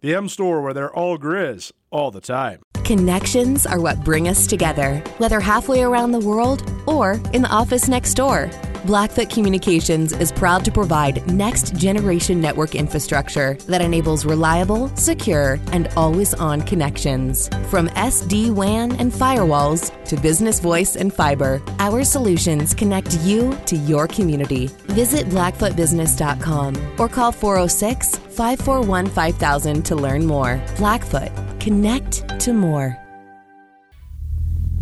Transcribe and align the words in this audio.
The 0.00 0.14
M 0.14 0.28
Store, 0.28 0.62
where 0.62 0.72
they're 0.72 0.94
all 0.94 1.18
Grizz 1.18 1.72
all 1.90 2.12
the 2.12 2.20
time. 2.20 2.62
Connections 2.84 3.66
are 3.66 3.80
what 3.80 4.04
bring 4.04 4.28
us 4.28 4.46
together, 4.46 4.98
whether 5.18 5.40
halfway 5.40 5.82
around 5.82 6.12
the 6.12 6.20
world 6.20 6.62
or 6.86 7.20
in 7.32 7.42
the 7.42 7.48
office 7.48 7.88
next 7.88 8.14
door. 8.14 8.48
Blackfoot 8.84 9.28
Communications 9.28 10.12
is 10.12 10.30
proud 10.30 10.64
to 10.64 10.70
provide 10.70 11.26
next 11.30 11.74
generation 11.74 12.40
network 12.40 12.74
infrastructure 12.74 13.54
that 13.66 13.80
enables 13.80 14.24
reliable, 14.24 14.88
secure, 14.96 15.58
and 15.72 15.88
always 15.96 16.32
on 16.34 16.62
connections. 16.62 17.48
From 17.70 17.88
SD 17.88 18.52
WAN 18.52 18.92
and 18.96 19.12
firewalls 19.12 19.92
to 20.04 20.16
business 20.16 20.60
voice 20.60 20.96
and 20.96 21.12
fiber, 21.12 21.60
our 21.78 22.04
solutions 22.04 22.72
connect 22.72 23.18
you 23.20 23.58
to 23.66 23.76
your 23.76 24.06
community. 24.06 24.68
Visit 24.86 25.26
blackfootbusiness.com 25.26 27.00
or 27.00 27.08
call 27.08 27.32
406 27.32 28.16
541 28.16 29.06
5000 29.06 29.82
to 29.84 29.96
learn 29.96 30.24
more. 30.24 30.62
Blackfoot, 30.76 31.32
connect 31.60 32.38
to 32.40 32.52
more. 32.52 33.07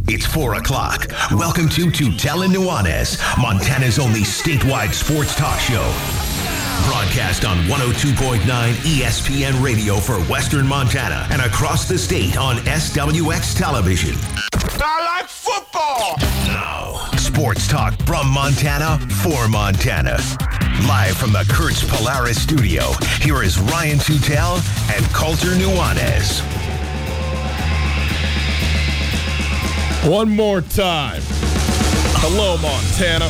It's 0.08 0.24
4 0.24 0.54
o'clock. 0.54 1.08
Welcome 1.32 1.68
to 1.70 1.86
Tutela 1.86 2.46
Nuanez, 2.46 3.18
Montana's 3.40 3.98
only 3.98 4.20
statewide 4.20 4.94
sports 4.94 5.34
talk 5.34 5.58
show. 5.58 5.82
Broadcast 6.86 7.44
on 7.44 7.56
102.9 7.64 8.38
ESPN 8.40 9.60
radio 9.60 9.96
for 9.96 10.20
Western 10.30 10.64
Montana 10.66 11.26
and 11.30 11.42
across 11.42 11.88
the 11.88 11.98
state 11.98 12.36
on 12.36 12.56
SWX 12.58 13.58
television. 13.58 14.14
I 14.80 15.18
like 15.18 15.28
football. 15.28 16.16
Now, 16.46 17.10
sports 17.16 17.66
talk 17.66 18.00
from 18.02 18.28
Montana 18.28 18.98
for 19.22 19.48
Montana. 19.48 20.18
Live 20.86 21.16
from 21.16 21.32
the 21.32 21.44
Kurtz 21.50 21.82
Polaris 21.82 22.40
studio, 22.40 22.92
here 23.20 23.42
is 23.42 23.58
Ryan 23.58 23.98
Tutel 23.98 24.60
and 24.96 25.04
Colter 25.12 25.56
Nuanez. 25.56 26.55
One 30.06 30.28
more 30.28 30.60
time. 30.60 31.20
Hello, 32.22 32.56
Montana. 32.58 33.24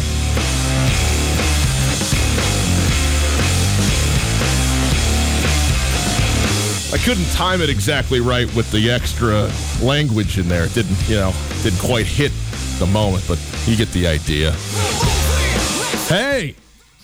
I 6.93 6.99
couldn't 7.03 7.33
time 7.33 7.63
it 7.63 7.71
exactly 7.71 8.21
right 8.21 8.55
with 8.55 8.71
the 8.73 8.91
extra 8.91 9.51
language 9.83 10.39
in 10.39 10.49
there. 10.49 10.65
It 10.65 10.75
didn't, 10.75 11.09
you 11.09 11.15
know, 11.15 11.33
didn't 11.63 11.81
quite 11.81 12.05
hit 12.05 12.31
the 12.79 12.87
moment, 12.87 13.25
but 13.27 13.39
you 13.67 13.75
get 13.75 13.89
the 13.93 14.07
idea. 14.07 14.53
Hey, 16.09 16.57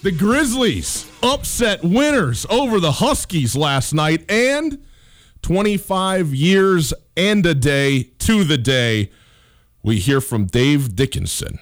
the 0.02 0.12
Grizzlies 0.12 1.10
upset 1.22 1.82
winners 1.82 2.44
over 2.50 2.78
the 2.78 2.92
Huskies 2.92 3.56
last 3.56 3.94
night 3.94 4.30
and 4.30 4.84
25 5.40 6.34
years 6.34 6.92
and 7.16 7.46
a 7.46 7.54
day 7.54 8.02
to 8.18 8.44
the 8.44 8.58
day 8.58 9.10
we 9.82 9.98
hear 9.98 10.20
from 10.20 10.46
Dave 10.46 10.94
Dickinson 10.94 11.58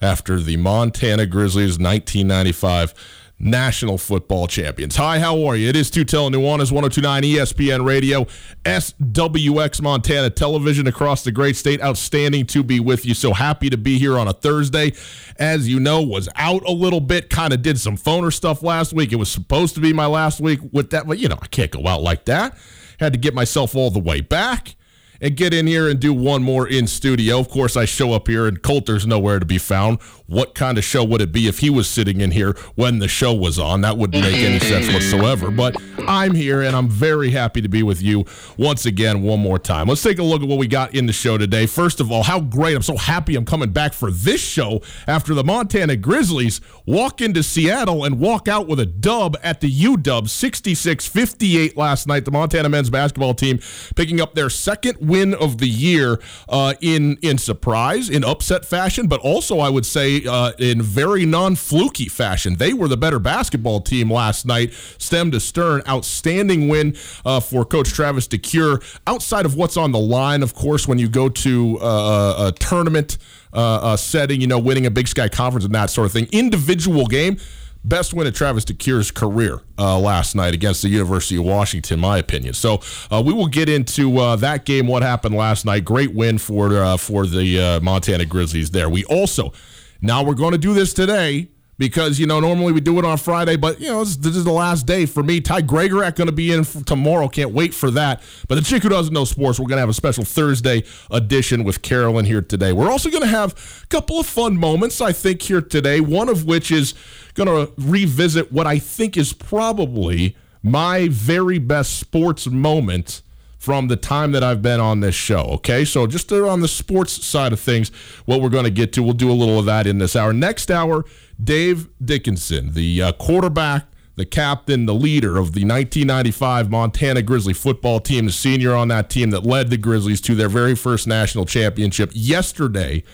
after 0.00 0.38
the 0.38 0.56
Montana 0.56 1.26
Grizzlies 1.26 1.78
1995 1.78 2.94
National 3.38 3.98
Football 3.98 4.46
Champions. 4.46 4.96
Hi, 4.96 5.18
how 5.18 5.44
are 5.44 5.56
you? 5.56 5.68
It 5.68 5.76
is 5.76 5.90
Tutel 5.90 6.30
Nuanez, 6.30 6.72
1029 6.72 7.22
ESPN 7.22 7.84
Radio, 7.84 8.24
SWX 8.64 9.82
Montana 9.82 10.30
Television 10.30 10.86
across 10.86 11.22
the 11.22 11.32
great 11.32 11.56
state. 11.56 11.82
Outstanding 11.82 12.46
to 12.46 12.62
be 12.62 12.80
with 12.80 13.04
you. 13.04 13.12
So 13.12 13.34
happy 13.34 13.68
to 13.68 13.76
be 13.76 13.98
here 13.98 14.18
on 14.18 14.26
a 14.26 14.32
Thursday. 14.32 14.92
As 15.38 15.68
you 15.68 15.80
know, 15.80 16.00
was 16.00 16.30
out 16.36 16.62
a 16.66 16.72
little 16.72 17.00
bit, 17.00 17.28
kind 17.28 17.52
of 17.52 17.60
did 17.60 17.78
some 17.78 17.96
phoner 17.96 18.32
stuff 18.32 18.62
last 18.62 18.94
week. 18.94 19.12
It 19.12 19.16
was 19.16 19.30
supposed 19.30 19.74
to 19.74 19.80
be 19.80 19.92
my 19.92 20.06
last 20.06 20.40
week 20.40 20.60
with 20.72 20.90
that, 20.90 21.06
but 21.06 21.18
you 21.18 21.28
know, 21.28 21.38
I 21.40 21.46
can't 21.48 21.70
go 21.70 21.86
out 21.86 22.02
like 22.02 22.24
that. 22.26 22.56
Had 22.98 23.12
to 23.12 23.18
get 23.18 23.34
myself 23.34 23.76
all 23.76 23.90
the 23.90 23.98
way 23.98 24.22
back 24.22 24.76
and 25.20 25.36
get 25.36 25.54
in 25.54 25.66
here 25.66 25.88
and 25.88 26.00
do 26.00 26.12
one 26.12 26.42
more 26.42 26.66
in 26.66 26.86
studio. 26.86 27.38
Of 27.38 27.48
course, 27.48 27.76
I 27.76 27.84
show 27.84 28.12
up 28.12 28.28
here 28.28 28.46
and 28.46 28.62
Colter's 28.62 29.06
nowhere 29.06 29.38
to 29.38 29.46
be 29.46 29.58
found. 29.58 30.00
What 30.26 30.54
kind 30.54 30.76
of 30.76 30.84
show 30.84 31.04
would 31.04 31.20
it 31.20 31.32
be 31.32 31.46
if 31.46 31.60
he 31.60 31.70
was 31.70 31.88
sitting 31.88 32.20
in 32.20 32.32
here 32.32 32.52
when 32.74 32.98
the 32.98 33.08
show 33.08 33.32
was 33.32 33.58
on? 33.58 33.82
That 33.82 33.96
wouldn't 33.96 34.22
make 34.22 34.34
any 34.34 34.58
sense 34.58 34.92
whatsoever. 34.92 35.50
But 35.50 35.76
I'm 36.08 36.34
here 36.34 36.62
and 36.62 36.74
I'm 36.74 36.88
very 36.88 37.30
happy 37.30 37.60
to 37.62 37.68
be 37.68 37.82
with 37.82 38.02
you 38.02 38.24
once 38.56 38.86
again, 38.86 39.22
one 39.22 39.40
more 39.40 39.58
time. 39.58 39.88
Let's 39.88 40.02
take 40.02 40.18
a 40.18 40.22
look 40.22 40.42
at 40.42 40.48
what 40.48 40.58
we 40.58 40.66
got 40.66 40.94
in 40.94 41.06
the 41.06 41.12
show 41.12 41.38
today. 41.38 41.66
First 41.66 42.00
of 42.00 42.10
all, 42.10 42.22
how 42.22 42.40
great. 42.40 42.74
I'm 42.74 42.82
so 42.82 42.96
happy 42.96 43.36
I'm 43.36 43.44
coming 43.44 43.70
back 43.70 43.92
for 43.92 44.10
this 44.10 44.40
show 44.40 44.82
after 45.06 45.34
the 45.34 45.44
Montana 45.44 45.96
Grizzlies 45.96 46.60
walk 46.86 47.20
into 47.20 47.42
Seattle 47.42 48.04
and 48.04 48.18
walk 48.18 48.48
out 48.48 48.66
with 48.66 48.80
a 48.80 48.86
dub 48.86 49.36
at 49.42 49.60
the 49.60 49.70
UW 49.70 50.28
66 50.28 51.06
58 51.06 51.76
last 51.76 52.06
night. 52.06 52.24
The 52.24 52.30
Montana 52.30 52.68
men's 52.68 52.90
basketball 52.90 53.34
team 53.34 53.60
picking 53.94 54.20
up 54.20 54.34
their 54.34 54.50
second 54.50 55.05
win 55.06 55.34
of 55.34 55.58
the 55.58 55.68
year 55.68 56.20
uh, 56.48 56.74
in 56.80 57.18
in 57.22 57.38
surprise, 57.38 58.10
in 58.10 58.24
upset 58.24 58.64
fashion, 58.64 59.06
but 59.06 59.20
also 59.20 59.58
I 59.58 59.68
would 59.68 59.86
say 59.86 60.24
uh, 60.24 60.52
in 60.58 60.82
very 60.82 61.26
non 61.26 61.56
fluky 61.56 62.08
fashion. 62.08 62.56
They 62.56 62.72
were 62.72 62.88
the 62.88 62.96
better 62.96 63.18
basketball 63.18 63.80
team 63.80 64.12
last 64.12 64.46
night, 64.46 64.72
stem 64.98 65.30
to 65.32 65.40
stern. 65.40 65.82
Outstanding 65.88 66.68
win 66.68 66.96
uh, 67.24 67.40
for 67.40 67.64
Coach 67.64 67.92
Travis 67.92 68.26
DeCuire. 68.28 68.82
Outside 69.06 69.46
of 69.46 69.54
what's 69.54 69.76
on 69.76 69.92
the 69.92 69.98
line, 69.98 70.42
of 70.42 70.54
course, 70.54 70.88
when 70.88 70.98
you 70.98 71.08
go 71.08 71.28
to 71.28 71.78
uh, 71.80 72.48
a 72.48 72.52
tournament 72.52 73.18
uh, 73.52 73.96
setting, 73.96 74.40
you 74.40 74.46
know, 74.46 74.58
winning 74.58 74.86
a 74.86 74.90
Big 74.90 75.08
Sky 75.08 75.28
Conference 75.28 75.64
and 75.64 75.74
that 75.74 75.90
sort 75.90 76.06
of 76.06 76.12
thing. 76.12 76.28
Individual 76.32 77.06
game. 77.06 77.38
Best 77.84 78.12
win 78.12 78.26
of 78.26 78.34
Travis 78.34 78.64
DeCuire's 78.64 79.10
career 79.10 79.60
uh, 79.78 79.98
last 79.98 80.34
night 80.34 80.54
against 80.54 80.82
the 80.82 80.88
University 80.88 81.36
of 81.36 81.44
Washington, 81.44 82.00
my 82.00 82.18
opinion. 82.18 82.52
So 82.54 82.80
uh, 83.10 83.22
we 83.24 83.32
will 83.32 83.46
get 83.46 83.68
into 83.68 84.18
uh, 84.18 84.36
that 84.36 84.64
game, 84.64 84.88
what 84.88 85.02
happened 85.02 85.36
last 85.36 85.64
night. 85.64 85.84
Great 85.84 86.12
win 86.12 86.38
for 86.38 86.76
uh, 86.76 86.96
for 86.96 87.26
the 87.26 87.60
uh, 87.60 87.80
Montana 87.80 88.24
Grizzlies 88.24 88.70
there. 88.72 88.88
We 88.88 89.04
also 89.04 89.52
now 90.00 90.24
we're 90.24 90.34
going 90.34 90.52
to 90.52 90.58
do 90.58 90.74
this 90.74 90.92
today 90.92 91.48
because 91.78 92.18
you 92.18 92.26
know 92.26 92.40
normally 92.40 92.72
we 92.72 92.80
do 92.80 92.98
it 92.98 93.04
on 93.04 93.18
Friday, 93.18 93.56
but 93.56 93.80
you 93.80 93.88
know 93.88 94.04
this, 94.04 94.16
this 94.16 94.36
is 94.36 94.44
the 94.44 94.52
last 94.52 94.86
day 94.86 95.06
for 95.06 95.22
me. 95.22 95.40
Ty 95.40 95.62
Gregorak 95.62 96.16
going 96.16 96.26
to 96.26 96.32
be 96.32 96.52
in 96.52 96.64
tomorrow. 96.64 97.28
Can't 97.28 97.52
wait 97.52 97.74
for 97.74 97.90
that. 97.92 98.22
But 98.48 98.56
the 98.56 98.62
chick 98.62 98.82
who 98.82 98.88
doesn't 98.88 99.12
know 99.12 99.24
sports, 99.24 99.58
we're 99.58 99.66
going 99.66 99.76
to 99.76 99.80
have 99.80 99.88
a 99.88 99.94
special 99.94 100.24
Thursday 100.24 100.84
edition 101.10 101.64
with 101.64 101.82
Carolyn 101.82 102.24
here 102.24 102.42
today. 102.42 102.72
We're 102.72 102.90
also 102.90 103.10
going 103.10 103.22
to 103.22 103.28
have 103.28 103.82
a 103.82 103.86
couple 103.88 104.18
of 104.18 104.26
fun 104.26 104.56
moments 104.56 105.00
I 105.00 105.12
think 105.12 105.42
here 105.42 105.60
today. 105.60 106.00
One 106.00 106.28
of 106.28 106.44
which 106.44 106.70
is 106.70 106.94
going 107.36 107.66
to 107.66 107.72
revisit 107.78 108.50
what 108.50 108.66
I 108.66 108.78
think 108.78 109.16
is 109.16 109.32
probably 109.32 110.36
my 110.62 111.08
very 111.08 111.58
best 111.58 111.98
sports 111.98 112.48
moment 112.48 113.22
from 113.58 113.88
the 113.88 113.96
time 113.96 114.32
that 114.32 114.42
I've 114.42 114.62
been 114.62 114.80
on 114.80 115.00
this 115.00 115.14
show. 115.14 115.42
Okay, 115.54 115.84
so 115.84 116.06
just 116.06 116.32
on 116.32 116.60
the 116.60 116.68
sports 116.68 117.24
side 117.24 117.52
of 117.52 117.60
things, 117.60 117.90
what 118.24 118.40
we're 118.40 118.48
going 118.48 118.64
to 118.64 118.70
get 118.70 118.92
to, 118.94 119.02
we'll 119.02 119.12
do 119.12 119.30
a 119.30 119.34
little 119.34 119.58
of 119.58 119.66
that 119.66 119.86
in 119.86 119.98
this 119.98 120.16
hour. 120.16 120.32
Next 120.32 120.70
hour, 120.70 121.04
Dave 121.42 121.88
Dickinson, 122.04 122.74
the 122.74 123.02
uh, 123.02 123.12
quarterback 123.12 123.86
the 124.16 124.24
captain, 124.24 124.86
the 124.86 124.94
leader 124.94 125.36
of 125.36 125.52
the 125.52 125.60
1995 125.60 126.70
Montana 126.70 127.22
Grizzly 127.22 127.52
football 127.52 128.00
team, 128.00 128.24
the 128.24 128.32
senior 128.32 128.74
on 128.74 128.88
that 128.88 129.10
team 129.10 129.30
that 129.30 129.44
led 129.44 129.68
the 129.68 129.76
Grizzlies 129.76 130.22
to 130.22 130.34
their 130.34 130.48
very 130.48 130.74
first 130.74 131.06
national 131.06 131.44
championship. 131.44 132.10
Yesterday 132.14 133.04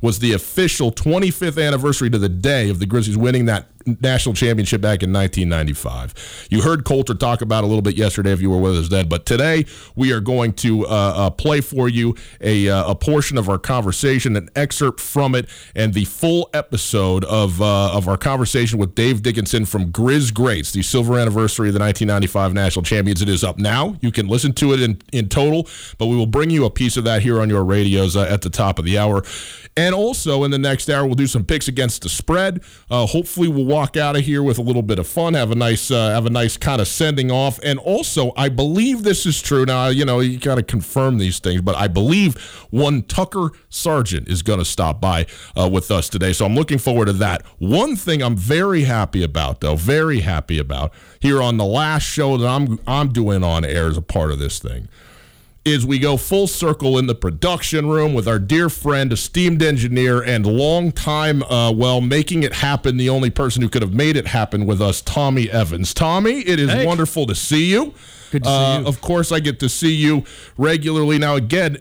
was 0.00 0.18
the 0.18 0.32
official 0.32 0.92
25th 0.92 1.64
anniversary 1.64 2.10
to 2.10 2.18
the 2.18 2.28
day 2.28 2.70
of 2.70 2.78
the 2.78 2.86
Grizzlies 2.86 3.16
winning 3.16 3.46
that 3.46 3.66
national 4.00 4.34
championship 4.34 4.80
back 4.80 5.02
in 5.02 5.12
1995. 5.12 6.46
You 6.50 6.62
heard 6.62 6.84
Colter 6.84 7.14
talk 7.14 7.40
about 7.40 7.64
a 7.64 7.66
little 7.66 7.82
bit 7.82 7.96
yesterday 7.96 8.32
if 8.32 8.40
you 8.40 8.50
were 8.50 8.58
with 8.58 8.76
us 8.76 8.88
then, 8.88 9.08
but 9.08 9.26
today 9.26 9.66
we 9.94 10.12
are 10.12 10.20
going 10.20 10.52
to 10.54 10.86
uh, 10.86 10.88
uh, 10.88 11.30
play 11.30 11.60
for 11.60 11.88
you 11.88 12.14
a, 12.40 12.68
uh, 12.68 12.90
a 12.90 12.94
portion 12.94 13.38
of 13.38 13.48
our 13.48 13.58
conversation, 13.58 14.36
an 14.36 14.48
excerpt 14.56 15.00
from 15.00 15.34
it, 15.34 15.48
and 15.74 15.94
the 15.94 16.04
full 16.04 16.50
episode 16.54 17.24
of 17.24 17.60
uh, 17.60 17.90
of 17.92 18.08
our 18.08 18.16
conversation 18.16 18.78
with 18.78 18.94
Dave 18.94 19.22
Dickinson 19.22 19.64
from 19.64 19.90
Grizz 19.90 20.32
Greats, 20.32 20.72
the 20.72 20.82
silver 20.82 21.18
anniversary 21.18 21.68
of 21.68 21.74
the 21.74 21.80
1995 21.80 22.54
national 22.54 22.82
champions. 22.84 23.22
It 23.22 23.28
is 23.28 23.42
up 23.42 23.58
now. 23.58 23.96
You 24.00 24.12
can 24.12 24.28
listen 24.28 24.52
to 24.54 24.72
it 24.72 24.80
in, 24.80 25.00
in 25.12 25.28
total, 25.28 25.68
but 25.98 26.06
we 26.06 26.16
will 26.16 26.26
bring 26.26 26.50
you 26.50 26.64
a 26.64 26.70
piece 26.70 26.96
of 26.96 27.04
that 27.04 27.22
here 27.22 27.40
on 27.40 27.48
your 27.48 27.64
radios 27.64 28.16
uh, 28.16 28.22
at 28.22 28.42
the 28.42 28.50
top 28.50 28.78
of 28.78 28.84
the 28.84 28.98
hour. 28.98 29.22
And 29.80 29.94
also 29.94 30.44
in 30.44 30.50
the 30.50 30.58
next 30.58 30.90
hour, 30.90 31.06
we'll 31.06 31.14
do 31.14 31.26
some 31.26 31.42
picks 31.42 31.66
against 31.66 32.02
the 32.02 32.10
spread. 32.10 32.62
Uh, 32.90 33.06
hopefully, 33.06 33.48
we'll 33.48 33.64
walk 33.64 33.96
out 33.96 34.14
of 34.14 34.20
here 34.22 34.42
with 34.42 34.58
a 34.58 34.62
little 34.62 34.82
bit 34.82 34.98
of 34.98 35.06
fun, 35.06 35.32
have 35.32 35.50
a 35.50 35.54
nice, 35.54 35.90
uh, 35.90 36.10
have 36.10 36.26
a 36.26 36.30
nice 36.30 36.58
kind 36.58 36.82
of 36.82 36.86
sending 36.86 37.30
off. 37.30 37.58
And 37.62 37.78
also, 37.78 38.34
I 38.36 38.50
believe 38.50 39.04
this 39.04 39.24
is 39.24 39.40
true. 39.40 39.64
Now, 39.64 39.88
you 39.88 40.04
know, 40.04 40.20
you 40.20 40.38
got 40.38 40.56
to 40.56 40.62
confirm 40.62 41.16
these 41.16 41.38
things, 41.38 41.62
but 41.62 41.76
I 41.76 41.88
believe 41.88 42.36
one 42.68 43.04
Tucker 43.04 43.52
Sargent 43.70 44.28
is 44.28 44.42
going 44.42 44.58
to 44.58 44.66
stop 44.66 45.00
by 45.00 45.24
uh, 45.58 45.66
with 45.66 45.90
us 45.90 46.10
today. 46.10 46.34
So 46.34 46.44
I'm 46.44 46.54
looking 46.54 46.76
forward 46.76 47.06
to 47.06 47.14
that. 47.14 47.40
One 47.58 47.96
thing 47.96 48.22
I'm 48.22 48.36
very 48.36 48.82
happy 48.82 49.22
about, 49.22 49.62
though, 49.62 49.76
very 49.76 50.20
happy 50.20 50.58
about 50.58 50.92
here 51.20 51.40
on 51.40 51.56
the 51.56 51.64
last 51.64 52.02
show 52.02 52.36
that 52.36 52.46
I'm 52.46 52.78
I'm 52.86 53.14
doing 53.14 53.42
on 53.42 53.64
air 53.64 53.86
as 53.86 53.96
a 53.96 54.02
part 54.02 54.30
of 54.30 54.38
this 54.38 54.58
thing 54.58 54.88
is 55.64 55.84
we 55.84 55.98
go 55.98 56.16
full 56.16 56.46
circle 56.46 56.96
in 56.98 57.06
the 57.06 57.14
production 57.14 57.86
room 57.88 58.14
with 58.14 58.26
our 58.26 58.38
dear 58.38 58.70
friend, 58.70 59.12
esteemed 59.12 59.62
engineer, 59.62 60.22
and 60.22 60.46
longtime, 60.46 61.42
uh, 61.44 61.70
well, 61.70 62.00
making 62.00 62.42
it 62.42 62.54
happen, 62.54 62.96
the 62.96 63.10
only 63.10 63.28
person 63.30 63.60
who 63.60 63.68
could 63.68 63.82
have 63.82 63.92
made 63.92 64.16
it 64.16 64.28
happen 64.28 64.64
with 64.64 64.80
us, 64.80 65.02
Tommy 65.02 65.50
Evans. 65.50 65.92
Tommy, 65.92 66.40
it 66.40 66.58
is 66.58 66.70
Hey. 66.70 66.86
wonderful 66.86 67.26
to 67.26 67.34
see 67.34 67.66
you. 67.70 67.92
Good 68.30 68.44
to 68.44 68.48
see 68.48 68.54
Uh, 68.54 68.80
you. 68.80 68.86
Of 68.86 69.00
course, 69.02 69.32
I 69.32 69.40
get 69.40 69.60
to 69.60 69.68
see 69.68 69.94
you 69.94 70.24
regularly. 70.56 71.18
Now, 71.18 71.36
again, 71.36 71.76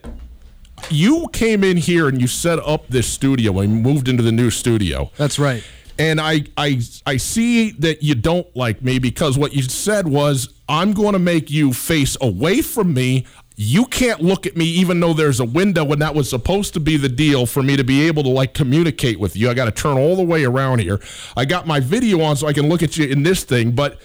you 0.89 1.27
came 1.31 1.63
in 1.63 1.77
here 1.77 2.07
and 2.09 2.19
you 2.21 2.27
set 2.27 2.59
up 2.59 2.87
this 2.89 3.05
studio 3.07 3.61
you 3.61 3.67
moved 3.67 4.07
into 4.07 4.23
the 4.23 4.31
new 4.31 4.49
studio 4.49 5.11
That's 5.17 5.37
right. 5.37 5.61
and 5.97 6.21
I, 6.21 6.45
I 6.55 6.79
I 7.05 7.17
see 7.17 7.71
that 7.79 8.01
you 8.01 8.15
don't 8.15 8.47
like 8.55 8.81
me 8.81 8.97
because 8.97 9.37
what 9.37 9.53
you 9.53 9.61
said 9.63 10.07
was 10.07 10.47
I'm 10.69 10.93
going 10.93 11.13
to 11.13 11.19
make 11.19 11.51
you 11.51 11.73
face 11.73 12.15
away 12.21 12.61
from 12.61 12.93
me. 12.93 13.25
You 13.61 13.87
can't 13.87 14.21
look 14.21 14.45
at 14.45 14.55
me 14.55 14.63
even 14.63 15.01
though 15.01 15.11
there's 15.11 15.41
a 15.41 15.45
window 15.45 15.91
and 15.91 16.01
that 16.01 16.15
was 16.15 16.29
supposed 16.29 16.73
to 16.75 16.79
be 16.79 16.95
the 16.95 17.09
deal 17.09 17.45
for 17.45 17.61
me 17.61 17.75
to 17.75 17.83
be 17.83 18.07
able 18.07 18.23
to 18.23 18.29
like 18.29 18.53
communicate 18.53 19.19
with 19.19 19.35
you. 19.35 19.49
I 19.49 19.53
got 19.53 19.65
to 19.65 19.71
turn 19.71 19.97
all 19.97 20.15
the 20.15 20.23
way 20.23 20.45
around 20.45 20.79
here. 20.79 21.01
I 21.35 21.43
got 21.43 21.67
my 21.67 21.81
video 21.81 22.21
on 22.21 22.37
so 22.37 22.47
I 22.47 22.53
can 22.53 22.69
look 22.69 22.81
at 22.81 22.95
you 22.95 23.05
in 23.07 23.23
this 23.23 23.43
thing, 23.43 23.71
but 23.71 23.99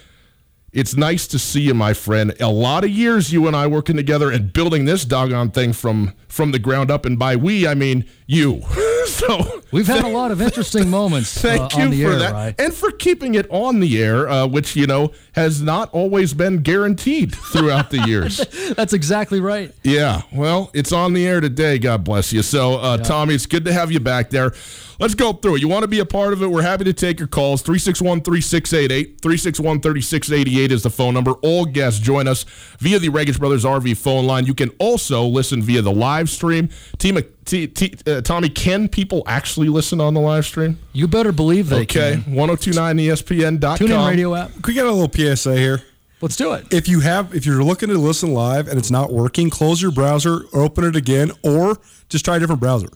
it's 0.72 0.96
nice 0.96 1.28
to 1.28 1.38
see 1.38 1.60
you, 1.60 1.74
my 1.74 1.94
friend. 1.94 2.34
A 2.40 2.50
lot 2.50 2.82
of 2.82 2.90
years 2.90 3.32
you 3.32 3.46
and 3.46 3.54
I 3.54 3.68
working 3.68 3.94
together 3.94 4.28
and 4.32 4.52
building 4.52 4.86
this 4.86 5.04
doggone 5.04 5.52
thing 5.52 5.72
from 5.72 6.14
from 6.26 6.50
the 6.50 6.58
ground 6.58 6.90
up, 6.90 7.06
and 7.06 7.16
by 7.16 7.36
we 7.36 7.68
I 7.68 7.74
mean 7.74 8.06
you. 8.26 8.60
so 9.06 9.62
We've 9.70 9.86
had 9.86 10.04
a 10.04 10.08
lot 10.08 10.30
of 10.30 10.40
interesting 10.40 10.88
moments 11.00 11.40
Thank 11.40 11.74
uh, 11.74 11.78
you 11.78 11.84
on 11.84 11.90
the 11.90 12.02
for 12.04 12.10
air, 12.12 12.18
that, 12.18 12.32
right? 12.32 12.54
and 12.60 12.72
for 12.72 12.90
keeping 12.90 13.34
it 13.34 13.46
on 13.50 13.80
the 13.80 14.02
air, 14.02 14.28
uh, 14.28 14.46
which 14.46 14.76
you 14.76 14.86
know 14.86 15.12
has 15.32 15.60
not 15.60 15.92
always 15.92 16.32
been 16.34 16.58
guaranteed 16.58 17.34
throughout 17.34 17.90
the 17.90 17.98
years. 18.06 18.38
That's 18.76 18.92
exactly 18.92 19.40
right. 19.40 19.72
yeah, 19.82 20.22
well, 20.32 20.70
it's 20.74 20.92
on 20.92 21.12
the 21.12 21.26
air 21.26 21.40
today. 21.40 21.78
God 21.78 22.04
bless 22.04 22.32
you. 22.32 22.42
So, 22.42 22.74
uh, 22.74 22.98
Tommy, 22.98 23.34
it's 23.34 23.46
good 23.46 23.64
to 23.64 23.72
have 23.72 23.90
you 23.90 24.00
back 24.00 24.30
there. 24.30 24.52
Let's 25.00 25.14
go 25.14 25.32
through 25.32 25.56
it. 25.56 25.60
You 25.60 25.68
want 25.68 25.82
to 25.82 25.88
be 25.88 25.98
a 25.98 26.06
part 26.06 26.32
of 26.32 26.42
it? 26.42 26.46
We're 26.46 26.62
happy 26.62 26.84
to 26.84 26.92
take 26.92 27.18
your 27.18 27.26
calls. 27.26 27.62
361 27.62 28.20
3688. 28.20 29.20
361 29.20 29.80
3688 29.80 30.72
is 30.72 30.82
the 30.84 30.90
phone 30.90 31.14
number. 31.14 31.32
All 31.42 31.64
guests 31.64 31.98
join 31.98 32.28
us 32.28 32.44
via 32.78 33.00
the 33.00 33.08
Regis 33.08 33.36
Brothers 33.36 33.64
RV 33.64 33.96
phone 33.96 34.24
line. 34.26 34.46
You 34.46 34.54
can 34.54 34.70
also 34.78 35.24
listen 35.24 35.62
via 35.62 35.82
the 35.82 35.92
live 35.92 36.30
stream. 36.30 36.68
Team, 36.98 37.18
T, 37.44 37.66
T, 37.66 37.94
uh, 38.06 38.20
Tommy, 38.22 38.48
can 38.48 38.88
people 38.88 39.22
actually 39.26 39.68
listen 39.68 40.00
on 40.00 40.14
the 40.14 40.20
live 40.20 40.44
stream? 40.46 40.78
You 40.92 41.06
better 41.08 41.32
believe 41.32 41.68
they 41.68 41.82
Okay, 41.82 42.20
can. 42.24 42.34
1029ESPN.com. 42.34 43.78
Tune 43.78 43.90
in 43.92 44.06
radio 44.06 44.34
app. 44.34 44.50
Can 44.52 44.62
we 44.66 44.74
get 44.74 44.86
a 44.86 44.92
little 44.92 45.10
PSA 45.36 45.56
here? 45.56 45.82
Let's 46.20 46.36
do 46.36 46.52
it. 46.54 46.72
If 46.72 46.88
you 46.88 47.00
have, 47.00 47.34
if 47.34 47.44
you're 47.44 47.62
looking 47.62 47.90
to 47.90 47.98
listen 47.98 48.32
live 48.32 48.68
and 48.68 48.78
it's 48.78 48.90
not 48.90 49.12
working, 49.12 49.50
close 49.50 49.82
your 49.82 49.90
browser, 49.90 50.44
open 50.54 50.84
it 50.84 50.96
again, 50.96 51.32
or 51.42 51.78
just 52.08 52.24
try 52.24 52.36
a 52.36 52.40
different 52.40 52.60
browser. 52.60 52.88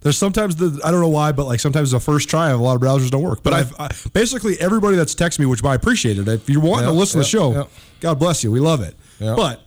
There's 0.00 0.18
sometimes 0.18 0.56
the 0.56 0.80
I 0.84 0.90
don't 0.90 1.00
know 1.00 1.08
why, 1.08 1.32
but 1.32 1.46
like 1.46 1.60
sometimes 1.60 1.92
the 1.92 2.00
first 2.00 2.28
try 2.28 2.50
of 2.50 2.60
a 2.60 2.62
lot 2.62 2.74
of 2.76 2.82
browsers 2.82 3.10
don't 3.10 3.22
work. 3.22 3.42
But 3.42 3.52
I've 3.52 3.80
I, 3.80 3.88
basically 4.12 4.58
everybody 4.60 4.96
that's 4.96 5.14
texted 5.14 5.38
me, 5.40 5.46
which 5.46 5.62
I 5.64 5.74
appreciated. 5.76 6.28
If 6.28 6.48
you're 6.48 6.60
wanting 6.60 6.86
to 6.88 6.92
Yeah, 6.92 6.98
listen 6.98 7.20
to 7.20 7.24
the 7.24 7.28
show, 7.28 7.52
yeah. 7.52 7.64
God 8.00 8.18
bless 8.18 8.42
you, 8.44 8.50
we 8.52 8.58
love 8.60 8.80
it. 8.80 8.96
Yeah. 9.20 9.34
But 9.36 9.60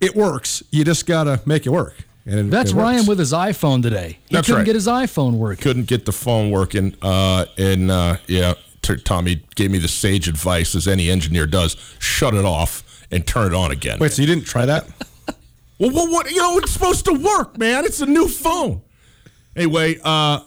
it 0.00 0.14
works. 0.14 0.62
You 0.70 0.84
just 0.84 1.04
gotta 1.06 1.40
make 1.46 1.66
it 1.66 1.70
work. 1.70 1.94
And 2.26 2.38
it- 2.38 2.50
That's 2.50 2.70
it 2.70 2.76
works. 2.76 2.82
Ryan 2.84 3.06
with 3.06 3.18
his 3.18 3.32
iPhone 3.32 3.82
today. 3.82 4.18
He 4.28 4.34
That's 4.34 4.46
couldn't 4.46 4.60
right. 4.60 4.66
get 4.66 4.74
his 4.74 4.86
iPhone 4.86 5.32
working. 5.34 5.62
Couldn't 5.62 5.86
get 5.88 6.04
the 6.06 6.12
phone 6.12 6.50
working, 6.50 6.94
uh, 7.02 7.46
and 7.58 7.90
uh, 7.90 8.16
yeah, 8.26 8.54
t- 8.82 8.96
Tommy 8.98 9.42
gave 9.56 9.70
me 9.70 9.78
the 9.78 9.88
sage 9.88 10.28
advice, 10.28 10.74
as 10.74 10.86
any 10.86 11.08
engineer 11.10 11.46
does: 11.46 11.76
shut 11.98 12.34
it 12.34 12.44
off 12.44 12.82
and 13.10 13.26
turn 13.26 13.52
it 13.52 13.56
on 13.56 13.70
again. 13.70 13.98
Wait, 13.98 14.12
so 14.12 14.22
you 14.22 14.26
didn't 14.28 14.44
try 14.46 14.66
that? 14.66 14.86
Well, 15.78 15.92
what, 15.92 16.10
what? 16.10 16.30
You 16.30 16.36
know, 16.36 16.58
it's 16.58 16.72
supposed 16.72 17.06
to 17.06 17.14
work, 17.14 17.56
man. 17.56 17.86
It's 17.86 18.02
a 18.02 18.06
new 18.06 18.28
phone. 18.28 18.82
Anyway, 19.56 19.96
uh, 20.04 20.40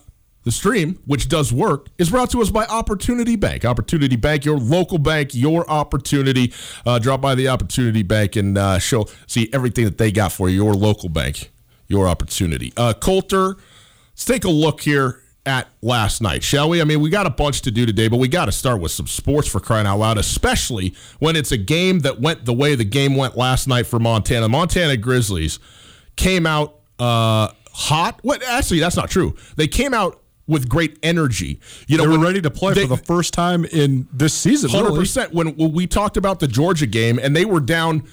the 0.44 0.52
stream, 0.52 1.00
which 1.08 1.28
does 1.28 1.52
work, 1.52 1.88
is 1.98 2.12
brought 2.12 2.30
to 2.31 2.42
us 2.44 2.52
by 2.52 2.66
Opportunity 2.68 3.36
Bank. 3.36 3.66
Opportunity 3.66 4.16
Bank, 4.16 4.46
your 4.46 4.60
local 4.60 5.00
bank, 5.00 5.34
your 5.34 5.68
opportunity. 5.68 6.54
Uh, 6.86 7.00
drop 7.00 7.20
by 7.20 7.34
the 7.34 7.48
Opportunity 7.48 8.04
Bank 8.04 8.36
and 8.36 8.60
uh, 8.60 8.78
show, 8.78 9.08
see 9.25 9.50
everything 9.52 9.86
that 9.86 9.98
they 9.98 10.12
got 10.12 10.31
for 10.31 10.50
you. 10.50 10.64
Your 10.66 10.75
local 10.75 11.10
bank, 11.10 11.50
your 11.88 12.07
opportunity. 12.07 12.71
Uh, 12.77 12.94
Colter, 12.94 13.56
let's 14.13 14.25
take 14.25 14.44
a 14.45 14.50
look 14.50 14.81
here 14.81 15.19
at 15.45 15.68
last 15.81 16.22
night, 16.22 16.41
shall 16.43 16.69
we? 16.69 16.79
I 16.79 16.86
mean, 16.86 17.01
we 17.01 17.10
got 17.10 17.25
a 17.25 17.29
bunch 17.29 17.62
to 17.63 17.72
do 17.72 17.86
today, 17.86 18.08
but 18.08 18.17
we 18.17 18.29
got 18.29 18.46
to 18.46 18.51
start 18.51 18.79
with 18.79 18.91
some 18.93 19.08
sports 19.08 19.48
for 19.48 19.60
crying 19.60 19.86
out 19.86 20.00
loud, 20.00 20.17
especially 20.17 20.96
when 21.19 21.36
it's 21.36 21.51
a 21.51 21.58
game 21.58 22.00
that 22.00 22.22
went 22.22 22.46
the 22.46 22.53
way 22.53 22.75
the 22.75 22.86
game 22.86 23.15
went 23.15 23.36
last 23.36 23.67
night 23.67 23.86
for 23.86 24.00
Montana. 24.00 24.48
Montana 24.48 24.96
Grizzlies 24.96 25.60
came 26.15 26.46
out 26.46 26.79
uh, 26.98 27.50
hot. 27.74 28.19
What? 28.22 28.41
Actually, 28.43 28.79
that's 28.79 28.96
not 28.96 29.10
true. 29.10 29.36
They 29.58 29.67
came 29.67 29.93
out 29.93 30.22
with 30.48 30.69
great 30.69 30.98
energy. 31.03 31.60
You 31.88 31.98
know, 31.98 32.03
They 32.03 32.08
were 32.08 32.13
when- 32.19 32.22
ready 32.27 32.41
to 32.41 32.50
play 32.50 32.74
they- 32.74 32.84
for 32.84 32.96
the 32.96 33.03
first 33.03 33.34
time 33.34 33.65
in 33.65 34.08
this 34.13 34.34
season. 34.34 34.69
Hundred 34.69 34.88
really. 34.89 35.00
percent. 35.00 35.34
When, 35.34 35.55
when 35.58 35.74
we 35.74 35.88
talked 35.88 36.15
about 36.15 36.39
the 36.39 36.48
Georgia 36.48 36.86
game, 36.86 37.19
and 37.22 37.36
they 37.36 37.43
were 37.46 37.60
down, 37.60 38.03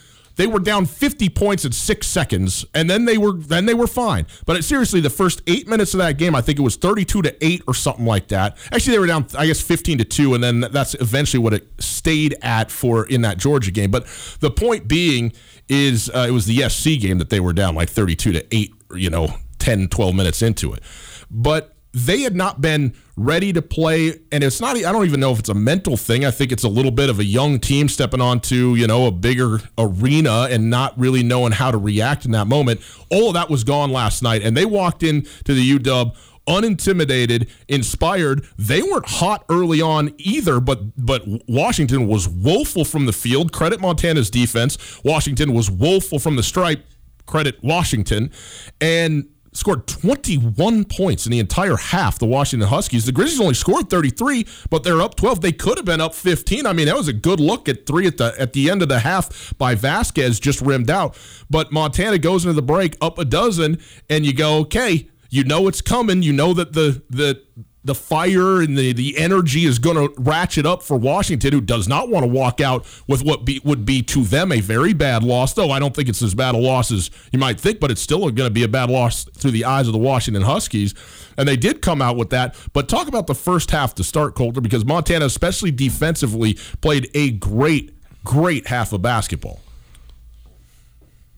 they 0.40 0.46
were 0.46 0.58
down 0.58 0.86
fifty 0.86 1.28
points 1.28 1.66
in 1.66 1.72
six 1.72 2.06
seconds, 2.06 2.64
and 2.74 2.88
then 2.88 3.04
they 3.04 3.18
were 3.18 3.32
then 3.32 3.66
they 3.66 3.74
were 3.74 3.86
fine. 3.86 4.26
But 4.46 4.56
it, 4.56 4.62
seriously, 4.62 5.00
the 5.00 5.10
first 5.10 5.42
eight 5.46 5.68
minutes 5.68 5.92
of 5.92 5.98
that 5.98 6.16
game, 6.16 6.34
I 6.34 6.40
think 6.40 6.58
it 6.58 6.62
was 6.62 6.76
thirty-two 6.76 7.20
to 7.20 7.44
eight 7.44 7.62
or 7.68 7.74
something 7.74 8.06
like 8.06 8.28
that. 8.28 8.56
Actually, 8.72 8.92
they 8.92 8.98
were 9.00 9.06
down, 9.06 9.26
I 9.36 9.46
guess, 9.46 9.60
fifteen 9.60 9.98
to 9.98 10.04
two, 10.04 10.32
and 10.32 10.42
then 10.42 10.60
that's 10.60 10.94
eventually 10.94 11.42
what 11.42 11.52
it 11.52 11.68
stayed 11.78 12.36
at 12.40 12.70
for 12.70 13.06
in 13.06 13.20
that 13.20 13.36
Georgia 13.36 13.70
game. 13.70 13.90
But 13.90 14.06
the 14.40 14.50
point 14.50 14.88
being 14.88 15.34
is, 15.68 16.08
uh, 16.08 16.24
it 16.26 16.32
was 16.32 16.46
the 16.46 16.66
SC 16.70 16.98
game 16.98 17.18
that 17.18 17.28
they 17.28 17.40
were 17.40 17.52
down 17.52 17.74
like 17.74 17.90
thirty-two 17.90 18.32
to 18.32 18.46
eight, 18.50 18.72
you 18.94 19.10
know, 19.10 19.34
10, 19.58 19.88
12 19.88 20.14
minutes 20.14 20.40
into 20.40 20.72
it. 20.72 20.82
But 21.30 21.76
they 21.92 22.20
had 22.20 22.36
not 22.36 22.60
been 22.60 22.94
ready 23.16 23.52
to 23.52 23.60
play 23.60 24.18
and 24.32 24.44
it's 24.44 24.60
not 24.60 24.76
i 24.76 24.92
don't 24.92 25.04
even 25.04 25.20
know 25.20 25.32
if 25.32 25.38
it's 25.38 25.48
a 25.48 25.54
mental 25.54 25.96
thing. 25.96 26.24
I 26.24 26.30
think 26.30 26.52
it's 26.52 26.64
a 26.64 26.68
little 26.68 26.90
bit 26.90 27.10
of 27.10 27.18
a 27.18 27.24
young 27.24 27.58
team 27.58 27.88
stepping 27.88 28.20
onto 28.20 28.74
you 28.74 28.86
know 28.86 29.06
a 29.06 29.10
bigger 29.10 29.60
arena 29.76 30.48
and 30.50 30.70
not 30.70 30.98
really 30.98 31.22
knowing 31.22 31.52
how 31.52 31.70
to 31.70 31.78
react 31.78 32.24
in 32.24 32.30
that 32.32 32.46
moment. 32.46 32.80
All 33.10 33.28
of 33.28 33.34
that 33.34 33.50
was 33.50 33.64
gone 33.64 33.90
last 33.90 34.22
night 34.22 34.42
and 34.42 34.56
they 34.56 34.64
walked 34.64 35.02
in 35.02 35.22
to 35.44 35.54
the 35.54 35.78
uw 35.78 36.14
unintimidated 36.48 37.48
inspired. 37.68 38.44
They 38.58 38.82
weren't 38.82 39.06
hot 39.06 39.44
early 39.48 39.80
on 39.80 40.14
either 40.18 40.60
but 40.60 40.96
but 40.96 41.22
washington 41.48 42.06
was 42.06 42.28
woeful 42.28 42.84
from 42.84 43.06
the 43.06 43.12
field. 43.12 43.52
Credit 43.52 43.80
montana's 43.80 44.30
defense. 44.30 45.00
Washington 45.04 45.52
was 45.52 45.70
woeful 45.70 46.18
from 46.18 46.36
the 46.36 46.42
stripe. 46.42 46.84
Credit 47.26 47.62
Washington. 47.62 48.32
And 48.80 49.28
scored 49.52 49.86
21 49.86 50.84
points 50.84 51.26
in 51.26 51.32
the 51.32 51.38
entire 51.38 51.76
half. 51.76 52.18
The 52.18 52.26
Washington 52.26 52.68
Huskies. 52.68 53.06
The 53.06 53.12
Grizzlies 53.12 53.40
only 53.40 53.54
scored 53.54 53.90
33, 53.90 54.46
but 54.70 54.84
they're 54.84 55.00
up 55.00 55.16
12. 55.16 55.40
They 55.40 55.52
could 55.52 55.78
have 55.78 55.84
been 55.84 56.00
up 56.00 56.14
15. 56.14 56.66
I 56.66 56.72
mean, 56.72 56.86
that 56.86 56.96
was 56.96 57.08
a 57.08 57.12
good 57.12 57.40
look 57.40 57.68
at 57.68 57.86
three 57.86 58.06
at 58.06 58.16
the 58.16 58.34
at 58.38 58.52
the 58.52 58.70
end 58.70 58.82
of 58.82 58.88
the 58.88 59.00
half 59.00 59.56
by 59.58 59.74
Vasquez, 59.74 60.40
just 60.40 60.60
rimmed 60.60 60.90
out. 60.90 61.16
But 61.48 61.72
Montana 61.72 62.18
goes 62.18 62.44
into 62.44 62.54
the 62.54 62.62
break 62.62 62.96
up 63.00 63.18
a 63.18 63.24
dozen, 63.24 63.80
and 64.08 64.24
you 64.24 64.32
go, 64.32 64.58
okay, 64.58 65.08
you 65.30 65.44
know 65.44 65.68
it's 65.68 65.80
coming. 65.80 66.22
You 66.22 66.32
know 66.32 66.54
that 66.54 66.72
the 66.72 67.02
the 67.08 67.42
the 67.82 67.94
fire 67.94 68.60
and 68.60 68.76
the, 68.76 68.92
the 68.92 69.16
energy 69.16 69.64
is 69.64 69.78
going 69.78 69.96
to 69.96 70.12
ratchet 70.20 70.66
up 70.66 70.82
for 70.82 70.98
Washington, 70.98 71.52
who 71.52 71.60
does 71.62 71.88
not 71.88 72.10
want 72.10 72.24
to 72.24 72.28
walk 72.28 72.60
out 72.60 72.84
with 73.06 73.24
what 73.24 73.44
be, 73.44 73.60
would 73.64 73.86
be 73.86 74.02
to 74.02 74.22
them 74.22 74.52
a 74.52 74.60
very 74.60 74.92
bad 74.92 75.22
loss. 75.22 75.54
Though 75.54 75.70
I 75.70 75.78
don't 75.78 75.94
think 75.94 76.08
it's 76.08 76.20
as 76.20 76.34
bad 76.34 76.54
a 76.54 76.58
loss 76.58 76.90
as 76.90 77.10
you 77.32 77.38
might 77.38 77.58
think, 77.58 77.80
but 77.80 77.90
it's 77.90 78.02
still 78.02 78.20
going 78.20 78.34
to 78.34 78.50
be 78.50 78.64
a 78.64 78.68
bad 78.68 78.90
loss 78.90 79.24
through 79.24 79.52
the 79.52 79.64
eyes 79.64 79.86
of 79.86 79.92
the 79.92 79.98
Washington 79.98 80.42
Huskies. 80.42 80.94
And 81.38 81.48
they 81.48 81.56
did 81.56 81.80
come 81.80 82.02
out 82.02 82.16
with 82.16 82.30
that. 82.30 82.54
But 82.74 82.88
talk 82.88 83.08
about 83.08 83.26
the 83.26 83.34
first 83.34 83.70
half 83.70 83.94
to 83.94 84.04
start, 84.04 84.34
Colter, 84.34 84.60
because 84.60 84.84
Montana, 84.84 85.24
especially 85.24 85.70
defensively, 85.70 86.58
played 86.82 87.10
a 87.14 87.30
great, 87.30 87.94
great 88.24 88.66
half 88.66 88.92
of 88.92 89.00
basketball. 89.00 89.60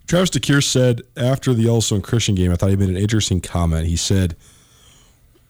Travis 0.08 0.30
DeCuire 0.30 0.62
said 0.62 1.02
after 1.16 1.54
the 1.54 1.62
Yellowstone 1.62 2.02
Christian 2.02 2.34
game, 2.34 2.50
I 2.50 2.56
thought 2.56 2.70
he 2.70 2.76
made 2.76 2.88
an 2.88 2.96
interesting 2.96 3.40
comment. 3.40 3.86
He 3.86 3.96
said, 3.96 4.36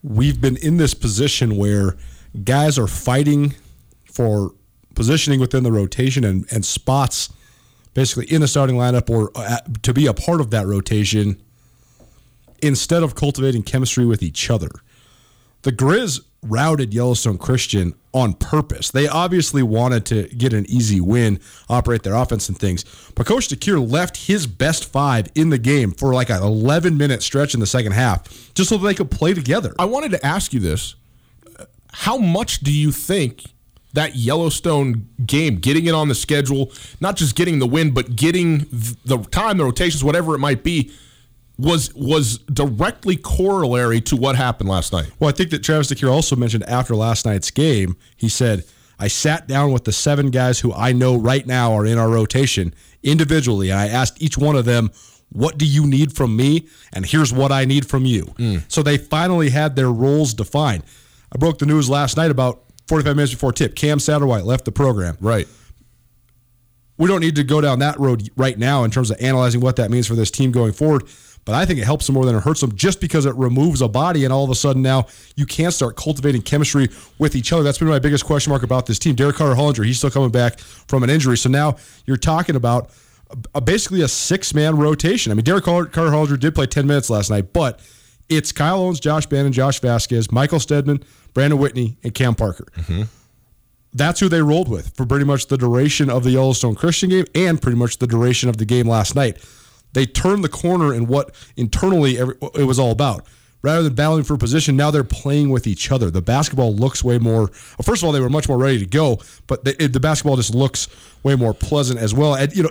We've 0.03 0.41
been 0.41 0.57
in 0.57 0.77
this 0.79 0.95
position 0.95 1.57
where 1.57 1.97
guys 2.45 2.79
are 2.79 2.87
fighting 2.87 3.55
for 4.05 4.53
positioning 4.95 5.41
within 5.41 5.63
the 5.63 5.73
rotation 5.73 6.25
and, 6.25 6.47
and 6.53 6.65
spots 6.65 7.33
basically 7.95 8.25
in 8.33 8.41
the 8.41 8.49
starting 8.49 8.77
lineup 8.77 9.11
or 9.11 9.31
uh, 9.35 9.59
to 9.83 9.93
be 9.93 10.07
a 10.07 10.15
part 10.15 10.41
of 10.41 10.51
that 10.51 10.67
rotation 10.67 11.41
instead 12.63 13.03
of 13.03 13.15
cultivating 13.15 13.63
chemistry 13.63 14.07
with 14.07 14.23
each 14.23 14.51
other. 14.51 14.71
The 15.63 15.73
Grizz 15.73 16.21
routed 16.43 16.93
Yellowstone 16.93 17.39
Christian 17.39 17.95
on 18.13 18.35
purpose. 18.35 18.91
They 18.91 19.09
obviously 19.09 19.63
wanted 19.63 20.05
to 20.07 20.25
get 20.29 20.53
an 20.53 20.67
easy 20.69 21.01
win, 21.01 21.41
operate 21.69 22.03
their 22.03 22.15
offense 22.15 22.49
and 22.49 22.59
things. 22.59 22.85
But 23.15 23.27
Coach 23.27 23.49
DeCuire 23.49 23.91
left 23.91 24.17
his 24.17 24.47
best 24.47 24.85
five 24.85 25.29
in 25.35 25.51
the 25.51 25.59
game 25.59 25.93
for 25.93 26.13
like 26.13 26.31
an 26.31 26.43
11 26.43 26.97
minute 26.97 27.23
stretch 27.23 27.55
in 27.55 27.61
the 27.61 27.67
second 27.67 27.93
half 27.93 28.55
just 28.55 28.69
so 28.69 28.77
they 28.77 28.95
could 28.95 29.11
play 29.11 29.35
together. 29.35 29.75
I 29.79 29.85
wanted 29.87 30.11
to 30.13 30.27
ask 30.27 30.53
you 30.53 30.61
this. 30.61 30.97
How 31.93 32.17
much 32.17 32.61
do 32.61 32.73
you 32.73 32.91
think 32.91 33.45
that 33.93 34.17
Yellowstone 34.17 35.09
game, 35.25 35.57
getting 35.57 35.87
it 35.87 35.95
on 35.95 36.09
the 36.09 36.15
schedule, 36.15 36.73
not 37.01 37.17
just 37.17 37.37
getting 37.37 37.59
the 37.59 37.67
win, 37.67 37.93
but 37.93 38.17
getting 38.17 38.67
the 39.05 39.19
time, 39.31 39.59
the 39.59 39.65
rotations, 39.65 40.03
whatever 40.03 40.35
it 40.35 40.39
might 40.39 40.65
be, 40.65 40.91
was 41.63 41.95
was 41.95 42.39
directly 42.39 43.17
corollary 43.17 44.01
to 44.03 44.17
what 44.17 44.37
happened 44.37 44.69
last 44.69 44.93
night. 44.93 45.11
Well, 45.19 45.31
I 45.31 45.33
think 45.33 45.51
that 45.51 45.63
Travis 45.63 45.89
DeCuire 45.89 46.13
also 46.13 46.37
mentioned 46.37 46.65
after 46.65 46.95
last 46.97 47.25
night's 47.25 47.51
game, 47.51 47.97
he 48.17 48.29
said, 48.29 48.65
I 48.99 49.09
sat 49.09 49.47
down 49.47 49.73
with 49.73 49.85
the 49.85 49.93
seven 49.93 50.31
guys 50.31 50.61
who 50.61 50.73
I 50.73 50.93
know 50.93 51.17
right 51.17 51.47
now 51.47 51.73
are 51.73 51.87
in 51.87 51.99
our 51.99 52.09
rotation 52.09 52.75
individually, 53.03 53.71
and 53.71 53.79
I 53.79 53.89
asked 53.89 54.21
each 54.23 54.37
one 54.37 54.57
of 54.57 54.65
them, 54.65 54.91
what 55.31 55.57
do 55.57 55.67
you 55.67 55.87
need 55.87 56.15
from 56.15 56.37
me? 56.37 56.69
And 56.93 57.07
here's 57.07 57.33
what 57.33 57.53
I 57.53 57.65
need 57.65 57.87
from 57.87 58.05
you. 58.05 58.27
Mm. 58.39 58.63
So 58.69 58.83
they 58.83 58.99
finally 58.99 59.51
had 59.51 59.77
their 59.77 59.91
roles 59.91 60.35
defined. 60.35 60.85
I 61.33 61.39
broke 61.39 61.59
the 61.59 61.67
news 61.67 61.89
last 61.89 62.17
night 62.17 62.31
about 62.31 62.65
45 62.89 63.17
minutes 63.17 63.33
before 63.33 63.53
tip. 63.53 63.75
Cam 63.75 63.99
Satterwhite 63.99 64.45
left 64.45 64.65
the 64.65 64.73
program. 64.73 65.17
Right. 65.21 65.49
We 66.99 67.09
don't 67.09 67.21
need 67.21 67.37
to 67.37 67.45
go 67.45 67.61
down 67.61 67.79
that 67.79 67.99
road 67.99 68.29
right 68.37 68.59
now 68.59 68.85
in 68.85 68.91
terms 68.91 69.11
of 69.11 69.17
analyzing 69.21 69.61
what 69.61 69.77
that 69.77 69.91
means 69.91 70.07
for 70.07 70.15
this 70.15 70.31
team 70.31 70.53
going 70.53 70.73
forward. 70.73 71.09
But 71.45 71.57
I 71.57 71.67
think 71.67 71.81
it 71.81 71.85
helps 71.85 72.07
them 72.07 72.15
more 72.15 72.25
than 72.25 72.37
it 72.37 72.43
hurts 72.43 72.61
them 72.61 72.75
just 72.77 73.01
because 73.01 73.27
it 73.27 73.35
removes 73.35 73.83
a 73.83 73.89
body 73.89 74.25
and 74.25 74.33
all 74.33 74.45
of 74.45 74.51
a 74.51 74.55
sudden 74.55 74.81
now 74.81 75.07
you 75.35 75.45
can't 75.45 75.75
start 75.75 75.97
cultivating 75.97 76.41
chemistry 76.41 76.89
with 77.19 77.35
each 77.35 77.53
other. 77.53 77.65
That's 77.65 77.79
been 77.79 77.89
my 77.89 77.99
biggest 77.99 78.25
question 78.25 78.51
mark 78.51 78.63
about 78.63 78.87
this 78.87 78.99
team. 78.99 79.17
Derek 79.17 79.37
Carter 79.37 79.61
Hollinger, 79.61 79.85
he's 79.85 79.99
still 79.99 80.11
coming 80.11 80.31
back 80.31 80.61
from 80.61 81.03
an 81.03 81.11
injury. 81.11 81.37
So 81.37 81.49
now 81.49 81.77
you're 82.07 82.17
talking 82.17 82.55
about 82.55 82.91
a, 83.55 83.61
basically 83.61 84.03
a 84.03 84.09
six 84.09 84.55
man 84.55 84.77
rotation. 84.77 85.33
I 85.33 85.35
mean, 85.35 85.45
Derek 85.45 85.65
Carter, 85.65 85.91
Carter 85.91 86.13
Hollinger 86.13 86.39
did 86.39 86.55
play 86.55 86.67
10 86.67 86.87
minutes 86.87 87.11
last 87.11 87.29
night, 87.29 87.53
but 87.53 87.81
it's 88.29 88.53
Kyle 88.53 88.79
Owens, 88.79 89.01
Josh 89.01 89.27
Bannon, 89.27 89.53
Josh 89.53 89.81
Vasquez, 89.81 90.31
Michael 90.31 90.61
Steadman, 90.61 91.03
Brandon 91.35 91.59
Whitney, 91.59 91.97
and 92.05 92.15
Cam 92.15 92.35
Parker. 92.35 92.67
Mm-hmm. 92.77 93.03
That's 93.95 94.21
who 94.21 94.29
they 94.29 94.41
rolled 94.41 94.69
with 94.69 94.95
for 94.97 95.05
pretty 95.05 95.25
much 95.25 95.49
the 95.49 95.59
duration 95.59 96.09
of 96.09 96.25
the 96.25 96.31
Yellowstone 96.31 96.75
Christian 96.75 97.11
game 97.11 97.27
and 97.35 97.61
pretty 97.61 97.77
much 97.77 97.99
the 97.99 98.07
duration 98.07 98.49
of 98.49 98.57
the 98.57 98.65
game 98.65 98.89
last 98.89 99.15
night. 99.15 99.39
They 99.93 100.07
turned 100.07 100.43
the 100.43 100.49
corner 100.49 100.95
in 100.95 101.07
what 101.07 101.35
internally 101.57 102.19
every, 102.19 102.37
it 102.55 102.65
was 102.65 102.79
all 102.79 102.91
about. 102.91 103.27
Rather 103.63 103.85
than 103.85 103.95
battling 103.95 104.25
for 104.25 104.37
position, 104.37 104.77
now 104.77 104.91
they're 104.91 105.05
playing 105.05 105.51
with 105.51 105.69
each 105.69 105.93
other. 105.93 106.11
The 106.11 106.21
basketball 106.21 106.75
looks 106.75 107.05
way 107.05 107.19
more. 107.19 107.43
Well, 107.43 107.85
first 107.85 108.03
of 108.03 108.07
all, 108.07 108.13
they 108.13 108.19
were 108.19 108.29
much 108.29 108.49
more 108.49 108.59
ready 108.59 108.81
to 108.81 108.87
go, 108.87 109.21
but 109.47 109.65
the, 109.65 109.87
the 109.87 110.01
basketball 110.01 110.35
just 110.35 110.53
looks 110.53 110.89
way 111.23 111.37
more 111.37 111.55
pleasant 111.55 112.01
as 112.01 112.13
well. 112.13 112.35
And 112.35 112.53
you 112.57 112.65
know, 112.65 112.71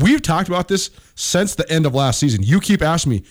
we've 0.00 0.20
talked 0.20 0.48
about 0.48 0.66
this 0.66 0.90
since 1.14 1.54
the 1.54 1.70
end 1.70 1.86
of 1.86 1.94
last 1.94 2.18
season. 2.18 2.42
You 2.42 2.58
keep 2.58 2.82
asking 2.82 3.10
me, 3.10 3.24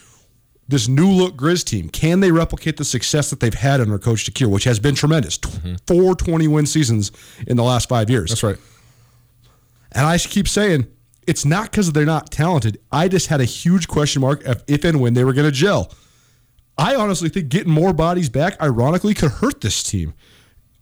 this 0.68 0.88
new 0.88 1.08
look 1.08 1.36
Grizz 1.36 1.64
team, 1.64 1.90
can 1.90 2.20
they 2.20 2.30
replicate 2.30 2.78
the 2.78 2.84
success 2.84 3.28
that 3.30 3.40
they've 3.40 3.52
had 3.52 3.80
under 3.80 3.98
Coach 3.98 4.24
DeCuire, 4.24 4.48
which 4.48 4.64
has 4.64 4.78
been 4.78 4.94
tremendous? 4.94 5.36
Mm-hmm. 5.38 5.74
Four 5.86 6.14
20 6.14 6.48
win 6.48 6.66
seasons 6.66 7.12
in 7.46 7.56
the 7.58 7.64
last 7.64 7.88
five 7.88 8.08
years. 8.08 8.30
That's 8.30 8.42
right. 8.42 8.56
And 9.92 10.06
I 10.06 10.16
keep 10.16 10.48
saying, 10.48 10.86
it's 11.26 11.44
not 11.44 11.70
because 11.70 11.92
they're 11.92 12.04
not 12.04 12.30
talented. 12.30 12.78
I 12.90 13.08
just 13.08 13.28
had 13.28 13.40
a 13.40 13.44
huge 13.44 13.88
question 13.88 14.22
mark 14.22 14.44
of 14.44 14.62
if 14.66 14.84
and 14.84 15.00
when 15.00 15.14
they 15.14 15.24
were 15.24 15.32
going 15.32 15.46
to 15.46 15.52
gel. 15.52 15.92
I 16.78 16.94
honestly 16.94 17.28
think 17.28 17.48
getting 17.48 17.72
more 17.72 17.92
bodies 17.92 18.28
back, 18.28 18.60
ironically, 18.60 19.14
could 19.14 19.30
hurt 19.30 19.60
this 19.60 19.82
team 19.82 20.14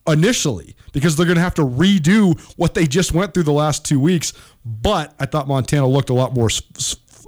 initially 0.06 0.76
because 0.92 1.16
they're 1.16 1.26
going 1.26 1.36
to 1.36 1.42
have 1.42 1.54
to 1.54 1.64
redo 1.64 2.38
what 2.56 2.74
they 2.74 2.86
just 2.86 3.12
went 3.12 3.34
through 3.34 3.42
the 3.42 3.52
last 3.52 3.84
two 3.84 4.00
weeks. 4.00 4.32
But 4.64 5.14
I 5.18 5.26
thought 5.26 5.48
Montana 5.48 5.86
looked 5.86 6.10
a 6.10 6.14
lot 6.14 6.34
more 6.34 6.48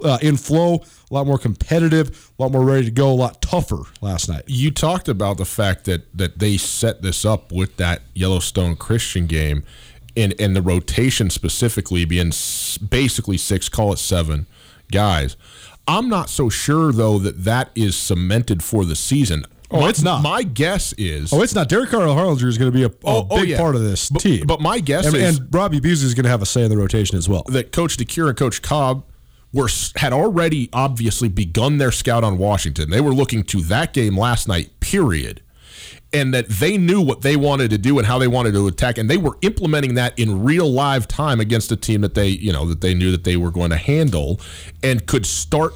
uh, 0.03 0.17
in 0.21 0.37
flow, 0.37 0.83
a 1.09 1.13
lot 1.13 1.27
more 1.27 1.37
competitive, 1.37 2.31
a 2.37 2.41
lot 2.41 2.51
more 2.51 2.63
ready 2.63 2.85
to 2.85 2.91
go, 2.91 3.11
a 3.11 3.13
lot 3.13 3.41
tougher 3.41 3.83
last 4.01 4.29
night. 4.29 4.43
You 4.47 4.71
talked 4.71 5.07
about 5.07 5.37
the 5.37 5.45
fact 5.45 5.85
that 5.85 6.15
that 6.17 6.39
they 6.39 6.57
set 6.57 7.01
this 7.01 7.25
up 7.25 7.51
with 7.51 7.77
that 7.77 8.01
Yellowstone 8.13 8.75
Christian 8.75 9.27
game 9.27 9.63
in 10.15 10.31
in 10.33 10.53
the 10.53 10.61
rotation 10.61 11.29
specifically 11.29 12.05
being 12.05 12.31
basically 12.89 13.37
six, 13.37 13.69
call 13.69 13.93
it 13.93 13.99
seven 13.99 14.47
guys. 14.91 15.35
I'm 15.87 16.07
not 16.07 16.29
so 16.29 16.49
sure 16.49 16.91
though 16.91 17.19
that 17.19 17.43
that 17.43 17.71
is 17.75 17.95
cemented 17.95 18.63
for 18.63 18.85
the 18.85 18.95
season. 18.95 19.45
Oh, 19.71 19.81
my, 19.81 19.89
it's 19.89 20.03
not. 20.03 20.21
My 20.21 20.43
guess 20.43 20.93
is. 20.99 21.33
Oh, 21.33 21.41
it's 21.41 21.55
not. 21.55 21.67
Derek 21.67 21.89
Carter 21.89 22.05
Hollinger 22.05 22.45
is 22.45 22.59
going 22.59 22.71
to 22.71 22.77
be 22.77 22.83
a, 22.83 22.89
a 22.89 22.91
oh, 23.05 23.27
oh, 23.29 23.39
big 23.39 23.49
yeah. 23.49 23.57
part 23.57 23.75
of 23.75 23.81
this 23.81 24.09
but, 24.09 24.21
team. 24.21 24.45
But 24.45 24.61
my 24.61 24.79
guess 24.79 25.07
and, 25.07 25.15
is, 25.15 25.39
and 25.39 25.53
Robbie 25.53 25.79
Beasley 25.79 26.05
is 26.05 26.13
going 26.13 26.25
to 26.25 26.29
have 26.29 26.43
a 26.43 26.45
say 26.45 26.63
in 26.63 26.69
the 26.69 26.77
rotation 26.77 27.17
as 27.17 27.27
well. 27.27 27.41
That 27.47 27.71
Coach 27.71 27.97
DeCuire 27.97 28.29
and 28.29 28.37
Coach 28.37 28.61
Cobb 28.61 29.03
were 29.51 29.69
had 29.95 30.13
already 30.13 30.69
obviously 30.73 31.27
begun 31.27 31.79
their 31.79 31.91
scout 31.91 32.23
on 32.23 32.37
Washington. 32.37 32.91
They 32.91 33.01
were 33.01 33.13
looking 33.13 33.43
to 33.45 33.61
that 33.63 33.93
game 33.93 34.15
last 34.15 34.47
night. 34.47 34.79
Period 34.79 35.41
and 36.13 36.33
that 36.33 36.47
they 36.47 36.77
knew 36.77 37.01
what 37.01 37.21
they 37.21 37.35
wanted 37.35 37.71
to 37.71 37.77
do 37.77 37.97
and 37.97 38.07
how 38.07 38.19
they 38.19 38.27
wanted 38.27 38.53
to 38.53 38.67
attack 38.67 38.97
and 38.97 39.09
they 39.09 39.17
were 39.17 39.37
implementing 39.41 39.95
that 39.95 40.17
in 40.17 40.43
real 40.43 40.71
live 40.71 41.07
time 41.07 41.39
against 41.39 41.71
a 41.71 41.75
team 41.75 42.01
that 42.01 42.13
they 42.13 42.27
you 42.27 42.53
know 42.53 42.65
that 42.65 42.81
they 42.81 42.93
knew 42.93 43.11
that 43.11 43.23
they 43.23 43.35
were 43.35 43.51
going 43.51 43.71
to 43.71 43.77
handle 43.77 44.39
and 44.83 45.05
could 45.07 45.25
start 45.25 45.73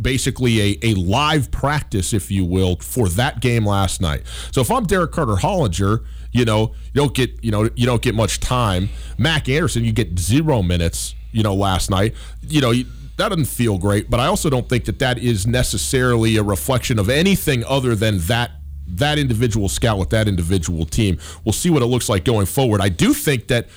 basically 0.00 0.60
a, 0.60 0.78
a 0.82 0.94
live 0.94 1.50
practice 1.50 2.12
if 2.12 2.30
you 2.30 2.44
will 2.44 2.76
for 2.76 3.08
that 3.08 3.40
game 3.40 3.64
last 3.64 4.00
night. 4.00 4.22
So 4.52 4.60
if 4.60 4.70
i'm 4.70 4.84
derek 4.84 5.12
carter 5.12 5.34
hollinger 5.34 6.04
you 6.32 6.44
know 6.44 6.74
you 6.92 7.00
don't 7.00 7.14
get 7.14 7.42
you 7.42 7.50
know 7.50 7.68
you 7.74 7.86
don't 7.86 8.02
get 8.02 8.14
much 8.14 8.40
time. 8.40 8.90
Mac 9.18 9.48
anderson 9.48 9.84
you 9.84 9.92
get 9.92 10.18
zero 10.18 10.62
minutes 10.62 11.14
you 11.32 11.42
know 11.42 11.54
last 11.54 11.90
night. 11.90 12.14
You 12.42 12.60
know 12.60 12.72
that 13.16 13.28
doesn't 13.28 13.44
feel 13.44 13.76
great 13.76 14.10
but 14.10 14.18
i 14.18 14.26
also 14.26 14.48
don't 14.48 14.68
think 14.70 14.86
that 14.86 14.98
that 14.98 15.18
is 15.18 15.46
necessarily 15.46 16.36
a 16.36 16.42
reflection 16.42 16.98
of 16.98 17.10
anything 17.10 17.62
other 17.66 17.94
than 17.94 18.18
that 18.20 18.52
that 18.96 19.18
individual 19.18 19.68
scout 19.68 19.98
with 19.98 20.10
that 20.10 20.28
individual 20.28 20.84
team. 20.84 21.18
We'll 21.44 21.52
see 21.52 21.70
what 21.70 21.82
it 21.82 21.86
looks 21.86 22.08
like 22.08 22.24
going 22.24 22.46
forward. 22.46 22.80
I 22.80 22.88
do 22.88 23.14
think 23.14 23.48
that 23.48 23.68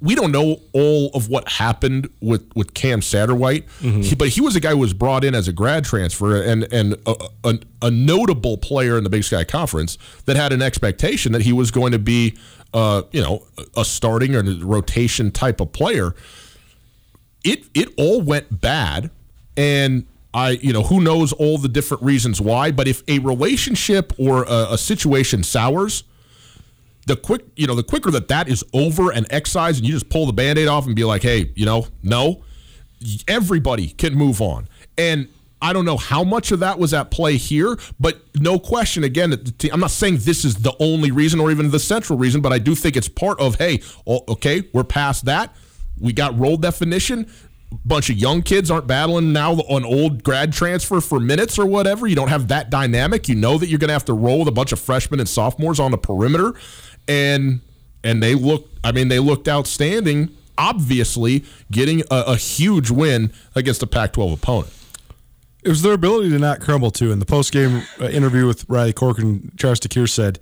we 0.00 0.14
don't 0.14 0.30
know 0.30 0.60
all 0.72 1.10
of 1.14 1.28
what 1.30 1.48
happened 1.48 2.10
with, 2.20 2.46
with 2.54 2.74
Cam 2.74 3.00
Satterwhite, 3.00 3.66
mm-hmm. 3.80 4.02
he, 4.02 4.14
but 4.14 4.28
he 4.28 4.40
was 4.40 4.54
a 4.54 4.60
guy 4.60 4.70
who 4.70 4.78
was 4.78 4.92
brought 4.92 5.24
in 5.24 5.34
as 5.34 5.48
a 5.48 5.52
grad 5.52 5.84
transfer 5.84 6.42
and 6.42 6.70
and 6.72 6.94
a, 7.06 7.28
a, 7.44 7.58
a, 7.82 7.90
notable 7.90 8.58
player 8.58 8.98
in 8.98 9.04
the 9.04 9.10
Big 9.10 9.24
Sky 9.24 9.42
Conference 9.42 9.96
that 10.26 10.36
had 10.36 10.52
an 10.52 10.60
expectation 10.60 11.32
that 11.32 11.42
he 11.42 11.52
was 11.52 11.70
going 11.70 11.92
to 11.92 11.98
be, 11.98 12.36
uh, 12.74 13.02
you 13.10 13.22
know, 13.22 13.42
a 13.74 13.84
starting 13.84 14.34
or 14.34 14.40
a 14.40 14.54
rotation 14.64 15.30
type 15.30 15.60
of 15.60 15.72
player. 15.72 16.14
It 17.42 17.64
it 17.72 17.88
all 17.96 18.20
went 18.20 18.60
bad, 18.60 19.10
and 19.56 20.04
I, 20.32 20.50
you 20.50 20.72
know, 20.72 20.82
who 20.82 21.00
knows 21.00 21.32
all 21.32 21.58
the 21.58 21.68
different 21.68 22.02
reasons 22.02 22.40
why, 22.40 22.70
but 22.70 22.86
if 22.86 23.02
a 23.08 23.18
relationship 23.18 24.12
or 24.18 24.44
a, 24.44 24.72
a, 24.72 24.78
situation 24.78 25.42
sours, 25.42 26.04
the 27.06 27.16
quick, 27.16 27.44
you 27.56 27.66
know, 27.66 27.74
the 27.74 27.82
quicker 27.82 28.10
that 28.12 28.28
that 28.28 28.48
is 28.48 28.64
over 28.72 29.10
and 29.10 29.26
excised 29.30 29.78
and 29.78 29.86
you 29.86 29.92
just 29.92 30.08
pull 30.08 30.26
the 30.26 30.32
band-aid 30.32 30.68
off 30.68 30.86
and 30.86 30.94
be 30.94 31.02
like, 31.02 31.22
hey, 31.22 31.50
you 31.56 31.66
know, 31.66 31.88
no, 32.02 32.44
everybody 33.26 33.88
can 33.88 34.14
move 34.14 34.40
on. 34.40 34.68
And 34.96 35.28
I 35.62 35.72
don't 35.72 35.84
know 35.84 35.96
how 35.96 36.24
much 36.24 36.52
of 36.52 36.60
that 36.60 36.78
was 36.78 36.94
at 36.94 37.10
play 37.10 37.36
here, 37.36 37.76
but 37.98 38.22
no 38.36 38.58
question. 38.58 39.04
Again, 39.04 39.34
I'm 39.72 39.80
not 39.80 39.90
saying 39.90 40.18
this 40.18 40.44
is 40.44 40.56
the 40.56 40.74
only 40.80 41.10
reason 41.10 41.40
or 41.40 41.50
even 41.50 41.70
the 41.70 41.78
central 41.78 42.18
reason, 42.18 42.40
but 42.40 42.52
I 42.52 42.58
do 42.58 42.74
think 42.74 42.96
it's 42.96 43.08
part 43.08 43.40
of. 43.40 43.56
Hey, 43.56 43.82
okay, 44.06 44.62
we're 44.72 44.84
past 44.84 45.26
that. 45.26 45.54
We 45.98 46.12
got 46.14 46.38
role 46.38 46.56
definition. 46.56 47.30
Bunch 47.84 48.10
of 48.10 48.16
young 48.16 48.42
kids 48.42 48.70
aren't 48.70 48.86
battling 48.86 49.32
now 49.32 49.52
on 49.52 49.84
old 49.84 50.24
grad 50.24 50.52
transfer 50.52 51.00
for 51.00 51.20
minutes 51.20 51.58
or 51.58 51.66
whatever. 51.66 52.06
You 52.06 52.16
don't 52.16 52.28
have 52.28 52.48
that 52.48 52.68
dynamic. 52.68 53.28
You 53.28 53.36
know 53.36 53.58
that 53.58 53.68
you're 53.68 53.78
going 53.78 53.88
to 53.88 53.94
have 53.94 54.04
to 54.06 54.12
roll 54.12 54.40
with 54.40 54.48
a 54.48 54.52
bunch 54.52 54.72
of 54.72 54.80
freshmen 54.80 55.20
and 55.20 55.28
sophomores 55.28 55.78
on 55.78 55.90
the 55.92 55.98
perimeter, 55.98 56.54
and 57.06 57.60
and 58.02 58.22
they 58.22 58.34
look. 58.34 58.68
I 58.82 58.92
mean, 58.92 59.08
they 59.08 59.18
looked 59.18 59.48
outstanding. 59.48 60.30
Obviously, 60.58 61.44
getting 61.70 62.00
a, 62.10 62.24
a 62.28 62.36
huge 62.36 62.90
win 62.90 63.32
against 63.54 63.82
a 63.82 63.86
Pac-12 63.86 64.34
opponent. 64.34 64.72
It 65.62 65.68
was 65.68 65.82
their 65.82 65.92
ability 65.92 66.30
to 66.30 66.38
not 66.38 66.60
crumble 66.60 66.90
too. 66.90 67.12
In 67.12 67.18
the 67.18 67.26
post 67.26 67.52
game 67.52 67.82
uh, 68.00 68.06
interview 68.06 68.46
with 68.46 68.68
Riley 68.68 68.92
Corcoran, 68.92 69.52
Charles 69.58 69.80
DeCuire 69.80 70.08
said, 70.08 70.38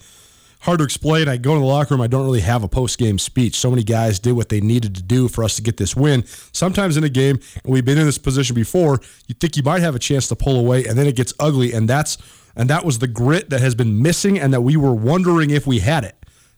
"Hard 0.60 0.78
to 0.78 0.84
explain. 0.84 1.28
I 1.28 1.36
go 1.36 1.54
in 1.54 1.60
the 1.60 1.66
locker 1.66 1.94
room. 1.94 2.00
I 2.00 2.06
don't 2.06 2.24
really 2.24 2.40
have 2.40 2.62
a 2.62 2.68
post 2.68 2.98
game 2.98 3.18
speech. 3.18 3.56
So 3.56 3.70
many 3.70 3.82
guys 3.84 4.18
did 4.18 4.32
what 4.32 4.48
they 4.48 4.60
needed 4.60 4.94
to 4.96 5.02
do 5.02 5.28
for 5.28 5.44
us 5.44 5.56
to 5.56 5.62
get 5.62 5.76
this 5.76 5.94
win. 5.96 6.24
Sometimes 6.52 6.96
in 6.96 7.04
a 7.04 7.08
game, 7.08 7.38
and 7.64 7.72
we've 7.72 7.84
been 7.84 7.98
in 7.98 8.06
this 8.06 8.18
position 8.18 8.54
before, 8.54 9.00
you 9.26 9.34
think 9.34 9.56
you 9.56 9.62
might 9.62 9.80
have 9.82 9.94
a 9.94 9.98
chance 9.98 10.28
to 10.28 10.36
pull 10.36 10.58
away, 10.58 10.84
and 10.84 10.98
then 10.98 11.06
it 11.06 11.16
gets 11.16 11.32
ugly. 11.38 11.72
And 11.72 11.88
that's 11.88 12.18
and 12.56 12.68
that 12.70 12.84
was 12.84 12.98
the 12.98 13.06
grit 13.08 13.50
that 13.50 13.60
has 13.60 13.74
been 13.74 14.02
missing, 14.02 14.38
and 14.38 14.52
that 14.52 14.62
we 14.62 14.76
were 14.76 14.94
wondering 14.94 15.50
if 15.50 15.66
we 15.66 15.78
had 15.78 16.04
it. 16.04 16.16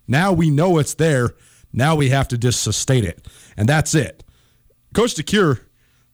Now 0.09 0.33
we 0.33 0.51
know 0.51 0.79
it's 0.79 0.95
there. 0.95 1.31
Now 1.73 1.95
we 1.95 2.09
have 2.09 2.27
to 2.29 2.39
just 2.39 2.63
sustain 2.63 3.05
it, 3.05 3.27
and 3.57 3.69
that's 3.69 3.95
it. 3.95 4.25
Coach 4.95 5.15
DeCuire, 5.15 5.61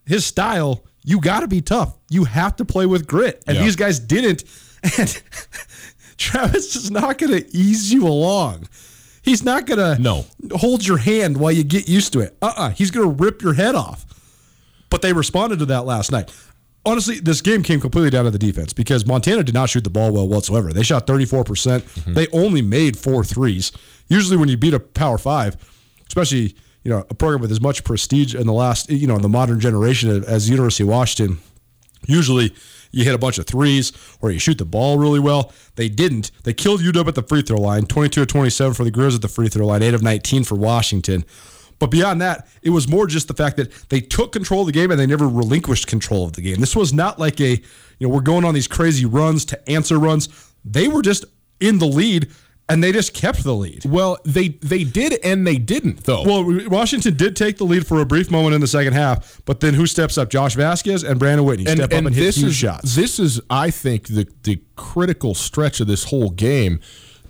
his 0.04 0.24
style." 0.26 0.82
you 1.08 1.20
got 1.20 1.38
to 1.38 1.46
be 1.46 1.60
tough. 1.60 1.96
You 2.10 2.24
have 2.24 2.56
to 2.56 2.64
play 2.64 2.84
with 2.84 3.06
grit. 3.06 3.40
And 3.46 3.56
Yeah. 3.56 3.62
these 3.62 3.76
guys 3.76 4.00
didn't. 4.00 4.42
And 4.98 5.22
Travis 6.18 6.76
is 6.76 6.90
not 6.90 7.18
going 7.18 7.32
to 7.32 7.56
ease 7.56 7.92
you 7.92 8.06
along. 8.06 8.68
He's 9.22 9.42
not 9.42 9.66
going 9.66 9.78
to 9.78 10.00
No. 10.00 10.24
hold 10.52 10.86
your 10.86 10.98
hand 10.98 11.36
while 11.36 11.52
you 11.52 11.64
get 11.64 11.88
used 11.88 12.12
to 12.12 12.20
it. 12.20 12.36
Uh-uh. 12.40 12.70
He's 12.70 12.90
going 12.90 13.06
to 13.08 13.24
rip 13.24 13.42
your 13.42 13.54
head 13.54 13.74
off. 13.74 14.04
But 14.88 15.02
they 15.02 15.12
responded 15.12 15.58
to 15.58 15.66
that 15.66 15.84
last 15.84 16.12
night. 16.12 16.32
Honestly, 16.84 17.18
this 17.18 17.40
game 17.40 17.64
came 17.64 17.80
completely 17.80 18.10
down 18.10 18.24
to 18.26 18.30
the 18.30 18.38
defense 18.38 18.72
because 18.72 19.04
Montana 19.04 19.42
did 19.42 19.54
not 19.54 19.68
shoot 19.68 19.82
the 19.82 19.90
ball 19.90 20.12
well 20.12 20.28
whatsoever. 20.28 20.72
They 20.72 20.84
shot 20.84 21.08
34%. 21.08 21.44
percent 21.44 21.84
mm-hmm. 21.84 22.14
They 22.14 22.28
only 22.28 22.62
made 22.62 22.96
four 22.96 23.24
threes. 23.24 23.72
Usually 24.08 24.36
when 24.36 24.48
you 24.48 24.56
beat 24.56 24.72
a 24.74 24.78
power 24.78 25.18
five, 25.18 25.56
especially 26.06 26.54
you 26.84 26.90
know 26.92 27.04
a 27.10 27.14
program 27.14 27.40
with 27.40 27.50
as 27.50 27.60
much 27.60 27.82
prestige 27.82 28.36
in 28.36 28.46
the 28.46 28.52
last 28.52 28.88
you 28.88 29.08
know 29.08 29.16
in 29.16 29.22
the 29.22 29.28
modern 29.28 29.58
generation 29.58 30.22
as 30.24 30.46
the 30.46 30.52
University 30.52 30.84
of 30.84 30.88
Washington, 30.90 31.38
usually 32.06 32.54
you 32.96 33.04
hit 33.04 33.14
a 33.14 33.18
bunch 33.18 33.36
of 33.36 33.46
threes 33.46 33.92
or 34.22 34.30
you 34.30 34.38
shoot 34.38 34.56
the 34.56 34.64
ball 34.64 34.98
really 34.98 35.20
well. 35.20 35.52
They 35.74 35.90
didn't. 35.90 36.30
They 36.44 36.54
killed 36.54 36.80
UW 36.80 37.06
at 37.06 37.14
the 37.14 37.22
free 37.22 37.42
throw 37.42 37.60
line, 37.60 37.84
22 37.84 38.22
of 38.22 38.28
27 38.28 38.72
for 38.72 38.84
the 38.84 38.90
Grizz 38.90 39.16
at 39.16 39.22
the 39.22 39.28
free 39.28 39.48
throw 39.48 39.66
line, 39.66 39.82
8 39.82 39.92
of 39.92 40.02
19 40.02 40.44
for 40.44 40.54
Washington. 40.54 41.24
But 41.78 41.90
beyond 41.90 42.22
that, 42.22 42.48
it 42.62 42.70
was 42.70 42.88
more 42.88 43.06
just 43.06 43.28
the 43.28 43.34
fact 43.34 43.58
that 43.58 43.70
they 43.90 44.00
took 44.00 44.32
control 44.32 44.62
of 44.62 44.66
the 44.66 44.72
game 44.72 44.90
and 44.90 44.98
they 44.98 45.06
never 45.06 45.28
relinquished 45.28 45.86
control 45.86 46.24
of 46.24 46.32
the 46.32 46.40
game. 46.40 46.58
This 46.58 46.74
was 46.74 46.94
not 46.94 47.18
like 47.18 47.38
a, 47.38 47.50
you 47.50 47.60
know, 48.00 48.08
we're 48.08 48.22
going 48.22 48.46
on 48.46 48.54
these 48.54 48.66
crazy 48.66 49.04
runs 49.04 49.44
to 49.46 49.70
answer 49.70 49.98
runs. 49.98 50.30
They 50.64 50.88
were 50.88 51.02
just 51.02 51.26
in 51.60 51.78
the 51.78 51.86
lead 51.86 52.28
and 52.68 52.82
they 52.82 52.92
just 52.92 53.14
kept 53.14 53.44
the 53.44 53.54
lead. 53.54 53.84
Well, 53.84 54.18
they 54.24 54.48
they 54.48 54.84
did 54.84 55.18
and 55.24 55.46
they 55.46 55.56
didn't 55.56 56.04
though. 56.04 56.22
Well, 56.24 56.68
Washington 56.68 57.16
did 57.16 57.36
take 57.36 57.58
the 57.58 57.64
lead 57.64 57.86
for 57.86 58.00
a 58.00 58.06
brief 58.06 58.30
moment 58.30 58.54
in 58.54 58.60
the 58.60 58.66
second 58.66 58.94
half, 58.94 59.40
but 59.44 59.60
then 59.60 59.74
who 59.74 59.86
steps 59.86 60.18
up? 60.18 60.30
Josh 60.30 60.54
Vasquez 60.54 61.04
and 61.04 61.18
Brandon 61.18 61.44
Whitney 61.46 61.66
step 61.66 61.84
up 61.84 61.92
and 61.92 62.08
hit 62.08 62.20
this 62.20 62.36
huge 62.36 62.48
is 62.48 62.56
shots. 62.56 62.94
this 62.96 63.18
is 63.18 63.40
I 63.48 63.70
think 63.70 64.08
the 64.08 64.26
the 64.42 64.60
critical 64.74 65.34
stretch 65.34 65.80
of 65.80 65.86
this 65.86 66.04
whole 66.04 66.30
game 66.30 66.80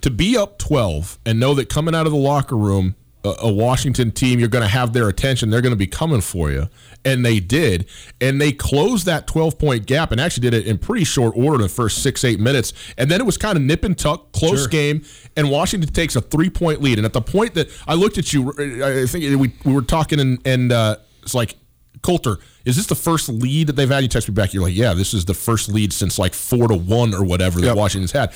to 0.01 0.09
be 0.09 0.37
up 0.37 0.57
12 0.59 1.19
and 1.25 1.39
know 1.39 1.53
that 1.55 1.69
coming 1.69 1.95
out 1.95 2.05
of 2.05 2.11
the 2.11 2.17
locker 2.17 2.57
room 2.57 2.95
a, 3.27 3.35
a 3.47 3.51
Washington 3.51 4.11
team 4.11 4.39
you're 4.39 4.47
going 4.49 4.63
to 4.63 4.67
have 4.69 4.93
their 4.93 5.07
attention 5.09 5.49
they're 5.49 5.61
going 5.61 5.71
to 5.73 5.75
be 5.77 5.87
coming 5.87 6.21
for 6.21 6.49
you 6.51 6.67
and 7.05 7.25
they 7.25 7.39
did 7.39 7.87
and 8.19 8.41
they 8.41 8.51
closed 8.51 9.05
that 9.05 9.27
12 9.27 9.57
point 9.59 9.85
gap 9.85 10.11
and 10.11 10.19
actually 10.19 10.41
did 10.49 10.53
it 10.53 10.65
in 10.67 10.77
pretty 10.77 11.03
short 11.05 11.33
order 11.35 11.55
in 11.55 11.61
the 11.61 11.69
first 11.69 12.01
6 12.03 12.23
8 12.23 12.39
minutes 12.39 12.73
and 12.97 13.09
then 13.11 13.19
it 13.21 13.25
was 13.25 13.37
kind 13.37 13.57
of 13.57 13.63
nip 13.63 13.83
and 13.83 13.97
tuck 13.97 14.31
close 14.31 14.59
Sure. 14.61 14.67
game 14.67 15.03
and 15.35 15.49
Washington 15.51 15.91
takes 15.93 16.15
a 16.15 16.21
3 16.21 16.49
point 16.49 16.81
lead 16.81 16.97
and 16.99 17.05
at 17.05 17.13
the 17.13 17.21
point 17.21 17.53
that 17.55 17.69
I 17.87 17.93
looked 17.93 18.17
at 18.17 18.33
you 18.33 18.49
I 18.83 19.05
think 19.05 19.39
we 19.39 19.53
we 19.65 19.73
were 19.73 19.81
talking 19.81 20.19
and 20.19 20.39
and 20.45 20.71
uh, 20.71 20.97
it's 21.23 21.33
like 21.35 21.55
Colter, 22.03 22.37
is 22.63 22.75
this 22.77 22.85
the 22.85 22.95
first 22.95 23.27
lead 23.27 23.67
that 23.67 23.73
they've 23.75 23.89
had? 23.89 24.03
You 24.03 24.07
text 24.07 24.29
me 24.29 24.33
back. 24.35 24.53
You're 24.53 24.61
like, 24.63 24.75
yeah, 24.75 24.93
this 24.93 25.15
is 25.15 25.25
the 25.25 25.33
first 25.33 25.67
lead 25.67 25.91
since 25.91 26.19
like 26.19 26.33
four 26.35 26.67
to 26.67 26.75
one 26.75 27.13
or 27.13 27.23
whatever 27.23 27.59
that 27.59 27.67
Yep. 27.67 27.75
Washington's 27.75 28.11
had. 28.11 28.31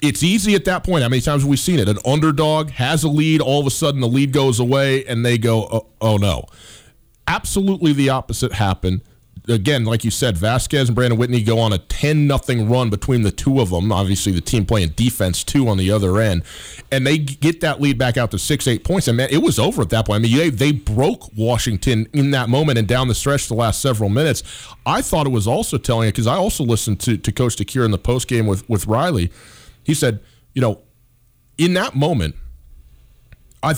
It's 0.00 0.22
easy 0.22 0.54
at 0.54 0.64
that 0.66 0.84
point. 0.84 1.02
How 1.02 1.08
many 1.08 1.20
times 1.20 1.42
have 1.42 1.50
we 1.50 1.56
seen 1.56 1.80
it? 1.80 1.88
An 1.88 1.98
underdog 2.04 2.70
has 2.70 3.02
a 3.02 3.08
lead, 3.08 3.40
all 3.40 3.60
of 3.60 3.66
a 3.66 3.70
sudden 3.70 4.00
the 4.00 4.08
lead 4.08 4.32
goes 4.32 4.60
away, 4.60 5.04
and 5.04 5.26
they 5.26 5.38
go, 5.38 5.68
oh, 5.70 5.86
oh 6.00 6.16
no. 6.16 6.44
Absolutely 7.26 7.92
the 7.92 8.08
opposite 8.08 8.52
happened. 8.52 9.02
Again, 9.48 9.84
like 9.84 10.04
you 10.04 10.10
said, 10.10 10.36
Vasquez 10.36 10.88
and 10.88 10.94
Brandon 10.94 11.18
Whitney 11.18 11.42
go 11.42 11.58
on 11.58 11.72
a 11.72 11.78
10 11.78 12.26
nothing 12.26 12.68
run 12.68 12.90
between 12.90 13.22
the 13.22 13.30
two 13.30 13.60
of 13.60 13.70
them. 13.70 13.90
Obviously, 13.90 14.30
the 14.30 14.42
team 14.42 14.66
playing 14.66 14.90
defense 14.90 15.42
too 15.42 15.68
on 15.68 15.78
the 15.78 15.90
other 15.90 16.18
end. 16.18 16.42
And 16.92 17.06
they 17.06 17.16
get 17.16 17.62
that 17.62 17.80
lead 17.80 17.96
back 17.96 18.18
out 18.18 18.30
to 18.32 18.38
six, 18.38 18.66
eight 18.68 18.84
points. 18.84 19.08
And 19.08 19.16
man, 19.16 19.28
it 19.30 19.38
was 19.38 19.58
over 19.58 19.80
at 19.80 19.88
that 19.90 20.06
point. 20.06 20.20
I 20.20 20.28
mean, 20.28 20.36
they, 20.36 20.50
they 20.50 20.72
broke 20.72 21.34
Washington 21.34 22.08
in 22.12 22.30
that 22.32 22.50
moment 22.50 22.78
and 22.78 22.86
down 22.86 23.08
the 23.08 23.14
stretch 23.14 23.48
the 23.48 23.54
last 23.54 23.80
several 23.80 24.10
minutes. 24.10 24.42
I 24.84 25.00
thought 25.00 25.26
it 25.26 25.30
was 25.30 25.46
also 25.46 25.78
telling 25.78 26.08
it 26.08 26.12
because 26.12 26.26
I 26.26 26.36
also 26.36 26.62
listened 26.62 27.00
to, 27.00 27.16
to 27.16 27.32
Coach 27.32 27.56
DeCuire 27.56 27.86
in 27.86 27.90
the 27.90 27.98
post 27.98 28.28
game 28.28 28.46
with, 28.46 28.68
with 28.68 28.86
Riley. 28.86 29.32
He 29.88 29.94
said, 29.94 30.20
you 30.54 30.60
know, 30.60 30.82
in 31.56 31.72
that 31.74 31.96
moment, 31.96 32.36
I 33.62 33.70
uh, 33.70 33.74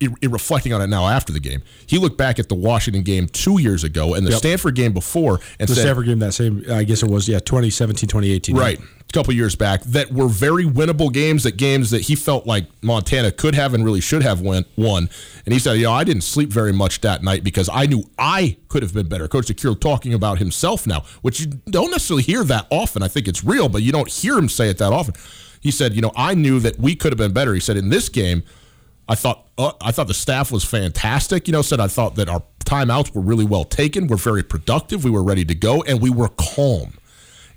in 0.00 0.30
reflecting 0.30 0.72
on 0.72 0.80
it 0.80 0.86
now 0.86 1.06
after 1.08 1.32
the 1.32 1.40
game, 1.40 1.62
he 1.86 1.98
looked 1.98 2.16
back 2.16 2.38
at 2.38 2.48
the 2.48 2.54
Washington 2.54 3.02
game 3.02 3.26
two 3.26 3.58
years 3.60 3.82
ago 3.82 4.14
and 4.14 4.24
the 4.26 4.30
Yep. 4.30 4.38
Stanford 4.38 4.74
game 4.76 4.92
before 4.92 5.40
and 5.58 5.68
the 5.68 5.74
said, 5.74 5.80
Stanford 5.82 6.06
game 6.06 6.18
that 6.20 6.32
same, 6.32 6.64
I 6.70 6.84
guess 6.84 7.02
it 7.02 7.10
was, 7.10 7.28
yeah, 7.28 7.38
2017, 7.40 8.08
2018. 8.08 8.56
right, 8.56 8.78
a 8.78 8.95
couple 9.16 9.32
years 9.32 9.56
back, 9.56 9.82
that 9.82 10.12
were 10.12 10.28
very 10.28 10.64
winnable 10.64 11.10
games, 11.10 11.44
that 11.44 11.56
games 11.56 11.90
that 11.90 12.02
he 12.02 12.14
felt 12.14 12.46
like 12.46 12.66
Montana 12.82 13.32
could 13.32 13.54
have 13.54 13.72
and 13.72 13.84
really 13.84 14.00
should 14.00 14.22
have 14.22 14.42
win, 14.42 14.66
won. 14.76 15.08
And 15.44 15.52
he 15.54 15.58
said, 15.58 15.78
you 15.78 15.84
know, 15.84 15.92
I 15.92 16.04
didn't 16.04 16.22
sleep 16.22 16.50
very 16.50 16.72
much 16.72 17.00
that 17.00 17.22
night 17.22 17.42
because 17.42 17.70
I 17.72 17.86
knew 17.86 18.04
I 18.18 18.58
could 18.68 18.82
have 18.82 18.92
been 18.92 19.08
better. 19.08 19.26
Coach 19.26 19.46
DeCuire 19.46 19.80
talking 19.80 20.12
about 20.12 20.38
himself 20.38 20.86
now, 20.86 21.04
which 21.22 21.40
you 21.40 21.46
don't 21.46 21.90
necessarily 21.90 22.24
hear 22.24 22.44
that 22.44 22.66
often. 22.70 23.02
I 23.02 23.08
think 23.08 23.26
it's 23.26 23.42
real, 23.42 23.68
but 23.70 23.82
you 23.82 23.90
don't 23.90 24.10
hear 24.10 24.36
him 24.36 24.50
say 24.50 24.68
it 24.68 24.76
that 24.78 24.92
often. 24.92 25.14
He 25.60 25.70
said, 25.70 25.94
you 25.94 26.02
know, 26.02 26.12
I 26.14 26.34
knew 26.34 26.60
that 26.60 26.78
we 26.78 26.94
could 26.94 27.12
have 27.12 27.18
been 27.18 27.32
better. 27.32 27.54
He 27.54 27.60
said, 27.60 27.78
in 27.78 27.88
this 27.88 28.10
game, 28.10 28.42
I 29.08 29.14
thought 29.14 29.46
uh, 29.56 29.72
I 29.80 29.92
thought 29.92 30.08
the 30.08 30.14
staff 30.14 30.52
was 30.52 30.64
fantastic. 30.64 31.48
You 31.48 31.52
know, 31.52 31.62
said 31.62 31.80
I 31.80 31.86
thought 31.86 32.16
that 32.16 32.28
our 32.28 32.42
timeouts 32.64 33.14
were 33.14 33.22
really 33.22 33.44
well 33.44 33.64
taken. 33.64 34.08
We're 34.08 34.16
very 34.16 34.42
productive. 34.42 35.04
We 35.04 35.10
were 35.10 35.22
ready 35.22 35.44
to 35.44 35.54
go, 35.54 35.82
and 35.84 36.00
we 36.02 36.10
were 36.10 36.28
calm. 36.28 36.94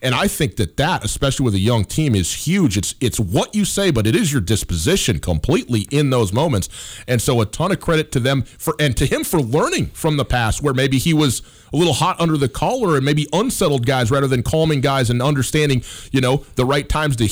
And 0.02 0.16
I 0.16 0.28
think 0.28 0.56
that 0.56 0.78
that, 0.78 1.04
especially 1.04 1.44
with 1.44 1.56
a 1.56 1.60
young 1.60 1.84
team, 1.84 2.16
is 2.16 2.48
huge. 2.48 2.78
It's 2.78 2.96
it's 3.02 3.20
what 3.20 3.54
you 3.54 3.66
say, 3.66 3.92
but 3.92 4.08
it 4.08 4.16
is 4.16 4.32
your 4.32 4.42
disposition 4.42 5.20
completely 5.20 5.88
in 5.92 6.10
those 6.10 6.32
moments. 6.32 6.70
And 7.08 7.22
so, 7.22 7.42
a 7.42 7.46
ton 7.46 7.72
of 7.72 7.80
credit 7.80 8.12
to 8.14 8.20
them 8.20 8.44
for 8.44 8.76
and 8.80 8.96
to 8.98 9.06
him 9.06 9.24
for 9.24 9.42
learning 9.42 9.88
from 9.88 10.18
the 10.18 10.26
past, 10.26 10.64
where 10.64 10.74
maybe 10.74 10.98
he 10.98 11.14
was 11.14 11.42
a 11.74 11.78
little 11.78 11.94
hot 11.94 12.20
under 12.20 12.38
the 12.38 12.50
collar 12.50 12.96
and 12.96 13.06
maybe 13.06 13.28
unsettled 13.34 13.86
guys 13.86 14.10
rather 14.10 14.28
than 14.28 14.42
calming 14.42 14.82
guys 14.82 15.10
and 15.10 15.22
understanding, 15.22 15.84
you 16.12 16.22
know, 16.22 16.46
the 16.56 16.66
right 16.66 16.88
times 16.88 17.16
to 17.18 17.28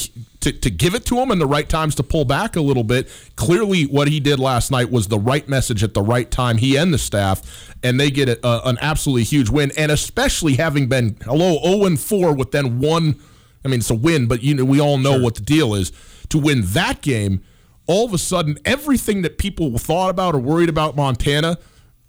to, 0.47 0.59
to 0.59 0.69
give 0.69 0.95
it 0.95 1.05
to 1.05 1.17
him 1.17 1.31
and 1.31 1.41
the 1.41 1.45
right 1.45 1.67
times 1.67 1.95
to 1.95 2.03
pull 2.03 2.25
back 2.25 2.55
a 2.55 2.61
little 2.61 2.83
bit. 2.83 3.09
Clearly, 3.35 3.83
what 3.83 4.07
he 4.07 4.19
did 4.19 4.39
last 4.39 4.71
night 4.71 4.91
was 4.91 5.07
the 5.07 5.19
right 5.19 5.47
message 5.47 5.83
at 5.83 5.93
the 5.93 6.01
right 6.01 6.29
time. 6.29 6.57
He 6.57 6.77
and 6.77 6.93
the 6.93 6.97
staff, 6.97 7.75
and 7.83 7.99
they 7.99 8.09
get 8.09 8.29
a, 8.29 8.47
a, 8.47 8.69
an 8.69 8.77
absolutely 8.81 9.23
huge 9.23 9.49
win. 9.49 9.71
And 9.77 9.91
especially 9.91 10.55
having 10.55 10.87
been 10.87 11.17
hello 11.23 11.59
zero 11.61 11.85
and 11.85 11.99
four 11.99 12.33
with 12.33 12.51
then 12.51 12.79
one. 12.79 13.19
I 13.65 13.67
mean, 13.67 13.79
it's 13.79 13.89
a 13.89 13.95
win, 13.95 14.27
but 14.27 14.43
you 14.43 14.55
know 14.55 14.63
we 14.63 14.79
all 14.79 14.97
know 14.97 15.19
what 15.19 15.35
the 15.35 15.41
deal 15.41 15.73
is. 15.73 15.91
To 16.29 16.37
win 16.37 16.61
that 16.67 17.01
game, 17.01 17.41
all 17.85 18.05
of 18.05 18.13
a 18.13 18.17
sudden, 18.17 18.57
everything 18.63 19.23
that 19.23 19.37
people 19.37 19.77
thought 19.77 20.09
about 20.09 20.35
or 20.35 20.39
worried 20.39 20.69
about 20.69 20.95
Montana 20.95 21.57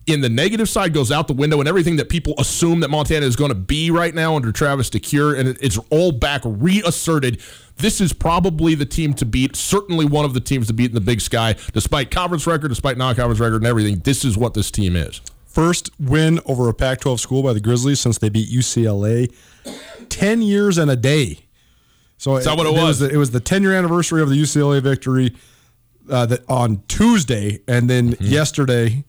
in 0.08 0.20
the 0.22 0.28
negative 0.28 0.68
side 0.68 0.92
goes 0.94 1.12
out 1.12 1.28
the 1.28 1.34
window, 1.34 1.60
and 1.60 1.68
everything 1.68 1.96
that 1.96 2.08
people 2.08 2.34
assume 2.38 2.80
that 2.80 2.88
Montana 2.88 3.26
is 3.26 3.36
going 3.36 3.50
to 3.50 3.54
be 3.54 3.90
right 3.90 4.14
now 4.14 4.34
under 4.36 4.50
Travis 4.52 4.88
DeCuire, 4.90 5.38
and 5.38 5.56
it's 5.60 5.78
all 5.90 6.12
back 6.12 6.40
reasserted. 6.44 7.40
This 7.76 8.00
is 8.00 8.12
probably 8.12 8.74
the 8.74 8.86
team 8.86 9.14
to 9.14 9.24
beat, 9.24 9.54
certainly 9.54 10.04
one 10.06 10.24
of 10.24 10.34
the 10.34 10.40
teams 10.40 10.66
to 10.68 10.72
beat 10.72 10.90
in 10.90 10.94
the 10.94 11.00
Big 11.00 11.20
Sky, 11.20 11.54
despite 11.72 12.10
conference 12.10 12.46
record, 12.46 12.68
despite 12.68 12.96
non-conference 12.96 13.38
record, 13.38 13.56
and 13.56 13.66
everything. 13.66 13.98
This 14.00 14.24
is 14.24 14.36
what 14.36 14.54
this 14.54 14.70
team 14.70 14.96
is. 14.96 15.20
First 15.46 15.90
win 16.00 16.40
over 16.46 16.68
a 16.68 16.74
Pac 16.74 17.00
12 17.00 17.20
school 17.20 17.42
by 17.42 17.52
the 17.52 17.60
Grizzlies 17.60 18.00
since 18.00 18.18
they 18.18 18.28
beat 18.28 18.48
UCLA. 18.48 19.32
10 20.08 20.42
years 20.42 20.78
and 20.78 20.90
a 20.90 20.96
day. 20.96 21.40
So 22.16 22.38
that 22.38 22.56
what 22.56 22.66
it 22.66 22.72
was? 22.72 22.82
was? 22.82 22.98
the, 23.00 23.10
it 23.10 23.16
was 23.16 23.30
the 23.30 23.40
10 23.40 23.62
year 23.62 23.74
anniversary 23.74 24.22
of 24.22 24.28
the 24.28 24.40
UCLA 24.40 24.82
victory 24.82 25.34
uh, 26.10 26.26
that 26.26 26.48
on 26.48 26.82
Tuesday, 26.88 27.60
and 27.68 27.88
then 27.88 28.12
Mm-hmm. 28.12 28.24
yesterday 28.24 29.04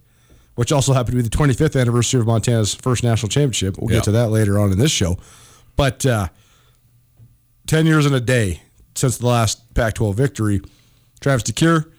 which 0.60 0.74
also 0.74 0.92
happened 0.92 1.16
to 1.16 1.16
be 1.16 1.22
the 1.22 1.30
25th 1.30 1.80
anniversary 1.80 2.20
of 2.20 2.28
Montana's 2.28 2.76
first 2.76 3.02
national 3.02 3.30
championship. 3.30 3.78
We'll 3.78 3.90
Yeah. 3.90 4.00
get 4.00 4.04
to 4.04 4.12
that 4.12 4.30
later 4.30 4.60
on 4.60 4.74
in 4.74 4.78
this 4.78 4.92
show. 4.92 5.18
But 5.78 6.06
uh, 6.06 6.28
10 7.68 7.86
years 7.86 8.06
and 8.06 8.14
a 8.14 8.20
day 8.20 8.62
since 8.94 9.18
the 9.20 9.26
last 9.26 9.74
Pac 9.74 9.94
12 9.94 10.18
victory, 10.18 10.60
Travis 11.22 11.44
DeCuire 11.44 11.90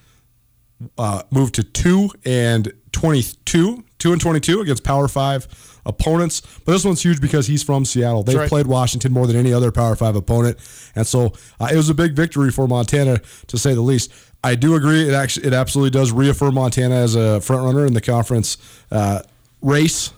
uh, 0.99 1.23
moved 1.31 1.55
to 1.55 1.63
2 1.63 2.11
and 2.27 2.71
22, 2.93 3.83
2 3.99 4.13
and 4.13 4.21
22 4.21 4.61
against 4.61 4.85
Power 4.85 5.09
5 5.09 5.81
opponents. 5.87 6.43
But 6.67 6.73
this 6.73 6.85
one's 6.85 7.03
huge 7.03 7.23
because 7.23 7.47
he's 7.47 7.63
from 7.63 7.87
Seattle. 7.87 8.25
They've 8.25 8.37
right. 8.37 8.49
played 8.49 8.67
Washington 8.67 9.11
more 9.11 9.27
than 9.27 9.37
any 9.37 9.55
other 9.55 9.73
Power 9.73 9.97
5 9.97 10.17
opponent. 10.17 10.59
And 10.95 11.07
so 11.07 11.33
uh, 11.59 11.69
it 11.73 11.77
was 11.77 11.89
a 11.89 11.95
big 11.95 12.13
victory 12.13 12.51
for 12.51 12.69
Montana, 12.69 13.23
to 13.47 13.57
say 13.57 13.73
the 13.73 13.81
least. 13.81 14.13
I 14.43 14.55
do 14.55 14.75
agree. 14.75 15.09
It 15.09 15.13
actually, 15.15 15.47
it 15.49 15.53
absolutely 15.53 15.91
does 15.91 16.13
reaffirm 16.13 16.55
Montana 16.55 16.95
as 16.95 17.15
a 17.15 17.41
front 17.41 17.63
runner 17.65 17.87
in 17.87 17.93
the 17.93 18.01
conference 18.01 18.57
uh, 18.91 19.21
race. 19.61 20.13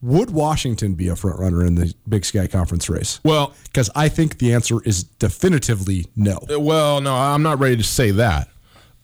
Would 0.00 0.30
Washington 0.30 0.94
be 0.94 1.08
a 1.08 1.16
front 1.16 1.40
runner 1.40 1.64
in 1.64 1.74
the 1.74 1.92
Big 2.08 2.24
Sky 2.24 2.46
Conference 2.46 2.88
race? 2.88 3.18
Well, 3.24 3.52
Because 3.64 3.90
I 3.96 4.08
think 4.08 4.38
the 4.38 4.54
answer 4.54 4.80
is 4.84 5.02
definitively 5.02 6.06
no. 6.14 6.38
well, 6.48 7.00
no, 7.00 7.14
I'm 7.14 7.42
not 7.42 7.58
ready 7.58 7.76
to 7.76 7.82
say 7.82 8.12
that. 8.12 8.48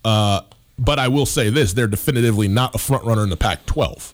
Uh, 0.05 0.43
but 0.79 0.99
I 0.99 1.09
will 1.09 1.27
say 1.27 1.51
this: 1.51 1.73
they're 1.73 1.87
definitively 1.87 2.47
not 2.49 2.75
a 2.75 2.79
front 2.79 3.05
runner 3.05 3.23
in 3.23 3.31
the 3.31 3.37
Pac-12. 3.37 4.13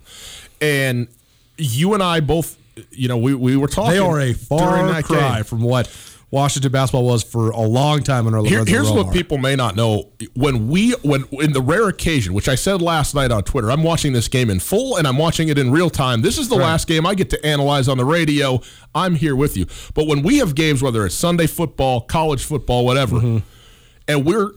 And 0.60 1.08
you 1.56 1.94
and 1.94 2.02
I 2.02 2.20
both, 2.20 2.56
you 2.90 3.08
know, 3.08 3.16
we, 3.16 3.34
we 3.34 3.56
were 3.56 3.66
talking. 3.68 3.92
They 3.92 3.98
are 3.98 4.20
a 4.20 4.32
far 4.32 5.02
cry 5.02 5.36
game. 5.36 5.44
from 5.44 5.62
what 5.62 5.86
Washington 6.32 6.70
basketball 6.70 7.04
was 7.04 7.24
for 7.24 7.50
a 7.50 7.60
long 7.62 8.02
time 8.04 8.26
in 8.28 8.34
our 8.34 8.44
Here- 8.44 8.64
here's 8.64 8.90
what 8.90 9.12
people 9.12 9.36
may 9.36 9.56
not 9.56 9.74
know: 9.74 10.10
when 10.34 10.68
we, 10.68 10.92
when 11.02 11.24
in 11.32 11.52
the 11.52 11.60
rare 11.60 11.88
occasion, 11.88 12.34
which 12.34 12.48
I 12.48 12.54
said 12.54 12.80
last 12.80 13.14
night 13.16 13.32
on 13.32 13.42
Twitter, 13.42 13.70
I'm 13.70 13.82
watching 13.82 14.12
this 14.12 14.28
game 14.28 14.48
in 14.48 14.60
full 14.60 14.96
and 14.96 15.08
I'm 15.08 15.18
watching 15.18 15.48
it 15.48 15.58
in 15.58 15.72
real 15.72 15.90
time. 15.90 16.22
This 16.22 16.38
is 16.38 16.48
the 16.48 16.54
last 16.56 16.86
game 16.86 17.04
I 17.04 17.14
get 17.16 17.30
to 17.30 17.44
analyze 17.46 17.88
on 17.88 17.98
the 17.98 18.04
radio. 18.04 18.60
I'm 18.94 19.16
here 19.16 19.34
with 19.34 19.56
you. 19.56 19.66
But 19.94 20.06
when 20.06 20.22
we 20.22 20.38
have 20.38 20.54
games, 20.54 20.82
whether 20.82 21.04
it's 21.04 21.14
Sunday 21.16 21.48
football, 21.48 22.02
college 22.02 22.44
football, 22.44 22.84
whatever, 22.84 23.16
Mm-hmm. 23.16 23.38
and 24.08 24.24
we're 24.24 24.50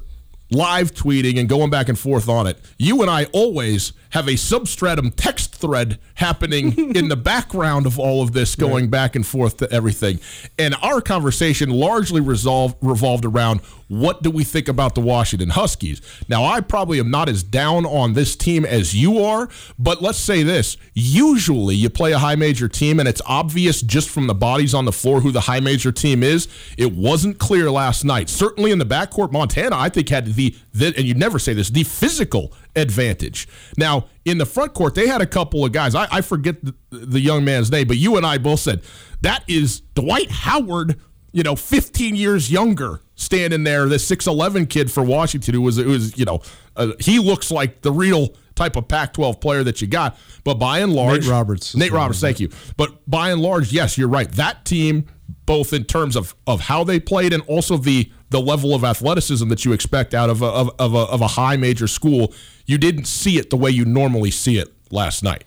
live 0.51 0.93
tweeting 0.93 1.39
and 1.39 1.49
going 1.49 1.71
back 1.71 1.89
and 1.89 1.97
forth 1.97 2.29
on 2.29 2.45
it, 2.45 2.59
you 2.77 3.01
and 3.01 3.09
I 3.09 3.25
always 3.33 3.93
have 4.13 4.29
a 4.29 4.35
substratum 4.35 5.09
text 5.09 5.55
thread 5.55 5.99
happening 6.15 6.95
in 6.95 7.07
the 7.07 7.15
background 7.15 7.87
of 7.87 7.99
all 7.99 8.21
of 8.21 8.31
this, 8.33 8.55
going 8.55 8.89
back 8.89 9.15
and 9.15 9.25
forth 9.25 9.57
to 9.57 9.71
everything. 9.71 10.19
And 10.57 10.75
our 10.83 11.01
conversation 11.01 11.71
largely 11.71 12.21
resolved 12.21 12.77
revolved 12.81 13.25
around 13.25 13.61
what 13.87 14.23
do 14.23 14.31
we 14.31 14.43
think 14.43 14.67
about 14.67 14.95
the 14.95 15.01
Washington 15.01 15.49
Huskies. 15.49 16.01
Now, 16.27 16.45
I 16.45 16.61
probably 16.61 16.99
am 16.99 17.11
not 17.11 17.27
as 17.27 17.43
down 17.43 17.85
on 17.85 18.13
this 18.13 18.35
team 18.35 18.65
as 18.65 18.95
you 18.95 19.23
are, 19.23 19.49
but 19.79 20.01
let's 20.01 20.19
say 20.19 20.43
this: 20.43 20.77
usually, 20.93 21.75
you 21.75 21.89
play 21.89 22.11
a 22.11 22.19
high 22.19 22.35
major 22.35 22.67
team, 22.67 22.99
and 22.99 23.09
it's 23.09 23.21
obvious 23.25 23.81
just 23.81 24.09
from 24.09 24.27
the 24.27 24.35
bodies 24.35 24.75
on 24.75 24.85
the 24.85 24.91
floor 24.91 25.21
who 25.21 25.31
the 25.31 25.41
high 25.41 25.59
major 25.59 25.91
team 25.91 26.21
is. 26.21 26.47
It 26.77 26.93
wasn't 26.93 27.39
clear 27.39 27.71
last 27.71 28.03
night. 28.03 28.29
Certainly 28.29 28.71
in 28.71 28.77
the 28.77 28.85
backcourt, 28.85 29.31
Montana, 29.31 29.75
I 29.75 29.89
think 29.89 30.09
had 30.09 30.35
the, 30.35 30.55
the 30.73 30.93
and 30.95 31.05
you 31.05 31.15
never 31.15 31.39
say 31.39 31.53
this, 31.53 31.69
the 31.69 31.83
physical 31.83 32.53
advantage. 32.75 33.47
Now, 33.77 34.07
in 34.25 34.37
the 34.37 34.45
front 34.45 34.73
court, 34.73 34.95
they 34.95 35.07
had 35.07 35.21
a 35.21 35.25
couple 35.25 35.65
of 35.65 35.71
guys. 35.71 35.95
I, 35.95 36.07
I 36.11 36.21
forget 36.21 36.63
the, 36.63 36.73
the 36.89 37.19
young 37.19 37.45
man's 37.45 37.71
name, 37.71 37.87
but 37.87 37.97
you 37.97 38.17
and 38.17 38.25
I 38.25 38.37
both 38.37 38.59
said 38.59 38.83
that 39.21 39.43
is 39.47 39.81
Dwight 39.95 40.31
Howard, 40.31 40.99
you 41.31 41.43
know, 41.43 41.55
15 41.55 42.15
years 42.15 42.51
younger, 42.51 43.01
standing 43.15 43.63
there, 43.63 43.87
this 43.87 44.09
6'11 44.09 44.69
kid 44.69 44.91
for 44.91 45.03
Washington, 45.03 45.53
who 45.53 45.61
was, 45.61 45.77
who 45.77 45.89
was 45.89 46.17
you 46.17 46.25
know, 46.25 46.41
uh, 46.75 46.91
he 46.99 47.19
looks 47.19 47.51
like 47.51 47.81
the 47.81 47.91
real 47.91 48.35
type 48.55 48.75
of 48.75 48.87
Pac 48.87 49.13
12 49.13 49.39
player 49.39 49.63
that 49.63 49.81
you 49.81 49.87
got. 49.87 50.17
But 50.43 50.55
by 50.55 50.79
and 50.79 50.93
large, 50.93 51.21
Nate 51.21 51.29
Roberts. 51.29 51.75
Nate 51.75 51.91
Roberts, 51.91 52.19
thank 52.19 52.39
you. 52.39 52.49
But 52.77 53.09
by 53.09 53.31
and 53.31 53.41
large, 53.41 53.71
yes, 53.71 53.97
you're 53.97 54.07
right. 54.09 54.31
That 54.33 54.65
team, 54.65 55.05
both 55.45 55.73
in 55.73 55.85
terms 55.85 56.15
of, 56.15 56.35
of 56.47 56.61
how 56.61 56.83
they 56.83 56.99
played 56.99 57.33
and 57.33 57.43
also 57.43 57.77
the 57.77 58.11
the 58.33 58.41
level 58.41 58.75
of 58.75 58.83
athleticism 58.83 59.47
that 59.47 59.63
you 59.63 59.71
expect 59.71 60.13
out 60.13 60.29
of 60.29 60.41
a, 60.41 60.47
of, 60.47 60.71
of, 60.79 60.93
a, 60.93 60.97
of 60.97 61.21
a 61.21 61.27
high 61.27 61.55
major 61.55 61.87
school, 61.87 62.33
you 62.65 62.77
didn't 62.77 63.05
see 63.05 63.37
it 63.37 63.51
the 63.51 63.55
way 63.55 63.69
you 63.69 63.85
normally 63.85 64.31
see 64.31 64.57
it 64.57 64.73
last 64.91 65.23
night. 65.23 65.45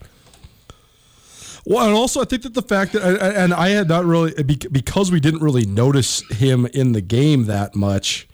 Well, 1.65 1.85
and 1.85 1.93
also 1.93 2.21
I 2.21 2.23
think 2.23 2.43
that 2.43 2.53
the 2.53 2.61
fact 2.61 2.93
that, 2.93 3.03
and 3.35 3.53
I 3.53 3.69
had 3.69 3.89
not 3.89 4.05
really, 4.05 4.31
because 4.41 5.11
we 5.11 5.19
didn't 5.19 5.41
really 5.41 5.65
notice 5.65 6.23
him 6.31 6.65
in 6.67 6.93
the 6.93 7.01
game 7.01 7.43
that 7.45 7.75
much, 7.75 8.25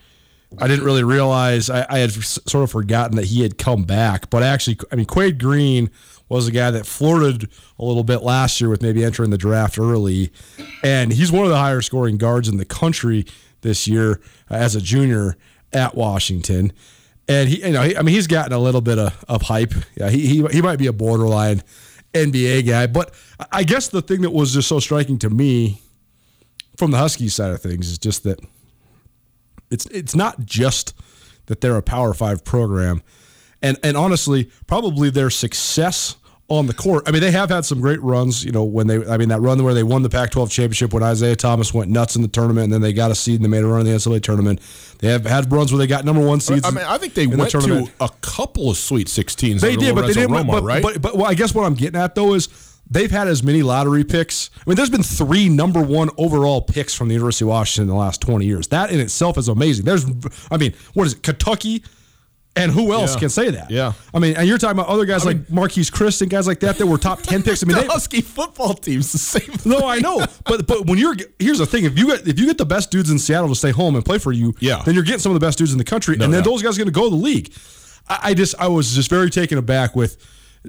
I 0.60 0.68
didn't 0.68 0.86
really 0.86 1.04
realize, 1.04 1.68
I, 1.68 1.84
I 1.90 1.98
had 1.98 2.12
sort 2.12 2.64
of 2.64 2.70
forgotten 2.70 3.16
that 3.18 3.26
he 3.26 3.42
had 3.42 3.58
come 3.58 3.86
back. 3.86 4.30
But 4.30 4.44
actually, 4.44 4.78
I 4.92 4.96
mean, 4.96 5.08
Quade 5.08 5.40
Green 5.40 5.90
was 6.30 6.48
a 6.48 6.52
guy 6.52 6.70
that 6.70 6.86
flirted 6.86 7.50
a 7.80 7.84
little 7.84 8.04
bit 8.04 8.22
last 8.22 8.62
year 8.62 8.70
with 8.70 8.84
maybe 8.84 9.04
entering 9.04 9.32
the 9.32 9.38
draft 9.38 9.80
early. 9.80 10.32
And 10.84 11.12
he's 11.12 11.32
one 11.32 11.44
of 11.44 11.50
the 11.50 11.58
higher 11.58 11.82
scoring 11.82 12.18
guards 12.18 12.48
in 12.48 12.58
the 12.58 12.66
country 12.66 13.26
this 13.64 13.88
year 13.88 14.22
uh, 14.50 14.56
as 14.56 14.76
a 14.76 14.82
junior 14.82 15.36
at 15.74 15.96
Washington. 15.96 16.72
And 17.28 17.50
he, 17.50 17.66
you 17.66 17.72
know, 17.72 17.82
he, 17.82 17.98
I 17.98 18.02
mean, 18.02 18.14
he's 18.14 18.28
gotten 18.28 18.54
a 18.54 18.60
little 18.60 18.82
bit 18.82 19.00
of, 19.00 19.26
of 19.28 19.42
hype. 19.44 19.74
Yeah, 19.96 20.10
he, 20.10 20.28
he 20.28 20.46
he 20.52 20.62
might 20.62 20.78
be 20.78 20.88
a 20.88 20.94
borderline 20.94 21.64
NBA 22.14 22.68
guy, 22.68 22.88
but 22.88 23.14
I 23.52 23.64
guess 23.64 23.88
the 23.88 24.02
thing 24.02 24.22
that 24.22 24.32
was 24.32 24.54
just 24.54 24.68
so 24.68 24.80
striking 24.80 25.18
to 25.20 25.30
me 25.30 25.82
from 26.78 26.92
the 26.92 26.98
Huskies 26.98 27.36
side 27.36 27.52
of 27.52 27.62
things 27.62 27.90
is 27.90 27.98
just 27.98 28.24
that 28.24 28.40
it's 29.72 29.86
it's 29.88 30.16
not 30.16 30.46
just 30.46 30.94
that 31.48 31.62
they're 31.62 31.78
a 31.78 31.82
Power 31.82 32.14
Five 32.14 32.44
program, 32.44 33.02
and 33.62 33.78
and 33.84 33.98
honestly, 33.98 34.52
probably 34.68 35.10
their 35.10 35.30
success 35.30 36.18
on 36.50 36.68
the 36.68 36.74
court. 36.74 37.04
I 37.08 37.12
mean, 37.12 37.22
they 37.22 37.32
have 37.32 37.50
had 37.50 37.66
some 37.66 37.80
great 37.80 38.02
runs. 38.02 38.44
You 38.44 38.52
know, 38.52 38.64
when 38.64 38.88
they, 38.88 39.06
I 39.06 39.18
mean, 39.18 39.30
that 39.30 39.42
run 39.42 39.64
where 39.64 39.74
they 39.74 39.84
won 39.84 40.04
the 40.04 40.10
Pac-12 40.10 40.52
championship 40.52 40.94
when 40.94 41.04
Isaiah 41.04 41.36
Thomas 41.36 41.74
went 41.74 41.90
nuts 41.90 42.16
in 42.16 42.22
the 42.22 42.28
tournament, 42.28 42.66
and 42.66 42.74
then 42.74 42.82
they 42.82 42.94
got 42.94 43.12
a 43.12 43.16
seed 43.16 43.36
and 43.36 43.46
they 43.46 43.50
made 43.50 43.64
a 43.64 43.68
run 43.68 43.82
in 43.82 43.86
the 43.88 43.94
NCAA 43.94 44.22
tournament. 44.22 44.60
They 45.00 45.10
have 45.10 45.26
had 45.26 45.52
runs 45.52 45.72
where 45.72 45.80
they 45.80 45.88
got 45.88 46.06
number 46.06 46.26
one 46.26 46.40
seeds. 46.40 46.66
I 46.66 46.72
mean, 46.72 46.86
I 46.86 46.98
think 46.98 47.14
they 47.14 47.24
in 47.24 47.32
the 47.32 47.38
went 47.38 47.52
to 47.52 47.90
a 48.00 48.10
couple 48.22 48.70
of 48.70 48.78
Sweet 48.78 49.08
16s. 49.08 49.62
They 49.62 49.76
did, 49.76 49.96
but 49.96 50.08
they 50.08 50.14
didn't. 50.14 50.32
Romar, 50.32 50.52
but, 50.52 50.64
right? 50.64 50.84
but, 50.84 51.02
but 51.02 51.16
well, 51.16 51.26
I 51.26 51.34
guess 51.34 51.56
what 51.56 51.64
I'm 51.64 51.76
getting 51.76 52.00
at 52.00 52.16
though 52.16 52.34
is 52.34 52.50
they've 52.90 53.12
had 53.12 53.28
as 53.28 53.44
many 53.44 53.64
lottery 53.64 54.04
picks. 54.04 54.50
I 54.56 54.70
mean, 54.70 54.76
there's 54.76 54.90
been 54.90 55.04
three 55.04 55.50
number 55.50 55.82
one 55.82 56.10
overall 56.18 56.62
picks 56.62 56.94
from 56.94 57.08
the 57.08 57.14
University 57.14 57.46
of 57.46 57.50
Washington 57.50 57.84
in 57.84 57.96
the 57.96 58.00
last 58.00 58.22
20 58.22 58.46
years. 58.46 58.68
That 58.68 58.92
in 58.92 59.00
itself 59.00 59.38
is 59.38 59.48
amazing. 59.48 59.86
There's, 59.86 60.06
I 60.52 60.58
mean, 60.58 60.74
what 60.94 61.08
is 61.08 61.14
it? 61.14 61.24
Kentucky. 61.24 61.84
And 62.56 62.72
who 62.72 62.94
else 62.94 63.14
Yeah. 63.16 63.20
can 63.20 63.30
say 63.30 63.50
that? 63.50 63.72
Yeah. 63.72 63.94
I 64.14 64.20
mean, 64.20 64.36
and 64.38 64.48
you're 64.48 64.60
talking 64.60 64.78
about 64.78 64.88
other 64.88 65.06
guys 65.06 65.26
like 65.26 65.50
Marquise 65.50 65.90
Christ 65.90 66.22
and 66.22 66.30
guys 66.30 66.46
like 66.46 66.60
that 66.60 66.78
that 66.78 66.86
were 66.86 67.00
top 67.00 67.24
10 67.24 67.42
picks. 67.42 67.64
I 67.64 67.66
mean, 67.66 67.76
the 67.78 67.82
they, 67.82 67.88
Husky 67.88 68.22
football 68.22 68.76
team's 68.76 69.12
the 69.12 69.18
same. 69.18 69.50
no, 69.66 69.88
I 69.88 69.98
know, 70.00 70.24
but 70.46 70.68
but 70.68 70.86
when 70.86 71.00
you're 71.00 71.16
here's 71.40 71.58
the 71.58 71.66
thing: 71.66 71.86
if 71.86 71.98
you 71.98 72.06
get 72.08 72.28
if 72.28 72.38
you 72.40 72.46
get 72.46 72.60
the 72.60 72.66
best 72.66 72.92
dudes 72.92 73.10
in 73.10 73.18
Seattle 73.18 73.50
to 73.50 73.56
stay 73.56 73.72
home 73.72 73.96
and 73.96 74.06
play 74.06 74.20
for 74.20 74.32
you, 74.32 74.54
Yeah. 74.60 74.84
then 74.86 74.94
you're 74.94 75.04
getting 75.04 75.20
some 75.20 75.32
of 75.32 75.40
the 75.40 75.46
best 75.46 75.58
dudes 75.58 75.72
in 75.72 75.80
the 75.80 75.84
country, 75.84 76.16
No 76.16 76.26
and 76.26 76.34
then 76.34 76.44
doubt. 76.44 76.52
those 76.52 76.62
guys 76.62 76.76
are 76.76 76.80
going 76.84 76.94
to 76.94 77.00
go 77.00 77.06
to 77.06 77.10
the 77.10 77.16
league. 77.24 77.52
I, 78.08 78.20
I 78.22 78.34
just 78.36 78.54
I 78.60 78.68
was 78.68 78.94
just 78.94 79.10
very 79.10 79.32
taken 79.32 79.58
aback 79.58 79.96
with 79.96 80.18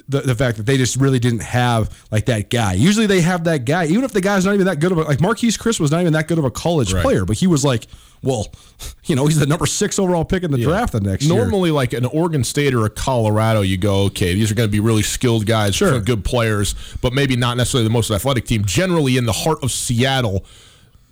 the, 0.09 0.20
the 0.22 0.35
fact 0.35 0.57
that 0.57 0.66
they 0.66 0.76
just 0.76 0.96
really 0.96 1.18
didn't 1.18 1.42
have 1.42 1.96
like 2.11 2.26
that 2.26 2.50
guy. 2.50 2.72
Usually 2.74 3.07
they 3.07 3.20
have 3.20 3.44
that 3.44 3.64
guy, 3.64 3.87
even 3.87 4.02
if 4.04 4.12
the 4.12 4.20
guy's 4.20 4.44
not 4.44 4.54
even 4.54 4.66
that 4.66 4.80
good 4.80 4.90
of 4.92 4.98
a 4.98 5.02
like 5.02 5.18
Marquese 5.18 5.59
Chriss 5.59 5.78
was 5.78 5.90
not 5.90 6.00
even 6.00 6.12
that 6.14 6.26
good 6.28 6.38
of 6.38 6.44
a 6.44 6.50
college 6.50 6.92
Right. 6.92 7.02
player, 7.02 7.24
but 7.24 7.37
he 7.37 7.46
was 7.46 7.64
like, 7.64 7.87
well, 8.22 8.48
you 9.04 9.14
know, 9.14 9.26
he's 9.26 9.38
the 9.38 9.46
number 9.46 9.66
six 9.66 9.98
overall 9.98 10.24
pick 10.24 10.42
in 10.42 10.50
the 10.50 10.59
draft 10.62 10.92
the 10.94 11.00
next 11.00 11.24
year. 11.26 11.37
Normally, 11.37 11.70
like 11.70 11.92
an 11.92 12.07
Oregon 12.07 12.42
State 12.42 12.74
or 12.74 12.85
a 12.87 12.90
Colorado, 12.90 13.61
you 13.61 13.76
go, 13.76 14.04
okay, 14.07 14.35
these 14.35 14.50
are 14.50 14.54
going 14.54 14.68
to 14.68 14.72
be 14.72 14.80
really 14.80 15.02
skilled 15.02 15.46
guys, 15.46 15.74
Sure. 15.76 16.00
good 16.00 16.24
players, 16.24 16.74
but 17.00 17.12
maybe 17.12 17.37
not 17.37 17.57
necessarily 17.57 17.87
the 17.87 17.92
most 17.92 18.11
athletic 18.11 18.46
team. 18.46 18.64
Generally, 18.64 19.16
in 19.16 19.26
the 19.26 19.33
heart 19.33 19.62
of 19.62 19.70
Seattle, 19.70 20.44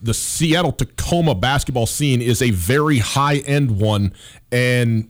the 0.01 0.15
Seattle 0.15 0.73
Tacoma 0.73 1.35
basketball 1.37 1.87
scene 1.87 2.21
is 2.21 2.43
a 2.43 2.51
very 2.51 2.99
high 2.99 3.37
end 3.39 3.79
one, 3.81 4.13
and 4.51 5.09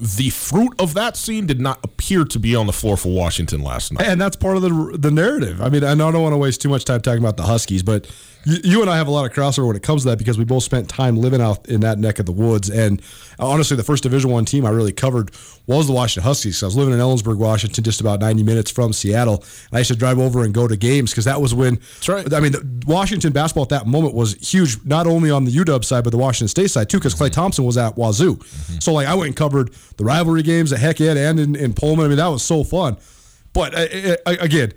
the 0.00 0.30
fruit 0.30 0.74
of 0.80 0.94
that 0.94 1.16
scene 1.16 1.46
did 1.46 1.60
not 1.60 1.78
appear 1.84 2.24
to 2.24 2.38
be 2.38 2.56
on 2.56 2.66
the 2.66 2.72
floor 2.72 2.96
for 2.96 3.10
Washington 3.10 3.62
last 3.62 3.92
night. 3.92 4.06
and 4.06 4.20
that's 4.20 4.36
part 4.36 4.56
of 4.56 4.62
the 4.62 4.96
the 4.98 5.10
narrative. 5.10 5.60
I 5.62 5.68
mean, 5.68 5.84
I 5.84 5.94
don't 5.94 6.20
want 6.20 6.32
to 6.32 6.36
waste 6.38 6.60
too 6.60 6.68
much 6.68 6.84
time 6.84 7.00
talking 7.00 7.20
about 7.22 7.36
the 7.36 7.44
Huskies, 7.44 7.82
but 7.82 8.06
you, 8.44 8.58
you 8.64 8.80
and 8.80 8.90
I 8.90 8.96
have 8.96 9.06
a 9.06 9.10
lot 9.10 9.24
of 9.24 9.32
crossover 9.32 9.66
when 9.66 9.76
it 9.76 9.82
comes 9.82 10.02
to 10.02 10.10
that 10.10 10.18
because 10.18 10.38
we 10.38 10.44
both 10.44 10.62
spent 10.62 10.88
time 10.88 11.16
living 11.16 11.40
out 11.40 11.68
in 11.68 11.80
that 11.80 11.98
neck 11.98 12.18
of 12.18 12.26
the 12.26 12.32
woods. 12.32 12.70
And 12.70 13.00
honestly, 13.38 13.76
the 13.76 13.82
first 13.82 14.02
Division 14.02 14.30
One 14.30 14.44
team 14.44 14.64
I 14.66 14.70
really 14.70 14.92
covered 14.92 15.30
was 15.66 15.86
the 15.86 15.92
Washington 15.92 16.26
Huskies. 16.26 16.58
So 16.58 16.66
I 16.66 16.68
was 16.68 16.76
living 16.76 16.94
in 16.94 17.00
Ellensburg, 17.00 17.38
Washington, 17.38 17.82
just 17.84 18.00
about 18.00 18.20
ninety 18.20 18.42
minutes 18.42 18.70
from 18.70 18.92
Seattle, 18.92 19.36
and 19.36 19.74
I 19.74 19.78
used 19.78 19.90
to 19.90 19.96
drive 19.96 20.18
over 20.18 20.44
and 20.44 20.52
go 20.52 20.68
to 20.68 20.76
games 20.76 21.10
because 21.10 21.24
that 21.24 21.40
was 21.40 21.54
when. 21.54 21.76
That's 21.76 22.08
right. 22.08 22.32
I 22.32 22.40
mean, 22.40 22.52
the 22.52 22.82
Washington 22.86 23.32
basketball 23.32 23.64
at 23.64 23.70
that 23.70 23.86
moment 23.86 24.14
was 24.14 24.34
huge, 24.34 24.84
not 24.84 25.06
only 25.06 25.30
on 25.30 25.44
the 25.44 25.52
UW 25.52 25.84
side 25.84 26.04
but 26.04 26.10
the 26.10 26.18
Washington 26.18 26.48
State 26.48 26.70
side 26.70 26.90
too, 26.90 26.98
because 26.98 27.14
Klay 27.14 27.30
Thompson 27.30 27.64
was 27.64 27.76
at 27.76 27.96
Wazoo. 27.96 28.38
So 28.80 28.92
like 28.92 29.06
I 29.06 29.14
went 29.14 29.28
and 29.28 29.36
covered 29.36 29.72
the 29.96 30.04
rivalry 30.04 30.42
games 30.42 30.72
at 30.72 30.80
Hec 30.80 31.00
Ed 31.00 31.16
and 31.16 31.40
in, 31.40 31.56
in 31.56 31.72
Pullman. 31.72 32.06
I 32.06 32.08
mean, 32.08 32.18
that 32.18 32.28
was 32.28 32.42
so 32.42 32.64
fun. 32.64 32.96
But 33.54 33.74
uh, 33.74 34.16
uh, 34.26 34.36
again, 34.40 34.72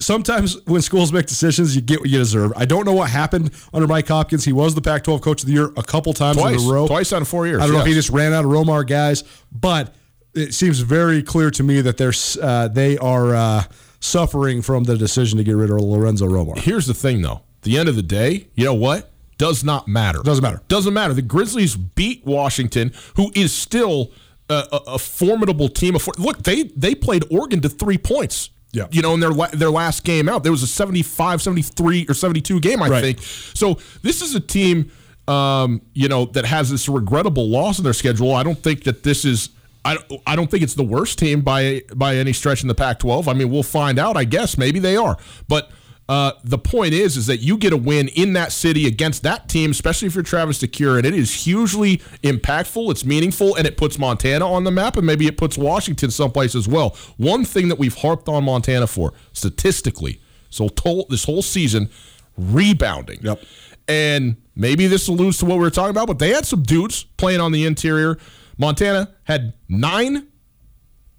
sometimes 0.00 0.60
when 0.66 0.82
schools 0.82 1.12
make 1.12 1.26
decisions, 1.26 1.76
you 1.76 1.82
get 1.82 2.00
what 2.00 2.10
you 2.10 2.18
deserve. 2.18 2.52
I 2.56 2.64
don't 2.64 2.84
know 2.84 2.92
what 2.92 3.10
happened 3.10 3.50
under 3.72 3.86
Mike 3.86 4.08
Hopkins. 4.08 4.44
He 4.44 4.52
was 4.52 4.74
the 4.74 4.80
Pac-12 4.80 5.22
Coach 5.22 5.42
of 5.42 5.46
the 5.46 5.54
Year 5.54 5.70
a 5.76 5.82
couple 5.82 6.12
times 6.12 6.38
Twice. 6.38 6.62
in 6.62 6.68
a 6.68 6.72
row. 6.72 6.86
Twice 6.86 7.12
out 7.12 7.22
of 7.22 7.28
four 7.28 7.46
years, 7.46 7.62
I 7.62 7.66
don't 7.66 7.74
know 7.74 7.80
if 7.80 7.86
he 7.86 7.94
just 7.94 8.10
ran 8.10 8.32
out 8.32 8.44
of 8.44 8.50
Romar 8.50 8.86
guys, 8.86 9.22
but 9.52 9.94
it 10.34 10.54
seems 10.54 10.80
very 10.80 11.22
clear 11.22 11.50
to 11.50 11.62
me 11.62 11.80
that 11.80 11.96
they're 11.96 12.12
uh, 12.42 12.68
they 12.68 12.98
are 12.98 13.34
uh, 13.34 13.64
suffering 14.00 14.62
from 14.62 14.84
the 14.84 14.96
decision 14.96 15.38
to 15.38 15.44
get 15.44 15.56
rid 15.56 15.70
of 15.70 15.78
Lorenzo 15.78 16.26
Romar. 16.26 16.58
Here's 16.58 16.86
the 16.86 16.94
thing, 16.94 17.22
though. 17.22 17.42
The 17.62 17.78
end 17.78 17.88
of 17.88 17.96
the 17.96 18.02
day, 18.02 18.48
you 18.54 18.64
know 18.64 18.74
what? 18.74 19.10
Does 19.36 19.64
not 19.64 19.88
matter. 19.88 20.20
Doesn't 20.22 20.42
matter. 20.42 20.60
Doesn't 20.68 20.92
matter. 20.92 21.14
The 21.14 21.22
Grizzlies 21.22 21.74
beat 21.76 22.24
Washington, 22.24 22.92
who 23.16 23.32
is 23.34 23.52
still 23.52 24.12
a, 24.48 24.66
a, 24.72 24.76
a 24.88 24.98
formidable 24.98 25.68
team. 25.68 25.96
Look, 26.18 26.42
they 26.42 26.64
they 26.64 26.94
played 26.94 27.24
Oregon 27.30 27.60
to 27.62 27.68
three 27.68 27.98
points. 27.98 28.50
Yeah. 28.72 28.86
You 28.90 29.02
know, 29.02 29.14
in 29.14 29.20
their 29.20 29.30
la- 29.32 29.48
their 29.48 29.70
last 29.70 30.04
game 30.04 30.28
out, 30.28 30.42
there 30.44 30.52
was 30.52 30.62
a 30.62 30.66
75, 30.66 31.42
73, 31.42 32.06
or 32.08 32.14
72 32.14 32.60
game, 32.60 32.82
I 32.82 32.88
Right. 32.88 33.02
think. 33.02 33.18
So 33.54 33.78
this 34.02 34.22
is 34.22 34.34
a 34.34 34.40
team, 34.40 34.90
um, 35.26 35.80
you 35.92 36.08
know, 36.08 36.26
that 36.26 36.44
has 36.44 36.70
this 36.70 36.88
regrettable 36.88 37.48
loss 37.48 37.78
in 37.78 37.84
their 37.84 37.92
schedule. 37.92 38.32
I 38.34 38.42
don't 38.42 38.62
think 38.62 38.84
that 38.84 39.02
this 39.02 39.24
is. 39.24 39.50
I 39.82 39.94
don't, 39.94 40.20
I 40.26 40.36
don't 40.36 40.50
think 40.50 40.62
it's 40.62 40.74
the 40.74 40.82
worst 40.84 41.18
team 41.18 41.40
by 41.40 41.82
by 41.96 42.16
any 42.16 42.32
stretch 42.34 42.60
in 42.62 42.68
the 42.68 42.74
Pac-12. 42.74 43.26
I 43.28 43.32
mean, 43.32 43.50
we'll 43.50 43.62
find 43.62 43.98
out. 43.98 44.16
I 44.16 44.24
guess 44.24 44.58
maybe 44.58 44.78
they 44.78 44.94
are, 44.96 45.16
but 45.48 45.70
uh, 46.10 46.32
the 46.42 46.58
point 46.58 46.92
is, 46.92 47.16
is 47.16 47.28
that 47.28 47.36
you 47.36 47.56
get 47.56 47.72
a 47.72 47.76
win 47.76 48.08
in 48.08 48.32
that 48.32 48.50
city 48.50 48.88
against 48.88 49.22
that 49.22 49.48
team, 49.48 49.70
especially 49.70 50.08
if 50.08 50.16
you're 50.16 50.24
Travis 50.24 50.60
DeCuire, 50.60 50.98
and 50.98 51.06
it 51.06 51.14
is 51.14 51.44
hugely 51.44 51.98
impactful. 52.24 52.90
It's 52.90 53.04
meaningful, 53.04 53.54
and 53.54 53.64
it 53.64 53.76
puts 53.76 53.96
Montana 53.96 54.44
on 54.44 54.64
the 54.64 54.72
map, 54.72 54.96
and 54.96 55.06
maybe 55.06 55.28
it 55.28 55.36
puts 55.36 55.56
Washington 55.56 56.10
someplace 56.10 56.56
as 56.56 56.66
well. 56.66 56.96
One 57.16 57.44
thing 57.44 57.68
that 57.68 57.78
we've 57.78 57.94
harped 57.94 58.28
on 58.28 58.42
Montana 58.42 58.88
for 58.88 59.12
statistically, 59.32 60.20
so 60.48 60.66
told 60.66 61.10
this 61.10 61.22
whole 61.22 61.42
season, 61.42 61.88
rebounding. 62.36 63.20
Yep. 63.22 63.44
And 63.86 64.34
maybe 64.56 64.88
this 64.88 65.06
alludes 65.06 65.38
to 65.38 65.44
what 65.44 65.58
we 65.58 65.60
were 65.60 65.70
talking 65.70 65.90
about, 65.90 66.08
but 66.08 66.18
they 66.18 66.30
had 66.30 66.44
some 66.44 66.64
dudes 66.64 67.04
playing 67.04 67.38
on 67.38 67.52
the 67.52 67.64
interior. 67.64 68.18
Montana 68.58 69.14
had 69.22 69.52
nine 69.68 70.26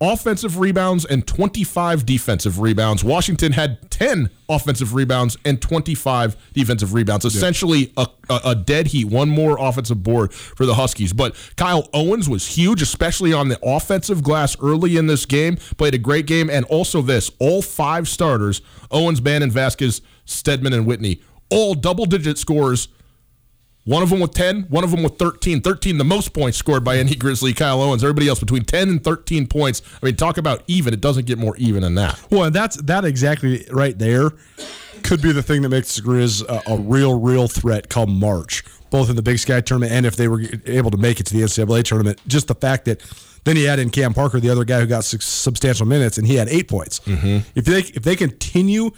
offensive 0.01 0.57
rebounds 0.57 1.05
and 1.05 1.25
25 1.27 2.05
defensive 2.05 2.59
rebounds. 2.59 3.03
Washington 3.03 3.51
had 3.51 3.89
10 3.91 4.31
offensive 4.49 4.95
rebounds 4.95 5.37
and 5.45 5.61
25 5.61 6.35
defensive 6.53 6.93
rebounds. 6.93 7.23
Essentially 7.23 7.93
a, 7.95 8.07
a, 8.29 8.41
a 8.45 8.55
dead 8.55 8.87
heat, 8.87 9.05
one 9.05 9.29
more 9.29 9.57
offensive 9.59 10.01
board 10.01 10.33
for 10.33 10.65
the 10.65 10.73
Huskies. 10.73 11.13
But 11.13 11.35
Kyle 11.55 11.87
Owens 11.93 12.27
was 12.27 12.47
huge, 12.47 12.81
especially 12.81 13.31
on 13.31 13.47
the 13.47 13.59
offensive 13.63 14.23
glass 14.23 14.57
early 14.59 14.97
in 14.97 15.05
this 15.05 15.25
game. 15.25 15.57
Played 15.77 15.93
a 15.93 15.99
great 15.99 16.25
game. 16.25 16.49
And 16.49 16.65
also 16.65 17.01
this, 17.01 17.29
all 17.39 17.61
five 17.61 18.07
starters, 18.07 18.61
Owens, 18.89 19.21
Bannon, 19.21 19.51
Vasquez, 19.51 20.01
Steadman, 20.25 20.73
and 20.73 20.87
Whitney, 20.87 21.21
all 21.49 21.75
double-digit 21.75 22.37
scores 22.37 22.87
one 23.84 24.04
of 24.04 24.10
them 24.10 24.20
with 24.20 24.34
10, 24.34 24.63
one 24.63 24.84
of 24.84 24.91
them 24.91 25.04
with 25.04 25.17
13. 25.17 25.62
13, 25.62 25.98
the 25.98 26.04
most 26.04 26.34
points 26.34 26.58
scored 26.58 26.84
by 26.84 26.98
any 26.98 27.15
Grizzly, 27.15 27.54
Kyle 27.54 27.82
Owens. 27.82 28.04
Everybody 28.04 28.28
else 28.28 28.39
between 28.39 28.63
10 28.63 28.89
and 28.89 29.04
13 29.04 29.48
points. 29.48 29.82
I 30.02 30.06
mean, 30.06 30.15
talk 30.15 30.38
about 30.38 30.63
even. 30.67 30.94
It 30.94 31.02
doesn't 31.02 31.26
get 31.26 31.38
more 31.38 31.56
even 31.58 31.82
than 31.82 31.96
that. 31.96 32.20
Well, 32.30 32.44
and 32.44 32.56
that's 32.56 32.78
that 32.84 33.06
exactly 33.06 33.65
right 33.72 33.98
there 33.98 34.32
could 35.04 35.22
be 35.22 35.32
the 35.32 35.41
thing 35.41 35.63
that 35.63 35.70
makes 35.70 35.96
the 35.96 36.02
Grizz 36.04 36.44
a, 36.48 36.74
a 36.74 36.78
real, 36.78 37.20
real 37.20 37.48
threat 37.48 37.89
come 37.89 38.20
March, 38.20 38.63
both 38.91 39.10
in 39.10 39.15
the 39.15 39.24
Big 39.24 39.39
Sky 39.39 39.62
tournament 39.62 39.91
and 39.91 40.06
if 40.06 40.15
they 40.15 40.28
were 40.28 40.44
able 40.65 40.91
to 40.91 40.98
make 40.98 41.20
it 41.20 41.26
to 41.28 41.34
the 41.34 41.41
NCAA 41.41 41.84
tournament. 41.84 42.22
Just 42.28 42.48
the 42.48 42.56
fact 42.56 42.86
that 42.86 43.02
then 43.44 43.56
he 43.56 43.63
had 43.63 43.80
in 43.80 43.89
Cam 43.89 44.13
Parker, 44.13 44.39
the 44.39 44.52
other 44.52 44.63
guy 44.63 44.80
who 44.80 44.86
got 44.86 45.04
six 45.04 45.26
substantial 45.26 45.88
minutes, 45.88 46.20
and 46.20 46.28
he 46.28 46.36
had 46.36 46.48
eight 46.50 46.67
points. 46.67 47.00
Mm-hmm. 47.00 47.39
If 47.56 47.65
they 47.65 47.80
if 47.80 48.04
they 48.04 48.15
continue 48.15 48.91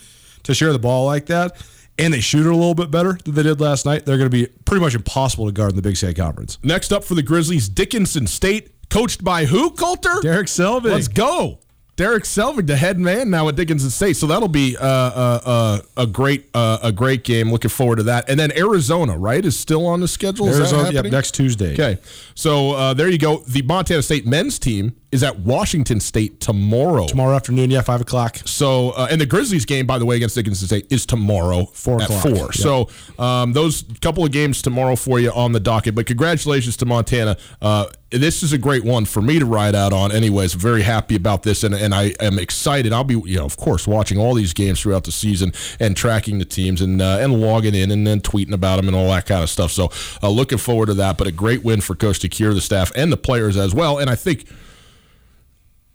to 0.44 0.54
share 0.54 0.74
the 0.74 0.80
ball 0.80 1.06
like 1.06 1.28
that. 1.28 1.56
And 2.00 2.14
they 2.14 2.22
shoot 2.22 2.46
it 2.46 2.52
a 2.52 2.56
little 2.56 2.74
bit 2.74 2.90
better 2.90 3.20
than 3.24 3.36
they 3.36 3.44
did 3.44 3.62
last 3.62 3.86
night. 3.86 4.06
They're 4.06 4.18
going 4.18 4.30
to 4.30 4.36
be 4.36 4.48
pretty 4.66 4.82
much 4.82 4.96
impossible 4.96 5.46
to 5.46 5.52
guard 5.52 5.72
in 5.72 5.76
the 5.76 5.82
Big 5.82 5.96
Sky 5.96 6.14
Conference. 6.14 6.58
Next 6.64 6.92
up 6.92 7.04
for 7.04 7.14
the 7.14 7.22
Grizzlies, 7.22 7.70
Dickinson 7.70 8.26
State, 8.26 8.72
coached 8.90 9.24
by 9.24 9.46
who, 9.46 9.70
Colter? 9.72 10.20
Derek 10.22 10.48
Selvig. 10.48 10.92
Let's 10.92 11.08
go. 11.08 11.60
Derek 11.96 12.24
Selvig, 12.24 12.66
the 12.66 12.76
head 12.76 12.98
man 12.98 13.30
now 13.30 13.48
at 13.48 13.56
Dickinson 13.56 13.92
State. 13.92 14.16
So 14.18 14.26
that'll 14.26 14.48
be 14.48 14.76
uh, 14.76 14.84
uh, 14.84 15.40
uh, 15.46 15.82
a 15.96 16.08
great 16.08 16.50
uh, 16.56 16.80
a 16.82 16.92
great 16.92 17.24
game. 17.24 17.52
Looking 17.52 17.70
forward 17.70 17.98
to 17.98 18.04
that. 18.04 18.28
And 18.28 18.40
then 18.40 18.52
Arizona, 18.58 19.16
right, 19.16 19.46
is 19.46 19.60
still 19.60 19.86
on 19.86 20.00
the 20.00 20.08
schedule. 20.08 20.48
Arizona, 20.48 20.92
yep, 20.92 21.06
next 21.06 21.36
Tuesday. 21.36 21.74
Okay, 21.74 22.00
so 22.34 22.72
uh, 22.72 22.94
there 22.96 23.10
you 23.10 23.20
go. 23.20 23.44
The 23.48 23.62
Montana 23.62 24.02
State 24.02 24.26
men's 24.26 24.58
team 24.58 24.96
is 25.14 25.24
at 25.24 25.40
Washington 25.40 26.00
State 26.00 26.40
tomorrow. 26.40 27.06
Tomorrow 27.06 27.36
afternoon, 27.36 27.70
yeah, 27.72 27.82
five 27.82 28.02
o'clock. 28.02 28.38
So, 28.46 28.90
uh, 28.92 29.08
and 29.12 29.22
the 29.22 29.26
Grizzlies 29.26 29.66
game, 29.66 29.86
by 29.86 30.00
the 30.00 30.06
way, 30.06 30.16
against 30.16 30.36
Dickinson 30.36 30.68
State 30.68 30.92
is 30.92 31.06
tomorrow 31.06 31.66
Four 31.66 32.02
at 32.02 32.10
o'clock. 32.10 32.22
four. 32.24 32.36
Yep. 32.36 32.54
So, 32.56 32.90
um, 33.20 33.54
those 33.54 33.86
couple 34.02 34.26
of 34.26 34.32
games 34.32 34.62
tomorrow 34.62 34.96
for 34.96 35.20
you 35.20 35.32
on 35.32 35.52
the 35.52 35.60
docket. 35.60 35.94
But 35.96 36.08
congratulations 36.08 36.76
to 36.78 36.86
Montana. 36.86 37.38
Uh, 37.62 37.86
this 38.10 38.44
is 38.44 38.54
a 38.54 38.58
great 38.58 38.84
one 38.84 39.06
for 39.06 39.22
me 39.22 39.40
to 39.40 39.46
ride 39.46 39.74
out 39.76 39.92
on. 39.94 40.12
Anyways, 40.12 40.54
very 40.54 40.84
happy 40.84 41.16
about 41.16 41.44
this, 41.44 41.64
and, 41.64 41.74
and 41.74 41.96
I 41.96 42.14
am 42.20 42.38
excited. 42.38 42.94
I'll 42.94 43.04
be, 43.04 43.16
you 43.16 43.38
know, 43.38 43.46
of 43.46 43.58
course, 43.58 43.88
watching 43.88 44.18
all 44.20 44.34
these 44.36 44.54
games 44.54 44.82
throughout 44.82 45.04
the 45.04 45.12
season 45.12 45.52
and 45.80 45.96
tracking 45.98 46.38
the 46.40 46.46
teams 46.46 46.82
and 46.82 47.02
uh, 47.02 47.18
and 47.20 47.40
logging 47.40 47.74
in 47.76 47.92
and 47.92 48.06
then 48.06 48.20
tweeting 48.20 48.54
about 48.54 48.78
them 48.78 48.88
and 48.88 48.96
all 48.96 49.10
that 49.10 49.26
kind 49.26 49.42
of 49.44 49.50
stuff. 49.50 49.72
So, 49.72 49.92
uh, 50.22 50.30
looking 50.30 50.58
forward 50.60 50.88
to 50.88 50.94
that. 50.96 51.18
But 51.18 51.28
a 51.28 51.32
great 51.32 51.64
win 51.64 51.82
for 51.82 51.96
Coach 51.96 52.20
DeCuire, 52.20 52.54
the 52.54 52.62
staff, 52.62 52.92
and 52.96 53.12
the 53.12 53.18
players 53.18 53.58
as 53.58 53.74
well. 53.74 53.98
And 53.98 54.10
I 54.10 54.16
think 54.16 54.46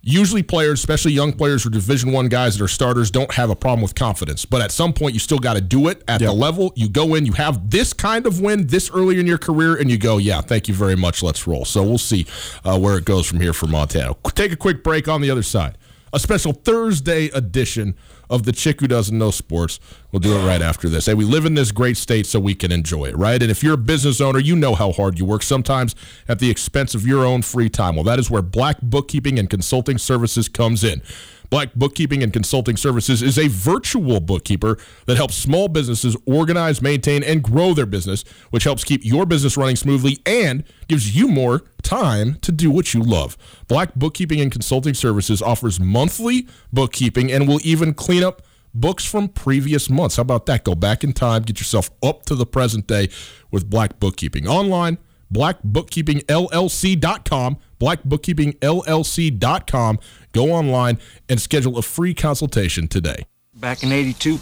usually 0.08 0.42
players 0.42 0.80
especially 0.80 1.12
young 1.12 1.32
players 1.32 1.66
or 1.66 1.70
division 1.70 2.12
one 2.12 2.28
guys 2.28 2.56
that 2.56 2.64
are 2.64 2.68
starters 2.68 3.10
don't 3.10 3.32
have 3.34 3.50
a 3.50 3.56
problem 3.56 3.82
with 3.82 3.94
confidence. 3.94 4.44
But 4.44 4.62
at 4.62 4.72
some 4.72 4.92
point 4.92 5.14
you 5.14 5.20
still 5.20 5.38
got 5.38 5.54
to 5.54 5.60
do 5.60 5.88
it 5.88 6.02
at 6.08 6.20
the 6.20 6.32
level. 6.32 6.72
You 6.76 6.88
go 6.88 7.14
in 7.14 7.26
you 7.26 7.32
have 7.32 7.70
this 7.70 7.92
kind 7.92 8.26
of 8.26 8.40
win 8.40 8.66
this 8.66 8.90
early 8.90 9.20
in 9.20 9.26
your 9.26 9.38
career 9.38 9.76
and 9.76 9.90
you 9.90 9.98
go 9.98 10.18
yeah 10.18 10.40
thank 10.40 10.68
you 10.68 10.74
very 10.74 10.96
much. 10.96 11.22
Let's 11.22 11.46
roll. 11.46 11.64
So 11.64 11.82
we'll 11.82 11.98
see 11.98 12.26
uh, 12.64 12.78
where 12.78 12.96
it 12.96 13.04
goes 13.04 13.26
from 13.26 13.40
here 13.40 13.52
for 13.52 13.66
montana. 13.66 14.14
Take 14.34 14.52
a 14.52 14.56
quick 14.56 14.82
break 14.82 15.08
on 15.08 15.20
the 15.20 15.30
other 15.30 15.42
side 15.42 15.76
a 16.12 16.18
special 16.18 16.52
thursday 16.52 17.26
edition 17.26 17.94
of 18.30 18.42
the 18.44 18.52
chick 18.52 18.80
who 18.80 18.86
doesn't 18.86 19.16
know 19.16 19.30
sports. 19.30 19.80
We'll 20.12 20.20
do 20.20 20.36
it 20.36 20.46
right 20.46 20.60
after 20.62 20.88
this. 20.88 21.06
Hey 21.06 21.14
we 21.14 21.24
live 21.24 21.44
in 21.44 21.54
this 21.54 21.72
great 21.72 21.96
state 21.96 22.26
so 22.26 22.40
we 22.40 22.54
can 22.54 22.72
enjoy 22.72 23.06
it 23.06 23.16
right? 23.16 23.40
And 23.40 23.50
if 23.50 23.62
you're 23.62 23.74
a 23.74 23.78
business 23.78 24.20
owner 24.20 24.38
you 24.38 24.56
know 24.56 24.74
how 24.74 24.92
hard 24.92 25.18
you 25.18 25.24
work 25.24 25.42
sometimes 25.42 25.94
at 26.28 26.38
the 26.38 26.50
expense 26.50 26.94
of 26.94 27.06
your 27.06 27.24
own 27.24 27.42
free 27.42 27.68
time. 27.68 27.94
Well 27.94 28.04
that 28.04 28.18
is 28.18 28.30
where 28.30 28.42
black 28.42 28.80
bookkeeping 28.82 29.38
and 29.38 29.48
consulting 29.48 29.98
services 29.98 30.48
comes 30.48 30.84
in 30.84 31.02
Black 31.50 31.74
Bookkeeping 31.74 32.22
and 32.22 32.32
Consulting 32.32 32.76
Services 32.76 33.22
is 33.22 33.38
a 33.38 33.48
virtual 33.48 34.20
bookkeeper 34.20 34.76
that 35.06 35.16
helps 35.16 35.34
small 35.34 35.68
businesses 35.68 36.16
organize, 36.26 36.82
maintain, 36.82 37.22
and 37.22 37.42
grow 37.42 37.74
their 37.74 37.86
business, 37.86 38.24
which 38.50 38.64
helps 38.64 38.84
keep 38.84 39.04
your 39.04 39.24
business 39.24 39.56
running 39.56 39.76
smoothly 39.76 40.18
and 40.26 40.64
gives 40.88 41.16
you 41.16 41.28
more 41.28 41.62
time 41.82 42.34
to 42.42 42.52
do 42.52 42.70
what 42.70 42.92
you 42.92 43.02
love. 43.02 43.36
Black 43.66 43.94
Bookkeeping 43.94 44.40
and 44.40 44.52
Consulting 44.52 44.94
Services 44.94 45.40
offers 45.40 45.80
monthly 45.80 46.46
bookkeeping 46.72 47.32
and 47.32 47.48
will 47.48 47.60
even 47.62 47.94
clean 47.94 48.22
up 48.22 48.42
books 48.74 49.04
from 49.04 49.28
previous 49.28 49.88
months. 49.88 50.16
How 50.16 50.22
about 50.22 50.46
that? 50.46 50.64
Go 50.64 50.74
back 50.74 51.04
in 51.04 51.12
time, 51.12 51.42
get 51.42 51.60
yourself 51.60 51.90
up 52.02 52.24
to 52.26 52.34
the 52.34 52.46
present 52.46 52.86
day 52.86 53.08
with 53.50 53.70
Black 53.70 53.98
Bookkeeping. 53.98 54.46
Online, 54.46 54.98
blackbookkeepingllc.com, 55.32 57.56
blackbookkeepingllc.com. 57.80 59.98
Go 60.32 60.52
online 60.52 60.98
and 61.28 61.40
schedule 61.40 61.78
a 61.78 61.82
free 61.82 62.14
consultation 62.14 62.88
today. 62.88 63.26
Back 63.54 63.82
in 63.82 63.92
82, 63.92 64.38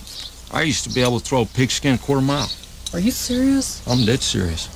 I 0.52 0.62
used 0.62 0.84
to 0.84 0.94
be 0.94 1.02
able 1.02 1.20
to 1.20 1.24
throw 1.24 1.42
a 1.42 1.46
pigskin 1.46 1.94
a 1.94 1.98
quarter 1.98 2.22
mile. 2.22 2.50
Are 2.92 3.00
you 3.00 3.10
serious? 3.10 3.86
I'm 3.86 4.04
dead 4.04 4.22
serious. 4.22 4.75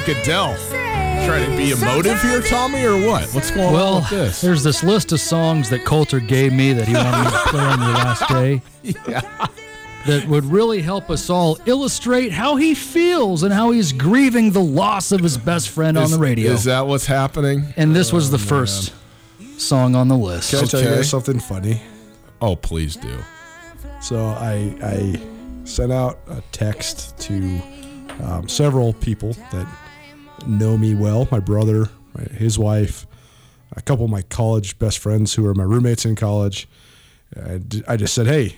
Like 0.00 0.16
Adele. 0.16 0.56
Trying 1.26 1.50
to 1.50 1.56
be 1.58 1.72
emotive 1.72 2.22
here, 2.22 2.40
Tommy, 2.40 2.82
or 2.84 2.96
what? 3.06 3.28
What's 3.34 3.50
going 3.50 3.74
well, 3.74 3.96
on 3.96 4.00
with 4.00 4.10
this? 4.10 4.40
There's 4.40 4.64
this 4.64 4.82
list 4.82 5.12
of 5.12 5.20
songs 5.20 5.68
that 5.68 5.84
Colter 5.84 6.20
gave 6.20 6.54
me 6.54 6.72
that 6.72 6.88
he 6.88 6.94
wanted 6.94 7.24
me 7.24 7.30
to 7.30 7.38
play 7.48 7.60
on 7.60 7.80
the 7.80 7.86
last 7.86 8.28
day. 8.30 8.62
Yeah. 8.82 9.46
That 10.06 10.26
would 10.26 10.46
really 10.46 10.80
help 10.80 11.10
us 11.10 11.28
all 11.28 11.58
illustrate 11.66 12.32
how 12.32 12.56
he 12.56 12.74
feels 12.74 13.42
and 13.42 13.52
how 13.52 13.72
he's 13.72 13.92
grieving 13.92 14.52
the 14.52 14.62
loss 14.62 15.12
of 15.12 15.20
his 15.20 15.36
best 15.36 15.68
friend 15.68 15.98
is, 15.98 16.04
on 16.04 16.18
the 16.18 16.24
radio. 16.24 16.50
Is 16.52 16.64
that 16.64 16.86
what's 16.86 17.04
happening? 17.04 17.74
And 17.76 17.94
this 17.94 18.10
was 18.10 18.30
the 18.30 18.38
first 18.38 18.94
song 19.58 19.94
on 19.94 20.08
the 20.08 20.16
list. 20.16 20.48
Can 20.48 20.60
I 20.60 20.62
tell 20.62 20.80
you 20.80 20.86
Okay. 20.86 20.96
guys 20.96 21.10
something 21.10 21.40
funny? 21.40 21.82
Oh, 22.40 22.56
please 22.56 22.96
do. 22.96 23.18
So 24.00 24.24
I 24.24 24.74
I 24.82 25.20
sent 25.64 25.92
out 25.92 26.20
a 26.28 26.42
text 26.52 27.18
to 27.18 27.60
um, 28.22 28.48
several 28.48 28.94
people 28.94 29.34
that 29.52 29.66
know 30.46 30.76
me 30.76 30.94
well. 30.94 31.28
My 31.30 31.40
brother, 31.40 31.88
my, 32.14 32.24
his 32.34 32.58
wife, 32.58 33.06
a 33.76 33.82
couple 33.82 34.04
of 34.04 34.10
my 34.10 34.22
college 34.22 34.78
best 34.78 34.98
friends 34.98 35.34
who 35.34 35.46
are 35.46 35.54
my 35.54 35.62
roommates 35.64 36.04
in 36.04 36.16
college. 36.16 36.68
I, 37.36 37.58
d- 37.58 37.84
I 37.86 37.96
just 37.96 38.14
said, 38.14 38.26
"Hey, 38.26 38.56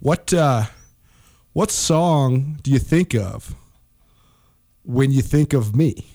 what 0.00 0.32
uh, 0.32 0.64
what 1.52 1.70
song 1.70 2.58
do 2.62 2.70
you 2.70 2.78
think 2.78 3.14
of 3.14 3.54
when 4.84 5.10
you 5.12 5.22
think 5.22 5.52
of 5.52 5.76
me?" 5.76 6.06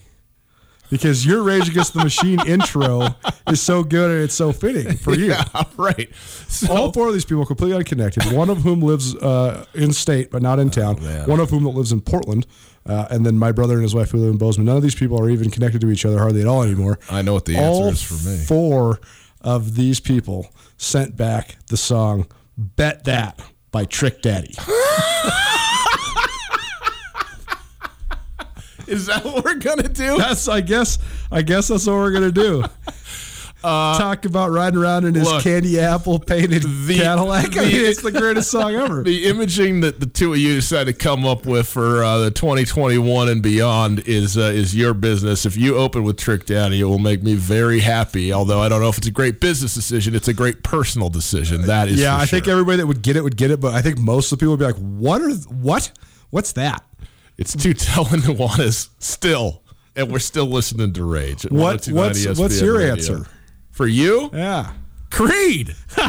Because 0.92 1.26
your 1.26 1.42
Rage 1.42 1.70
Against 1.70 1.94
the 1.94 2.04
Machine 2.04 2.46
intro 2.46 3.16
is 3.48 3.62
so 3.62 3.82
good 3.84 4.12
and 4.12 4.22
it's 4.22 4.36
so 4.36 4.52
fitting 4.52 4.98
for 4.98 5.16
you. 5.16 5.22
Yeah, 5.32 5.64
right. 5.78 6.14
So, 6.50 6.76
All 6.76 6.92
four 6.92 7.08
of 7.08 7.14
these 7.14 7.24
people 7.24 7.44
are 7.44 7.46
completely 7.46 7.78
unconnected. 7.78 8.32
One 8.34 8.50
of 8.50 8.58
whom 8.58 8.82
lives 8.82 9.16
uh, 9.16 9.66
in 9.74 9.94
state 9.94 10.30
but 10.30 10.42
not 10.42 10.60
in 10.60 10.70
town. 10.70 10.98
Oh. 11.02 11.24
One 11.28 11.40
of 11.40 11.50
whom 11.50 11.64
that 11.64 11.70
lives 11.70 11.94
in 11.94 12.02
Portland, 12.02 12.46
uh, 12.86 13.08
and 13.10 13.26
then 13.26 13.38
my 13.38 13.54
brother 13.54 13.76
and 13.76 13.84
his 13.84 13.96
wife 13.96 14.12
who 14.12 14.18
live 14.18 14.32
in 14.32 14.38
Bozeman. 14.38 14.66
None 14.66 14.76
of 14.76 14.84
these 14.84 14.96
people 14.96 15.18
are 15.22 15.30
even 15.30 15.50
connected 15.50 15.80
to 15.82 15.90
each 15.90 16.06
other 16.06 16.20
hardly 16.20 16.42
at 16.42 16.48
all 16.48 16.64
anymore. 16.64 17.00
I 17.10 17.22
know 17.22 17.34
what 17.34 17.46
the 17.46 17.56
answer 17.56 17.94
is 17.94 18.02
for 18.04 18.30
me. 18.30 18.38
Four 18.38 19.00
of 19.40 19.76
these 19.76 20.02
people 20.02 20.52
sent 20.78 21.16
back 21.16 21.56
the 21.68 21.78
song 21.78 22.28
"Bet 22.58 23.06
That" 23.06 23.40
by 23.72 23.86
Trick 23.86 24.22
Daddy. 24.22 24.56
is 28.92 29.06
that 29.08 29.24
what 29.26 29.44
we're 29.46 29.56
gonna 29.56 29.88
do? 29.90 30.18
That's 30.18 30.48
I 30.48 30.62
guess 30.62 30.98
I 31.32 31.42
guess 31.42 31.70
that's 31.70 31.88
what 31.88 31.96
we're 31.96 32.12
gonna 32.12 32.32
do. 32.32 32.64
Talk 33.62 34.26
about 34.26 34.50
riding 34.50 34.80
around 34.80 35.06
in 35.06 35.14
his 35.14 35.28
Uh, 35.28 35.34
look, 35.36 35.44
candy 35.44 35.80
apple 35.80 36.18
painted 36.18 36.64
the- 36.64 36.98
Cadillac. 36.98 37.46
I 37.56 37.66
the- 37.66 37.72
mean, 37.72 37.86
it's 37.86 38.02
the 38.02 38.12
greatest 38.12 38.50
song 38.50 38.74
ever. 38.74 39.04
The 39.12 39.26
imaging 39.28 39.82
that 39.82 40.00
the 40.00 40.08
two 40.08 40.34
of 40.34 40.40
you 40.40 40.56
decided 40.56 40.98
to 40.98 41.04
come 41.04 41.26
up 41.28 41.46
with 41.46 41.68
for 41.68 42.04
uh, 42.04 42.18
the 42.20 42.32
2021 42.32 43.30
and 43.30 43.44
beyond 43.44 44.00
is 44.08 44.36
uh, 44.36 44.42
is 44.42 44.76
your 44.76 44.96
business. 44.96 45.46
If 45.46 45.58
you 45.58 45.78
open 45.78 46.04
with 46.04 46.18
Trick 46.18 46.48
Daddy, 46.48 46.80
it 46.82 46.86
will 46.86 46.98
make 46.98 47.22
me 47.22 47.36
very 47.36 47.82
happy. 47.82 48.34
Although 48.34 48.62
I 48.62 48.68
don't 48.70 48.82
know 48.82 48.90
if 48.90 48.98
it's 48.98 49.08
a 49.08 49.12
great 49.12 49.40
business 49.40 49.76
decision, 49.76 50.16
it's 50.16 50.28
a 50.28 50.34
great 50.34 50.64
personal 50.64 51.10
decision. 51.10 51.62
That 51.68 51.88
is, 51.88 52.00
Yeah, 52.00 52.18
I 52.18 52.26
think 52.26 52.46
sure. 52.46 52.54
everybody 52.54 52.78
that 52.78 52.88
would 52.88 53.04
get 53.04 53.16
it 53.16 53.24
would 53.24 53.38
get 53.38 53.52
it, 53.52 53.60
but 53.60 53.76
I 53.76 53.84
think 53.84 54.00
most 54.00 54.32
of 54.32 54.40
the 54.40 54.44
people 54.44 54.54
would 54.54 54.60
be 54.60 54.66
like, 54.66 54.78
"What 54.78 55.22
are 55.22 55.30
what? 55.34 55.92
What's 56.32 56.54
that? 56.54 56.84
It's 57.42 57.56
too 57.56 57.74
telling 57.74 58.22
Nuanez 58.22 58.90
still, 59.00 59.64
and 59.96 60.12
we're 60.12 60.20
still 60.20 60.46
listening 60.46 60.94
to 60.94 61.04
Rage. 61.04 61.44
What 61.44 61.90
oh 61.90 61.94
what's 61.96 62.24
ESPN 62.24 62.40
what's 62.40 62.62
your 62.62 62.78
Radio. 62.78 62.92
answer?" 62.92 63.26
for 63.72 63.88
you? 63.88 64.30
Yeah, 64.32 64.74
Creed. 65.10 65.76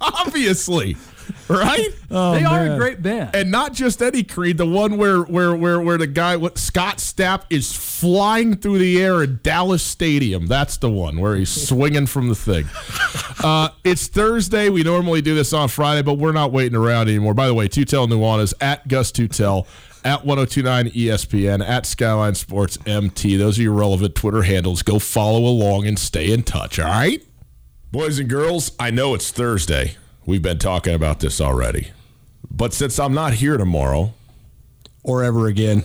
Obviously, 0.00 0.96
right? 1.48 1.88
they 2.08 2.44
are 2.44 2.66
a 2.66 2.76
great 2.78 3.02
band. 3.02 3.34
and 3.34 3.50
not 3.50 3.72
just 3.72 4.02
any 4.02 4.22
Creed, 4.22 4.56
the 4.56 4.66
one 4.66 4.96
where 4.96 5.22
where 5.22 5.54
where 5.54 5.80
where 5.80 5.98
the 5.98 6.06
guy 6.06 6.36
what 6.36 6.58
Scott 6.58 6.98
Stapp 6.98 7.42
is 7.50 7.72
flying 7.72 8.56
through 8.56 8.78
the 8.78 9.02
air 9.02 9.22
at 9.22 9.42
Dallas 9.42 9.82
Stadium. 9.82 10.46
That's 10.46 10.76
the 10.76 10.90
one 10.90 11.18
where 11.20 11.36
he's 11.36 11.50
swinging 11.68 12.06
from 12.06 12.28
the 12.28 12.34
thing. 12.34 12.66
Uh, 13.42 13.68
it's 13.84 14.06
Thursday. 14.08 14.68
We 14.70 14.82
normally 14.82 15.22
do 15.22 15.34
this 15.34 15.52
on 15.52 15.68
Friday, 15.68 16.02
but 16.02 16.14
we're 16.14 16.32
not 16.32 16.52
waiting 16.52 16.76
around 16.76 17.08
anymore. 17.08 17.34
By 17.34 17.46
the 17.46 17.54
way, 17.54 17.68
Tutel 17.68 18.08
Nuanez 18.08 18.54
at 18.60 18.86
Gus 18.88 19.12
Tutel. 19.12 19.66
At 20.06 20.26
1029 20.26 20.90
ESPN, 20.90 21.66
at 21.66 21.86
Skyline 21.86 22.34
Sports 22.34 22.76
MT. 22.84 23.38
Those 23.38 23.58
are 23.58 23.62
your 23.62 23.72
relevant 23.72 24.14
Twitter 24.14 24.42
handles. 24.42 24.82
Go 24.82 24.98
follow 24.98 25.38
along 25.46 25.86
and 25.86 25.98
stay 25.98 26.30
in 26.30 26.42
touch, 26.42 26.78
all 26.78 26.90
right? 26.90 27.24
Boys 27.90 28.18
and 28.18 28.28
girls, 28.28 28.72
I 28.78 28.90
know 28.90 29.14
it's 29.14 29.30
Thursday. 29.30 29.96
We've 30.26 30.42
been 30.42 30.58
talking 30.58 30.94
about 30.94 31.20
this 31.20 31.40
already. 31.40 31.90
But 32.50 32.72
since 32.72 32.98
I'm 32.98 33.14
not 33.14 33.34
here 33.34 33.56
tomorrow, 33.56 34.14
or 35.02 35.22
ever 35.22 35.46
again. 35.48 35.84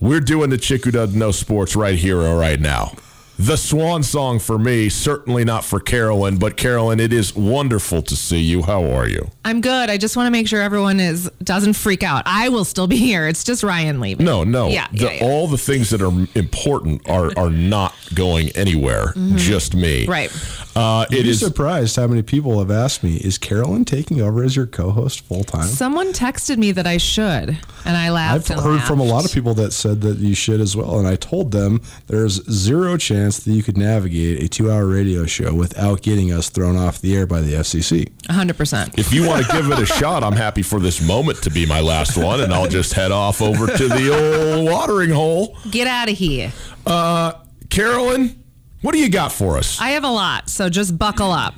we're 0.00 0.20
doing 0.20 0.50
the 0.50 0.58
chick 0.58 0.84
who 0.84 0.90
doesn't 0.90 1.18
know 1.18 1.30
sports 1.30 1.76
right 1.76 1.96
here 1.98 2.18
or 2.20 2.38
right 2.38 2.58
now. 2.60 2.92
The 3.38 3.56
swan 3.56 4.02
song 4.02 4.38
for 4.38 4.58
me, 4.58 4.88
certainly 4.88 5.44
not 5.44 5.64
for 5.64 5.80
Carolyn, 5.80 6.36
but 6.38 6.56
Carolyn, 6.56 7.00
it 7.00 7.12
is 7.12 7.34
wonderful 7.34 8.02
to 8.02 8.14
see 8.14 8.38
you. 8.40 8.62
How 8.62 8.84
are 8.84 9.08
you? 9.08 9.30
I'm 9.44 9.60
good. 9.60 9.90
I 9.90 9.96
just 9.96 10.16
want 10.16 10.26
to 10.26 10.30
make 10.30 10.46
sure 10.46 10.60
everyone 10.62 11.00
is 11.00 11.30
doesn't 11.42 11.72
freak 11.74 12.02
out. 12.02 12.22
I 12.26 12.50
will 12.50 12.64
still 12.64 12.86
be 12.86 12.96
here. 12.98 13.26
It's 13.26 13.42
just 13.42 13.62
Ryan 13.64 14.00
leaving. 14.00 14.24
No, 14.24 14.44
no. 14.44 14.68
Yeah, 14.68 14.86
The- 14.92 15.04
yeah, 15.04 15.12
yeah. 15.14 15.24
All 15.24 15.48
the 15.48 15.58
things 15.58 15.90
that 15.90 16.02
are 16.02 16.12
important 16.36 17.08
are 17.08 17.30
are 17.36 17.50
not 17.50 17.94
going 18.14 18.50
anywhere. 18.50 19.12
Just 19.34 19.74
me. 19.74 20.02
Mm-hmm. 20.06 20.10
Right. 20.10 20.71
Uh, 20.74 21.04
You'd 21.10 21.20
it 21.20 21.22
be 21.24 21.30
is. 21.30 21.40
surprised 21.40 21.96
how 21.96 22.06
many 22.06 22.22
people 22.22 22.58
have 22.58 22.70
asked 22.70 23.02
me, 23.02 23.16
"Is 23.16 23.36
Carolyn 23.38 23.84
taking 23.84 24.20
over 24.20 24.42
as 24.42 24.56
your 24.56 24.66
co-host 24.66 25.20
full 25.20 25.44
time?" 25.44 25.66
Someone 25.66 26.12
texted 26.12 26.56
me 26.56 26.72
that 26.72 26.86
I 26.86 26.96
should, 26.96 27.58
and 27.84 27.96
I 27.96 28.10
laughed. 28.10 28.50
I've 28.50 28.56
laughed. 28.56 28.66
and 28.66 28.78
heard 28.80 28.86
from 28.86 28.98
a 29.00 29.04
lot 29.04 29.24
of 29.26 29.32
people 29.32 29.52
that 29.54 29.72
said 29.72 30.00
that 30.00 30.18
you 30.18 30.34
should 30.34 30.60
as 30.60 30.74
well, 30.74 30.98
and 30.98 31.06
I 31.06 31.16
told 31.16 31.50
them 31.52 31.80
there's 32.06 32.42
zero 32.50 32.96
chance 32.96 33.38
that 33.40 33.52
you 33.52 33.62
could 33.62 33.76
navigate 33.76 34.42
a 34.42 34.48
two-hour 34.48 34.86
radio 34.86 35.26
show 35.26 35.52
without 35.52 36.00
getting 36.02 36.32
us 36.32 36.48
thrown 36.48 36.76
off 36.76 37.00
the 37.00 37.14
air 37.16 37.26
by 37.26 37.40
the 37.42 37.52
FCC. 37.54 38.08
100%. 38.30 38.98
If 38.98 39.12
you 39.12 39.26
want 39.26 39.44
to 39.46 39.52
give 39.52 39.70
it 39.70 39.78
a 39.78 39.86
shot, 39.86 40.24
I'm 40.24 40.36
happy 40.36 40.62
for 40.62 40.80
this 40.80 41.02
moment 41.02 41.42
to 41.42 41.50
be 41.50 41.66
my 41.66 41.80
last 41.80 42.16
one, 42.16 42.40
and 42.40 42.52
I'll 42.52 42.68
just 42.68 42.94
head 42.94 43.12
off 43.12 43.42
over 43.42 43.66
to 43.66 43.88
the 43.88 44.54
old 44.56 44.64
watering 44.70 45.10
hole. 45.10 45.56
Get 45.70 45.86
out 45.86 46.08
of 46.10 46.16
here. 46.16 46.52
Uh, 46.86 47.32
Carolyn, 47.68 48.41
what 48.82 48.92
do 48.92 48.98
you 48.98 49.08
got 49.08 49.32
for 49.32 49.56
us? 49.56 49.80
I 49.80 49.90
have 49.90 50.04
a 50.04 50.10
lot, 50.10 50.48
so 50.50 50.68
just 50.68 50.98
buckle 50.98 51.30
up. 51.32 51.54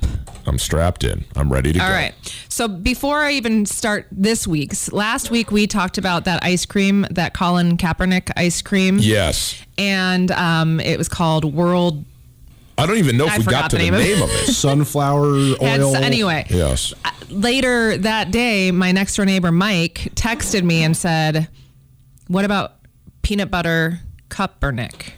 I'm 0.47 0.59
strapped 0.59 1.03
in. 1.03 1.25
I'm 1.35 1.51
ready 1.51 1.73
to 1.73 1.79
All 1.79 1.87
go. 1.87 1.91
All 1.93 1.99
right. 1.99 2.13
So 2.49 2.67
before 2.67 3.19
I 3.21 3.31
even 3.33 3.65
start 3.65 4.07
this 4.11 4.47
week's, 4.47 4.91
last 4.91 5.31
week 5.31 5.49
we 5.51 5.65
talked 5.65 5.97
about 5.97 6.25
that 6.25 6.43
ice 6.43 6.65
cream, 6.67 7.05
that 7.09 7.33
Colin 7.33 7.77
Kaepernick 7.77 8.31
ice 8.37 8.61
cream. 8.61 8.99
Yes. 8.99 9.59
And 9.77 10.29
um, 10.31 10.79
it 10.79 10.97
was 10.99 11.09
called 11.09 11.45
World. 11.53 12.05
I 12.77 12.85
don't 12.85 12.97
even 12.97 13.17
know 13.17 13.25
if 13.25 13.31
I 13.33 13.37
we 13.39 13.43
got 13.45 13.69
to 13.71 13.77
the 13.77 13.85
the 13.85 13.91
name 13.91 13.93
of 13.95 13.99
name 14.01 14.17
it. 14.17 14.23
of 14.23 14.29
it. 14.29 14.53
Sunflower 14.53 15.23
oil. 15.61 15.95
anyway, 15.95 16.45
Yes. 16.49 16.93
later 17.29 17.97
that 17.97 18.29
day, 18.31 18.69
my 18.71 18.91
next 18.91 19.15
door 19.15 19.25
neighbor 19.25 19.51
Mike 19.51 20.09
texted 20.15 20.63
me 20.63 20.83
and 20.83 20.95
said, 20.95 21.47
"What 22.27 22.43
about 22.45 22.73
peanut 23.23 23.49
butter 23.49 24.01
Kuppernick?" 24.29 25.13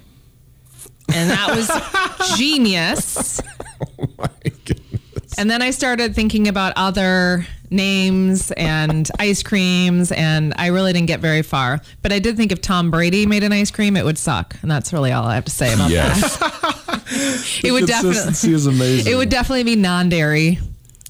And 1.13 1.29
that 1.29 1.55
was 1.55 2.37
genius. 2.37 3.41
Oh 3.99 4.07
my 4.17 4.29
goodness. 4.65 5.37
And 5.37 5.49
then 5.51 5.61
I 5.61 5.69
started 5.69 6.15
thinking 6.15 6.47
about 6.47 6.73
other 6.75 7.45
names 7.69 8.51
and 8.51 9.07
ice 9.19 9.43
creams, 9.43 10.11
and 10.11 10.53
I 10.57 10.67
really 10.67 10.93
didn't 10.93 11.07
get 11.07 11.19
very 11.19 11.43
far. 11.43 11.79
But 12.01 12.11
I 12.11 12.17
did 12.17 12.37
think 12.37 12.51
if 12.51 12.59
Tom 12.61 12.89
Brady 12.89 13.27
made 13.27 13.43
an 13.43 13.51
ice 13.53 13.69
cream, 13.69 13.95
it 13.95 14.03
would 14.03 14.17
suck, 14.17 14.55
and 14.63 14.71
that's 14.71 14.93
really 14.93 15.11
all 15.11 15.25
I 15.25 15.35
have 15.35 15.45
to 15.45 15.51
say 15.51 15.73
about 15.73 15.91
Yes. 15.91 16.37
that. 16.37 16.83
It 17.63 17.71
would 17.71 17.85
definitely, 17.87 18.53
is 18.53 18.65
amazing. 18.65 19.11
it 19.11 19.15
would 19.15 19.29
definitely 19.29 19.63
be 19.63 19.75
non-dairy 19.75 20.59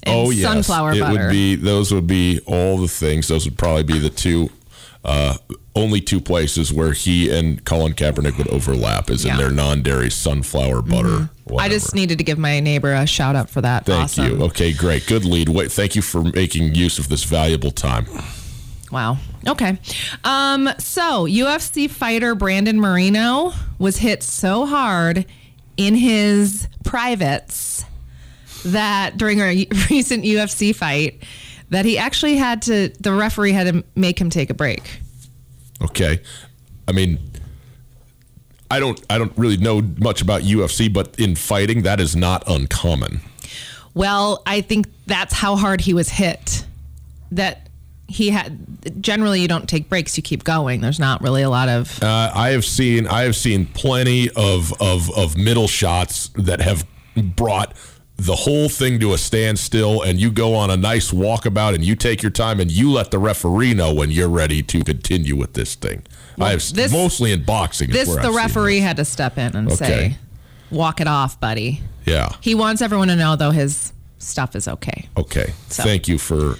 and 0.04 0.14
oh 0.14 0.30
yes. 0.30 0.42
sunflower 0.50 0.92
it 0.92 1.00
butter. 1.00 1.24
would 1.24 1.30
be. 1.30 1.56
Those 1.56 1.92
would 1.92 2.06
be 2.06 2.40
all 2.46 2.76
the 2.78 2.88
things. 2.88 3.28
Those 3.28 3.44
would 3.46 3.58
probably 3.58 3.82
be 3.82 3.98
the 3.98 4.10
two. 4.10 4.50
Uh, 5.04 5.36
only 5.74 6.00
two 6.00 6.20
places 6.20 6.72
where 6.72 6.92
he 6.92 7.30
and 7.30 7.64
Colin 7.64 7.92
Kaepernick 7.94 8.36
would 8.36 8.48
overlap 8.48 9.10
is 9.10 9.24
in 9.24 9.28
Yeah. 9.28 9.34
Mm-hmm. 9.34 9.40
their 9.42 9.50
non-dairy 9.52 10.10
sunflower 10.10 10.82
butter. 10.82 11.30
I 11.56 11.68
just 11.68 11.94
needed 11.94 12.18
to 12.18 12.24
give 12.24 12.36
my 12.36 12.60
neighbor 12.60 12.92
a 12.92 13.06
shout 13.06 13.36
out 13.36 13.48
for 13.48 13.60
that. 13.62 13.86
Thank 13.86 14.04
awesome. 14.04 14.26
you. 14.38 14.42
Okay, 14.46 14.72
great. 14.72 15.06
Good 15.06 15.24
lead. 15.24 15.48
Wait, 15.48 15.70
thank 15.72 15.94
you 15.96 16.02
for 16.02 16.22
making 16.22 16.74
use 16.74 16.98
of 16.98 17.08
this 17.08 17.24
valuable 17.24 17.70
time. 17.70 18.06
Wow. 18.90 19.18
Okay. 19.46 19.78
Um, 20.24 20.68
so 20.78 21.26
UFC 21.26 21.88
fighter 21.88 22.34
Brandon 22.34 22.80
Moreno 22.80 23.52
was 23.78 23.98
hit 23.98 24.22
so 24.22 24.66
hard 24.66 25.26
in 25.76 25.94
his 25.94 26.66
privates 26.84 27.84
that 28.64 29.16
during 29.16 29.40
a 29.40 29.66
recent 29.90 30.24
UFC 30.24 30.74
fight 30.74 31.22
that 31.70 31.84
he 31.84 31.98
actually 31.98 32.36
had 32.36 32.62
to 32.62 32.88
the 33.00 33.12
referee 33.12 33.52
had 33.52 33.72
to 33.72 33.84
make 33.94 34.20
him 34.20 34.30
take 34.30 34.50
a 34.50 34.54
break. 34.54 35.00
Okay. 35.82 36.20
I 36.86 36.92
mean, 36.92 37.18
I 38.70 38.80
don't 38.80 39.00
I 39.08 39.18
don't 39.18 39.36
really 39.36 39.56
know 39.56 39.82
much 39.98 40.22
about 40.22 40.42
UFC, 40.42 40.92
but 40.92 41.18
in 41.18 41.34
fighting, 41.36 41.82
that 41.82 42.00
is 42.00 42.16
not 42.16 42.44
uncommon. 42.46 43.20
Well, 43.94 44.42
I 44.46 44.60
think 44.60 44.86
that's 45.06 45.34
how 45.34 45.56
hard 45.56 45.80
he 45.80 45.94
was 45.94 46.08
hit. 46.08 46.64
That 47.32 47.68
he 48.06 48.30
had 48.30 49.02
generally 49.02 49.40
you 49.40 49.48
don't 49.48 49.68
take 49.68 49.88
breaks, 49.88 50.16
you 50.16 50.22
keep 50.22 50.44
going. 50.44 50.80
There's 50.80 50.98
not 50.98 51.20
really 51.22 51.42
a 51.42 51.50
lot 51.50 51.68
of 51.68 52.02
Uh, 52.02 52.30
I 52.34 52.50
have 52.50 52.64
seen 52.64 53.06
I 53.06 53.22
have 53.22 53.36
seen 53.36 53.66
plenty 53.66 54.30
of, 54.30 54.72
of 54.80 55.10
of 55.16 55.36
middle 55.36 55.68
shots 55.68 56.30
that 56.34 56.60
have 56.60 56.86
brought 57.16 57.74
the 58.18 58.34
whole 58.34 58.68
thing 58.68 58.98
to 59.00 59.12
a 59.14 59.18
standstill, 59.18 60.02
and 60.02 60.20
you 60.20 60.30
go 60.30 60.54
on 60.54 60.70
a 60.70 60.76
nice 60.76 61.12
walkabout, 61.12 61.74
and 61.74 61.84
you 61.84 61.94
take 61.94 62.20
your 62.22 62.32
time, 62.32 62.58
and 62.60 62.70
you 62.70 62.90
let 62.90 63.10
the 63.12 63.18
referee 63.18 63.74
know 63.74 63.94
when 63.94 64.10
you're 64.10 64.28
ready 64.28 64.60
to 64.64 64.82
continue 64.82 65.36
with 65.36 65.52
this 65.54 65.76
thing. 65.76 66.02
I 66.40 66.50
have 66.50 66.72
this- 66.74 66.92
mostly 66.92 67.32
in 67.32 67.44
boxing. 67.44 67.90
this 67.90 68.08
the 68.08 68.18
I've 68.20 68.34
referee 68.34 68.80
had 68.80 68.96
to 68.96 69.04
step 69.04 69.38
in 69.38 69.56
and 69.56 69.68
Okay. 69.72 69.76
say, 69.76 70.16
"Walk 70.70 71.00
it 71.00 71.06
off, 71.06 71.38
buddy." 71.40 71.80
Yeah. 72.04 72.28
He 72.40 72.54
wants 72.54 72.82
everyone 72.82 73.08
to 73.08 73.16
know 73.16 73.36
though 73.36 73.50
his 73.52 73.92
stuff 74.18 74.56
is 74.56 74.66
okay. 74.68 75.08
Okay. 75.16 75.52
So- 75.68 75.82
Thank 75.84 76.08
you 76.08 76.18
for. 76.18 76.58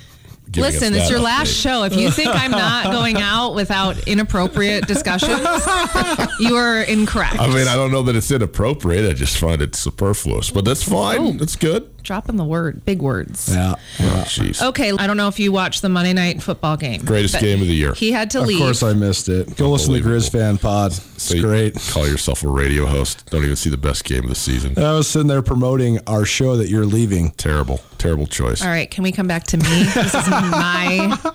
Listen, 0.57 0.95
it's 0.95 1.11
your 1.11 1.21
last 1.21 1.53
show. 1.53 1.85
If 1.85 1.97
you 1.97 2.11
think 2.19 2.31
I'm 2.33 2.51
not 2.51 2.93
going 2.93 3.17
out 3.17 3.55
without 3.55 4.07
inappropriate 4.09 4.87
discussions, 4.87 5.41
you 6.41 6.57
are 6.57 6.83
incorrect. 6.83 7.39
I 7.39 7.49
mean, 7.49 7.69
I 7.69 7.75
don't 7.75 7.91
know 7.91 8.03
that 8.03 8.17
it's 8.17 8.31
inappropriate. 8.31 9.09
I 9.09 9.15
just 9.15 9.39
find 9.39 9.61
it 9.63 9.75
superfluous, 9.75 10.51
but 10.51 10.65
that's 10.65 10.83
fine. 10.83 11.19
Oh. 11.21 11.33
That's 11.33 11.57
good. 11.57 11.91
Dropping 12.09 12.37
the 12.37 12.45
word, 12.45 12.87
big 12.87 13.03
words. 13.03 13.55
Yeah. 13.55 13.75
Oh, 14.01 14.25
jeez. 14.27 14.67
Okay, 14.69 14.93
I 14.99 15.07
don't 15.07 15.19
know 15.19 15.29
if 15.29 15.39
you 15.39 15.53
watched 15.53 15.83
the 15.83 15.91
Monday 15.91 16.15
night 16.15 16.43
football 16.43 16.79
game. 16.79 17.03
Greatest 17.05 17.35
but 17.35 17.43
game 17.43 17.61
of 17.61 17.67
the 17.69 17.75
year. 17.75 17.93
He 17.93 18.13
had 18.13 18.31
to 18.31 18.41
leave. 18.41 18.63
Of 18.63 18.65
course, 18.65 18.83
I 18.83 18.95
missed 18.95 19.29
it. 19.29 19.55
Go 19.59 19.69
listen 19.71 19.93
to 19.93 20.01
the 20.01 20.09
Grizz 20.09 20.33
fan 20.33 20.57
pod. 20.57 20.93
It's 20.93 21.23
So 21.23 21.35
you 21.35 21.43
great. 21.43 21.75
Call 21.91 22.09
yourself 22.09 22.43
a 22.45 22.49
radio 22.49 22.87
host. 22.87 23.27
Don't 23.31 23.45
even 23.45 23.57
see 23.57 23.69
the 23.69 23.77
best 23.77 24.05
game 24.05 24.23
of 24.23 24.31
the 24.31 24.35
season. 24.37 24.79
I 24.79 24.95
was 24.95 25.07
sitting 25.07 25.29
there 25.29 25.43
promoting 25.43 25.99
our 26.07 26.25
show 26.25 26.57
that 26.57 26.71
you're 26.71 26.87
leaving. 26.87 27.33
Terrible, 27.33 27.83
terrible 27.99 28.27
choice. 28.27 28.63
All 28.63 28.69
right, 28.69 28.91
can 28.91 29.05
we 29.05 29.13
come 29.13 29.27
back 29.27 29.45
to 29.49 29.59
me? 29.59 29.83
This 29.95 30.15
is 30.15 30.31
my. 30.31 31.19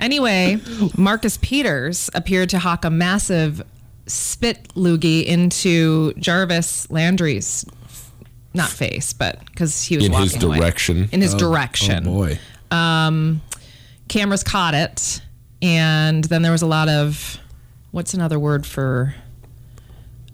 Anyway, 0.00 0.58
Marcus 0.98 1.38
Peters 1.40 2.10
appeared 2.14 2.48
to 2.50 2.58
hawk 2.58 2.84
a 2.84 2.90
massive 2.90 3.62
spit 4.06 4.68
loogie 4.74 5.24
into 5.24 6.12
Jarvis 6.14 6.90
Landry's, 6.90 7.64
not 8.54 8.68
face, 8.70 9.12
but 9.12 9.44
because 9.46 9.82
he 9.82 9.96
was 9.96 10.06
In 10.06 10.12
his 10.12 10.32
walking 10.34 10.48
away. 10.48 10.58
direction. 10.58 11.08
In 11.12 11.20
his 11.20 11.34
Oh 11.34 11.38
direction. 11.38 12.04
boy. 12.04 12.38
Cameras 14.08 14.42
caught 14.44 14.74
it, 14.74 15.20
and 15.62 16.24
then 16.24 16.42
there 16.42 16.52
was 16.52 16.62
a 16.62 16.66
lot 16.66 16.88
of. 16.88 17.38
What's 17.90 18.12
another 18.14 18.38
word 18.38 18.66
for? 18.66 19.14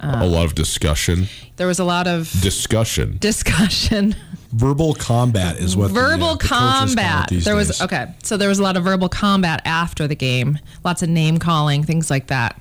a 0.03 0.27
lot 0.27 0.47
of 0.47 0.55
discussion. 0.55 1.27
There 1.57 1.67
was 1.67 1.79
a 1.79 1.85
lot 1.85 2.07
of 2.07 2.31
Discussion. 2.41 3.19
discussion. 3.21 4.17
Verbal 4.53 4.95
combat 4.95 5.59
is 5.59 5.77
what 5.77 5.93
the, 5.93 6.01
uh, 6.01 6.03
verbal 6.09 6.37
the 6.37 6.39
coaches 6.39 6.49
call 6.49 6.69
it 6.85 6.87
combat. 6.87 7.29
these 7.29 7.45
There 7.45 7.55
was 7.55 7.69
days. 7.69 7.83
okay. 7.83 8.07
So 8.23 8.39
there 8.39 8.49
was 8.49 8.59
a 8.59 8.63
lot 8.63 8.79
of 8.79 8.85
verbal 8.85 9.11
combat 9.11 9.61
after 9.67 10.09
the 10.09 10.15
game. 10.15 10.59
Lots 10.85 11.03
of 11.03 11.11
name 11.11 11.37
calling, 11.39 11.85
things 11.85 12.09
like 12.11 12.29
that. 12.29 12.59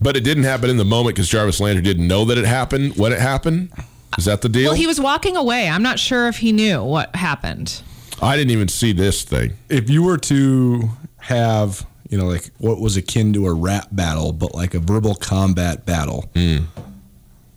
But 0.00 0.16
it 0.16 0.24
didn't 0.24 0.42
happen 0.44 0.68
in 0.68 0.78
the 0.78 0.84
moment 0.84 1.14
because 1.14 1.28
Jarvis 1.28 1.60
Landry 1.60 1.82
didn't 1.84 2.08
know 2.08 2.24
that 2.24 2.36
it 2.36 2.44
happened 2.44 2.96
when 2.96 3.12
it 3.12 3.20
happened. 3.20 3.70
Is 4.18 4.24
that 4.26 4.42
the 4.42 4.48
deal? 4.48 4.70
Well, 4.70 4.74
he 4.74 4.86
was 4.86 5.00
walking 5.00 5.36
away. 5.36 5.68
I'm 5.68 5.82
not 5.82 5.98
sure 5.98 6.28
if 6.28 6.38
he 6.38 6.52
knew 6.52 6.82
what 6.82 7.14
happened. 7.16 7.82
I 8.22 8.36
didn't 8.36 8.50
even 8.50 8.68
see 8.68 8.92
this 8.92 9.22
thing. 9.22 9.54
If 9.68 9.88
you 9.88 10.02
were 10.02 10.18
to 10.18 10.90
have, 11.18 11.86
you 12.08 12.18
know, 12.18 12.26
like 12.26 12.50
what 12.58 12.80
was 12.80 12.96
akin 12.96 13.32
to 13.34 13.46
a 13.46 13.52
rap 13.54 13.88
battle, 13.92 14.32
but 14.32 14.54
like 14.54 14.74
a 14.74 14.78
verbal 14.80 15.14
combat 15.14 15.86
battle 15.86 16.28
Hmm. 16.34 16.64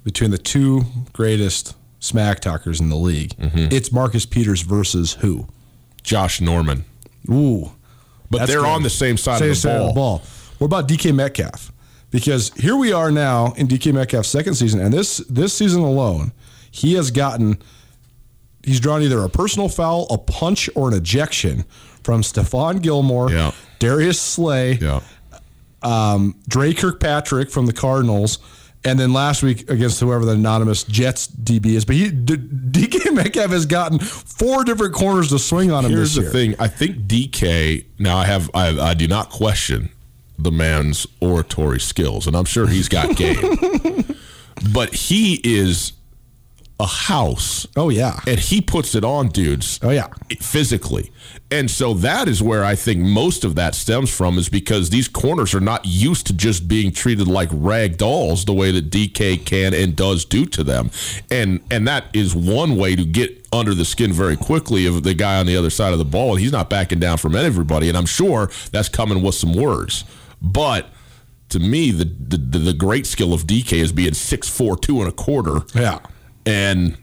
between 0.04 0.32
the 0.32 0.38
two 0.38 0.84
greatest 1.12 1.76
smack 2.00 2.40
talkers 2.40 2.80
in 2.80 2.90
the 2.90 2.96
league, 2.96 3.36
Mm-hmm. 3.38 3.68
it's 3.76 3.92
Marcus 3.92 4.26
Peters 4.26 4.62
versus 4.62 5.14
who? 5.14 5.48
Josh 6.04 6.40
Norman. 6.42 6.86
Ooh. 7.30 7.72
But 8.30 8.40
That's 8.40 8.52
they're 8.52 8.66
on 8.66 8.84
the 8.84 8.90
same 8.90 9.18
side 9.18 9.40
Same 9.40 9.50
of 9.50 9.56
the 9.56 9.60
side 9.62 9.78
ball. 9.78 9.88
of 9.88 9.94
the 9.94 10.00
ball. 10.00 10.22
What 10.60 10.66
about 10.66 10.88
DK 10.88 11.14
Metcalf? 11.14 11.72
Because 12.12 12.52
here 12.56 12.76
we 12.76 12.94
are 12.94 13.10
now 13.12 13.54
in 13.58 13.68
DK 13.68 13.92
Metcalf's 13.94 14.30
second 14.30 14.54
season, 14.56 14.80
and 14.80 14.94
this 14.94 15.18
this 15.30 15.54
season 15.54 15.82
alone, 15.82 16.32
he 16.74 16.94
has 16.96 17.12
gotten 17.12 17.58
he's 18.64 18.80
drawn 18.80 19.02
either 19.04 19.20
a 19.24 19.30
personal 19.30 19.70
foul, 19.70 20.08
a 20.10 20.18
punch, 20.18 20.70
or 20.76 20.88
an 20.90 20.94
ejection 20.96 21.64
from 22.04 22.22
Stephon 22.24 22.82
Gilmore, 22.82 23.32
Yeah. 23.32 23.52
Darius 23.80 24.20
Slay, 24.20 24.74
Yeah. 24.74 25.02
Um, 25.82 26.36
Dre 26.48 26.74
Kirkpatrick 26.74 27.52
from 27.52 27.66
the 27.66 27.74
Cardinals, 27.74 28.40
and 28.86 28.98
then 29.00 29.12
last 29.14 29.44
week 29.44 29.70
against 29.70 30.00
whoever 30.00 30.24
the 30.26 30.32
anonymous 30.32 30.84
Jets 30.86 31.28
DB 31.28 31.68
is. 31.76 31.84
But 31.86 31.96
he 31.98 32.10
D- 32.10 32.38
DK 32.38 33.12
Metcalf 33.14 33.52
has 33.52 33.66
gotten 33.66 34.00
four 34.00 34.64
different 34.64 34.94
corners 34.94 35.30
to 35.30 35.40
swing 35.40 35.72
on 35.72 35.84
him 35.86 35.92
Here's 35.92 36.16
this 36.16 36.26
the 36.26 36.32
thing. 36.32 36.56
I 36.58 36.68
think 36.70 37.00
DK. 37.08 37.86
Now 38.00 38.18
I 38.18 38.26
have. 38.26 38.50
I, 38.54 38.70
I 38.80 38.94
do 38.94 39.08
not 39.08 39.30
question 39.30 39.90
the 40.40 40.52
man's 40.52 41.06
oratory 41.20 41.80
skills, 41.82 42.28
and 42.28 42.36
I'm 42.36 42.46
sure 42.46 42.66
he's 42.68 42.88
got 42.90 43.16
game. 43.18 44.16
but 44.74 44.94
he 44.96 45.42
is 45.44 45.92
a 46.84 46.88
house. 46.88 47.66
Oh 47.78 47.90
yeah. 47.90 48.20
and 48.28 48.40
he 48.40 48.60
puts 48.62 48.94
it 48.96 49.04
on 49.04 49.30
dudes. 49.30 49.80
Oh, 49.82 49.90
yeah. 49.90 50.08
physically, 50.42 51.12
and 51.50 51.72
so 51.72 51.94
that 51.96 52.28
is 52.28 52.42
where 52.44 52.64
I 52.64 52.76
think 52.76 53.00
most 53.00 53.44
of 53.46 53.56
that 53.56 53.74
stems 53.76 54.10
from 54.16 54.38
is 54.38 54.50
because 54.50 54.90
these 54.90 55.08
corners 55.08 55.54
are 55.56 55.60
not 55.62 55.86
used 55.86 56.28
to 56.28 56.34
just 56.34 56.68
being 56.68 56.92
treated 56.92 57.28
like 57.28 57.50
rag 57.54 57.98
dolls 57.98 58.46
the 58.46 58.54
way 58.54 58.72
that 58.72 58.90
DK 58.90 59.46
can 59.46 59.74
and 59.74 59.96
does 59.96 60.26
do 60.26 60.46
to 60.48 60.64
them, 60.64 60.92
and 61.32 61.62
and 61.72 61.88
that 61.88 62.06
is 62.14 62.36
one 62.36 62.76
way 62.76 62.96
to 62.96 63.06
get 63.06 63.48
under 63.54 63.74
the 63.74 63.86
skin 63.86 64.12
very 64.12 64.36
quickly 64.36 64.86
of 64.86 65.04
the 65.04 65.14
guy 65.14 65.40
on 65.40 65.46
the 65.46 65.56
other 65.56 65.70
side 65.70 65.94
of 65.94 66.00
the 66.00 66.06
ball. 66.06 66.32
and 66.32 66.42
He's 66.42 66.52
not 66.52 66.70
backing 66.70 67.00
down 67.00 67.18
from 67.18 67.36
everybody, 67.36 67.88
and 67.88 67.98
I'm 67.98 68.06
sure 68.08 68.52
that's 68.72 68.90
coming 68.90 69.22
with 69.24 69.36
some 69.36 69.54
words, 69.54 70.04
but. 70.42 70.88
To 71.50 71.60
me, 71.60 71.92
the, 71.92 72.06
the 72.06 72.38
the 72.58 72.74
great 72.74 73.06
skill 73.06 73.32
of 73.32 73.44
DK 73.44 73.74
is 73.74 73.92
being 73.92 74.16
six 74.16 74.50
four 74.50 74.76
two 74.76 75.02
and 75.02 75.08
a 75.08 75.12
quarter 75.12 75.60
Yeah. 75.76 76.00
And 76.46 76.98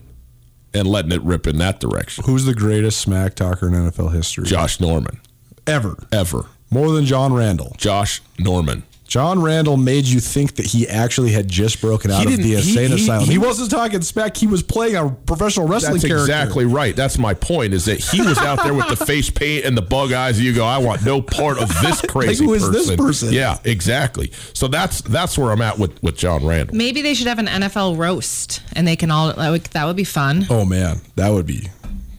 and 0.73 0.87
letting 0.87 1.11
it 1.13 1.21
rip 1.23 1.47
in 1.47 1.59
that 1.59 1.81
direction. 1.81 2.25
Who's 2.25 2.45
the 2.45 2.55
greatest 2.55 3.01
smack 3.01 3.35
talker 3.35 3.67
in 3.69 3.75
NFL 3.75 4.13
history? 4.13 4.45
Josh 4.45 4.79
Norman, 4.81 5.21
Ever. 5.67 5.97
ever. 6.13 6.47
More 6.71 6.93
than 6.93 7.05
John 7.07 7.33
Randle. 7.33 7.75
Josh 7.77 8.23
Norman. 8.39 8.85
John 9.11 9.43
Randle 9.43 9.77
made 9.77 10.05
you 10.07 10.21
think 10.21 10.55
that 10.55 10.67
he 10.67 10.87
actually 10.87 11.33
had 11.33 11.49
just 11.49 11.81
broken 11.81 12.13
out 12.13 12.29
He 12.29 12.33
of 12.35 12.41
the 12.41 12.55
insane 12.55 12.91
he- 12.91 12.95
asylum. 12.95 13.25
He, 13.25 13.33
he- 13.33 13.39
wasn't 13.39 13.69
talking 13.69 14.01
smack. 14.03 14.37
He 14.37 14.47
was 14.47 14.63
playing 14.63 14.95
a 14.95 15.11
professional 15.11 15.67
wrestling 15.67 15.95
That's 15.95 16.05
character. 16.07 16.23
exactly 16.23 16.65
right. 16.65 16.95
That's 16.95 17.19
my 17.19 17.35
point. 17.35 17.75
Is 17.75 17.87
that 17.87 17.99
he 17.99 18.23
was 18.23 18.39
out 18.39 18.63
there 18.63 18.73
with 18.73 18.87
the 18.89 19.05
face 19.05 19.29
paint 19.29 19.65
and 19.65 19.77
the 19.77 19.83
bug 19.83 20.13
eyes. 20.13 20.37
And 20.39 20.47
you 20.47 20.55
go, 20.55 20.65
I 20.65 20.79
want 20.79 21.05
no 21.05 21.21
part 21.21 21.59
of 21.61 21.69
this 21.83 22.01
crazy 22.09 22.45
who 22.45 22.55
is 22.55 22.63
person. 22.63 22.73
this 22.73 22.97
person? 22.97 23.33
Yeah, 23.33 23.59
exactly. 23.65 24.31
So 24.55 24.69
that's 24.69 25.01
that's 25.01 25.37
where 25.37 25.51
I'm 25.51 25.61
at 25.61 25.77
with 25.77 26.01
with 26.05 26.17
John 26.17 26.47
Randle. 26.47 26.77
Maybe 26.77 27.03
they 27.03 27.15
should 27.15 27.27
have 27.27 27.41
an 27.41 27.49
NFL 27.49 27.99
roast, 27.99 28.63
and 28.75 28.87
they 28.87 28.95
can 28.95 29.11
all. 29.11 29.33
That 29.33 29.51
would, 29.51 29.65
that 29.65 29.87
would 29.87 29.97
be 29.97 30.05
fun. 30.05 30.47
Oh 30.49 30.65
man, 30.65 31.01
that 31.17 31.31
would 31.31 31.47
be. 31.47 31.69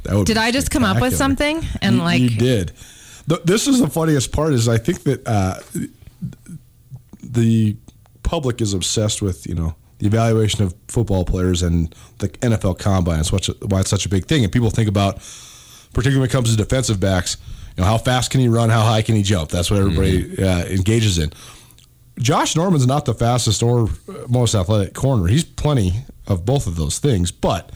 That 0.03 0.15
would. 0.17 0.27
Did 0.27 0.33
be 0.35 0.39
I 0.41 0.51
just 0.51 0.69
come 0.69 0.83
up 0.83 0.99
with 0.99 1.15
something 1.15 1.65
and 1.81 1.95
You- 1.95 2.01
like? 2.01 2.19
you 2.21 2.29
did. 2.31 2.73
Th- 3.29 3.41
This 3.45 3.65
is 3.69 3.79
the 3.79 3.89
funniest 3.89 4.33
part. 4.33 4.51
Is 4.51 4.67
I 4.67 4.77
think 4.77 5.03
that 5.03 5.25
uh, 5.25 5.55
the 7.31 7.77
public 8.23 8.61
is 8.61 8.73
obsessed 8.73 9.21
with 9.21 9.47
you 9.47 9.55
know 9.55 9.75
the 9.99 10.07
evaluation 10.07 10.63
of 10.63 10.75
football 10.87 11.25
players 11.25 11.61
and 11.61 11.95
the 12.19 12.29
NFL 12.29 12.79
combine. 12.79 13.19
It's 13.19 13.31
why 13.31 13.79
it's 13.79 13.89
such 13.89 14.05
a 14.05 14.09
big 14.09 14.25
thing, 14.25 14.43
and 14.43 14.51
people 14.51 14.69
think 14.69 14.89
about, 14.89 15.17
particularly 15.93 16.19
when 16.19 16.29
it 16.29 16.31
comes 16.31 16.51
to 16.51 16.57
defensive 16.57 16.99
backs, 16.99 17.37
you 17.75 17.83
know 17.83 17.87
how 17.87 17.97
fast 17.97 18.31
can 18.31 18.41
he 18.41 18.47
run, 18.47 18.69
how 18.69 18.81
high 18.81 19.01
can 19.01 19.15
he 19.15 19.23
jump. 19.23 19.49
That's 19.49 19.71
what 19.71 19.79
everybody 19.79 20.43
uh, 20.43 20.65
engages 20.65 21.17
in. 21.17 21.31
Josh 22.19 22.55
Norman's 22.55 22.85
not 22.85 23.05
the 23.05 23.13
fastest 23.13 23.63
or 23.63 23.89
most 24.27 24.53
athletic 24.53 24.93
corner. 24.93 25.27
He's 25.27 25.43
plenty 25.43 26.05
of 26.27 26.45
both 26.45 26.67
of 26.67 26.75
those 26.75 26.99
things, 26.99 27.31
but 27.31 27.71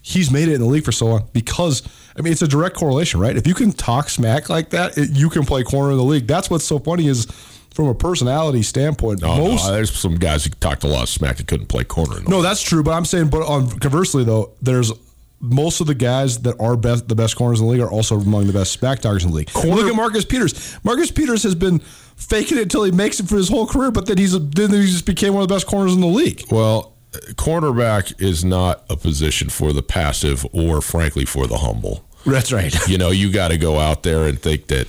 he's 0.00 0.30
made 0.30 0.48
it 0.48 0.54
in 0.54 0.60
the 0.60 0.66
league 0.66 0.84
for 0.84 0.92
so 0.92 1.06
long 1.06 1.28
because 1.32 1.82
I 2.16 2.22
mean 2.22 2.32
it's 2.32 2.42
a 2.42 2.48
direct 2.48 2.76
correlation, 2.76 3.20
right? 3.20 3.36
If 3.36 3.46
you 3.46 3.54
can 3.54 3.72
talk 3.72 4.08
smack 4.08 4.48
like 4.48 4.70
that, 4.70 4.96
it, 4.96 5.10
you 5.10 5.30
can 5.30 5.44
play 5.44 5.62
corner 5.62 5.92
in 5.92 5.96
the 5.96 6.04
league. 6.04 6.26
That's 6.26 6.50
what's 6.50 6.64
so 6.64 6.78
funny 6.78 7.06
is 7.06 7.26
from 7.74 7.86
a 7.86 7.94
personality 7.94 8.62
standpoint, 8.62 9.22
oh, 9.22 9.36
No, 9.36 9.48
most 9.48 9.66
no, 9.66 9.72
there's 9.72 9.92
some 9.94 10.16
guys 10.16 10.44
who 10.44 10.50
talked 10.50 10.84
a 10.84 10.88
lot 10.88 11.04
of 11.04 11.08
smack 11.08 11.36
that 11.36 11.46
couldn't 11.46 11.66
play 11.66 11.84
corner. 11.84 12.20
No, 12.26 12.42
that's 12.42 12.62
true. 12.62 12.82
But 12.82 12.92
I'm 12.92 13.04
saying, 13.04 13.28
but 13.28 13.42
on 13.46 13.68
conversely 13.78 14.24
though, 14.24 14.52
there's 14.60 14.92
most 15.40 15.80
of 15.80 15.88
the 15.88 15.94
guys 15.94 16.42
that 16.42 16.58
are 16.60 16.76
best, 16.76 17.08
the 17.08 17.16
best 17.16 17.36
corners 17.36 17.60
in 17.60 17.66
the 17.66 17.72
league 17.72 17.80
are 17.80 17.90
also 17.90 18.18
among 18.20 18.46
the 18.46 18.52
best 18.52 18.80
back 18.80 19.00
talkers 19.00 19.24
in 19.24 19.30
the 19.30 19.36
league. 19.36 19.50
Look 19.56 19.88
at 19.88 19.94
Marcus 19.96 20.24
Peters. 20.24 20.78
Marcus 20.84 21.10
Peters 21.10 21.42
has 21.42 21.54
been 21.56 21.80
faking 22.16 22.58
it 22.58 22.62
until 22.62 22.84
he 22.84 22.92
makes 22.92 23.18
it 23.18 23.28
for 23.28 23.36
his 23.36 23.48
whole 23.48 23.66
career, 23.66 23.90
but 23.90 24.06
then 24.06 24.18
he's 24.18 24.32
then 24.50 24.70
he 24.70 24.82
just 24.86 25.06
became 25.06 25.34
one 25.34 25.42
of 25.42 25.48
the 25.48 25.54
best 25.54 25.66
corners 25.66 25.94
in 25.94 26.00
the 26.00 26.06
league. 26.06 26.44
Well, 26.50 26.92
cornerback 27.34 28.20
is 28.22 28.44
not 28.44 28.84
a 28.88 28.96
position 28.96 29.48
for 29.48 29.72
the 29.72 29.82
passive 29.82 30.46
or, 30.52 30.80
frankly, 30.80 31.24
for 31.24 31.46
the 31.46 31.58
humble. 31.58 32.04
That's 32.24 32.52
right. 32.52 32.74
You 32.88 32.98
know, 32.98 33.10
you 33.10 33.32
got 33.32 33.48
to 33.48 33.58
go 33.58 33.78
out 33.78 34.02
there 34.04 34.24
and 34.24 34.40
think 34.40 34.68
that 34.68 34.86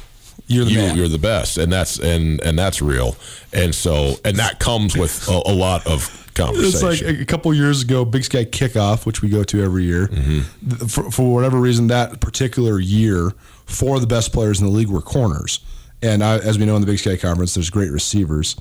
You're 0.48 0.66
the 0.66 0.72
you, 0.72 0.78
man. 0.78 0.98
You're 0.98 1.08
the 1.08 1.18
best, 1.18 1.58
and 1.58 1.72
that's 1.72 2.00
and 2.00 2.41
and 2.41 2.58
that's 2.60 2.82
real. 2.82 3.16
And 3.54 3.74
so, 3.74 4.16
and 4.26 4.38
that 4.38 4.60
comes 4.60 4.96
with 4.98 5.28
a, 5.28 5.41
a 5.46 5.54
lot 5.54 5.88
of 5.88 6.24
It's 6.56 6.84
like 6.84 7.02
a 7.02 7.26
couple 7.26 7.54
years 7.54 7.84
ago, 7.84 8.06
Big 8.06 8.24
Sky 8.24 8.46
Kickoff, 8.46 9.06
which 9.06 9.22
we 9.22 9.30
go 9.30 9.44
to 9.44 9.64
every 9.64 9.84
year. 9.84 10.08
Mm-hmm. 10.08 10.88
For, 10.88 11.12
for 11.12 11.34
whatever 11.34 11.60
reason, 11.60 11.88
that 11.88 12.20
particular 12.20 12.80
year, 12.80 13.32
four 13.66 13.96
of 13.96 14.02
the 14.02 14.08
best 14.08 14.34
players 14.34 14.60
in 14.60 14.66
the 14.66 14.72
league 14.72 14.89
were 14.89 15.02
corners. 15.02 15.60
And 16.02 16.24
I, 16.24 16.39
as 16.39 16.58
we 16.60 16.66
know 16.66 16.76
in 16.76 16.82
the 16.82 16.88
Big 16.88 17.00
Sky 17.00 17.16
Conference, 17.16 17.54
there's 17.54 17.70
great 17.70 17.91
receivers. 17.91 18.56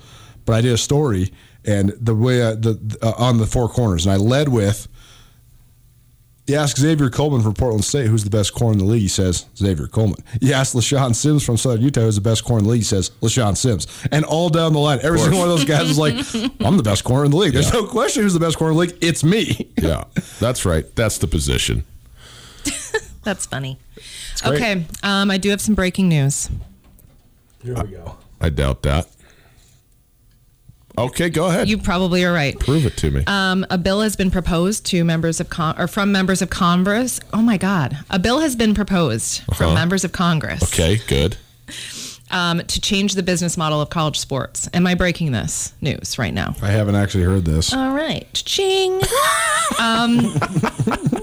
But 0.45 0.53
I 0.53 0.61
did 0.61 0.73
a 0.73 0.77
story, 0.77 1.31
and 1.65 1.93
the 1.99 2.15
way 2.15 2.43
I, 2.43 2.51
the 2.55 2.97
uh, 3.01 3.13
on 3.17 3.37
the 3.37 3.47
four 3.47 3.67
corners, 3.69 4.05
and 4.05 4.13
I 4.13 4.17
led 4.17 4.49
with. 4.49 4.87
You 6.45 6.55
ask 6.55 6.77
Xavier 6.77 7.09
Coleman 7.09 7.41
from 7.41 7.53
Portland 7.53 7.85
State 7.85 8.07
who's 8.07 8.25
the 8.25 8.29
best 8.29 8.53
corner 8.53 8.73
in 8.73 8.79
the 8.79 8.85
league. 8.85 9.01
He 9.03 9.07
says 9.07 9.45
Xavier 9.57 9.87
Coleman. 9.87 10.17
You 10.41 10.53
ask 10.53 10.75
LeShaun 10.75 11.15
Sims 11.15 11.45
from 11.45 11.55
Southern 11.55 11.81
Utah 11.81 12.01
who's 12.01 12.15
the 12.15 12.21
best 12.21 12.43
corner 12.43 12.59
in 12.59 12.65
the 12.65 12.71
league. 12.71 12.81
He 12.81 12.85
says 12.85 13.11
LeShaun 13.21 13.55
Sims. 13.55 13.87
And 14.11 14.25
all 14.25 14.49
down 14.49 14.73
the 14.73 14.79
line, 14.79 14.99
every 15.03 15.19
single 15.19 15.39
one 15.39 15.49
of 15.49 15.57
those 15.57 15.65
guys 15.65 15.89
is 15.89 15.97
like, 15.97 16.15
I'm 16.59 16.75
the 16.75 16.83
best 16.83 17.05
corner 17.05 17.23
in 17.23 17.31
the 17.31 17.37
league. 17.37 17.53
There's 17.53 17.71
no 17.71 17.87
question 17.87 18.23
who's 18.23 18.33
the 18.33 18.41
best 18.41 18.57
corner 18.57 18.71
in 18.71 18.77
the 18.77 18.81
league. 18.87 18.97
It's 19.01 19.23
me. 19.23 19.71
yeah, 19.77 20.03
that's 20.39 20.65
right. 20.65 20.85
That's 20.95 21.17
the 21.17 21.27
position. 21.27 21.85
That's 23.23 23.45
funny. 23.45 23.77
Okay, 24.45 24.85
um, 25.01 25.31
I 25.31 25.37
do 25.37 25.49
have 25.51 25.61
some 25.61 25.75
breaking 25.75 26.09
news. 26.09 26.49
Here 27.63 27.73
we 27.75 27.91
go. 27.91 28.17
I 28.41 28.49
doubt 28.49 28.81
that. 28.83 29.07
Okay, 30.97 31.29
go 31.29 31.47
ahead. 31.47 31.67
You 31.67 31.77
probably 31.79 32.23
are 32.23 32.31
right. 32.33 32.57
Prove 32.59 32.85
it 32.85 32.95
to 32.97 33.09
me. 33.09 33.23
Um, 33.25 33.65
a 33.71 33.77
bill 33.79 34.01
has 34.01 34.15
been 34.15 34.29
proposed 34.29 34.85
to 34.87 35.03
members 35.03 35.39
of 35.39 35.49
con- 35.49 35.75
or 35.79 35.87
from 35.87 36.11
members 36.11 36.41
of 36.43 36.49
Congress. 36.51 37.19
Oh 37.33 37.41
my 37.41 37.57
God, 37.57 37.97
a 38.11 38.19
bill 38.19 38.39
has 38.41 38.55
been 38.55 38.75
proposed 38.75 39.41
from 39.55 39.67
Uh-huh. 39.67 39.75
members 39.75 40.03
of 40.03 40.11
Congress 40.11 40.61
okay, 40.63 40.99
good. 41.07 41.37
um, 42.29 42.59
to 42.59 42.79
change 42.79 43.15
the 43.15 43.23
business 43.23 43.57
model 43.57 43.81
of 43.81 43.89
college 43.89 44.19
sports. 44.19 44.69
Am 44.73 44.85
I 44.85 44.93
breaking 44.93 45.31
this 45.31 45.73
news 45.81 46.19
right 46.19 46.33
now? 46.33 46.55
I 46.61 46.67
haven't 46.69 46.95
actually 46.95 47.23
heard 47.23 47.45
this. 47.45 47.73
All 47.73 47.93
right, 47.95 48.31
ching. 48.33 49.01
um, 49.79 50.17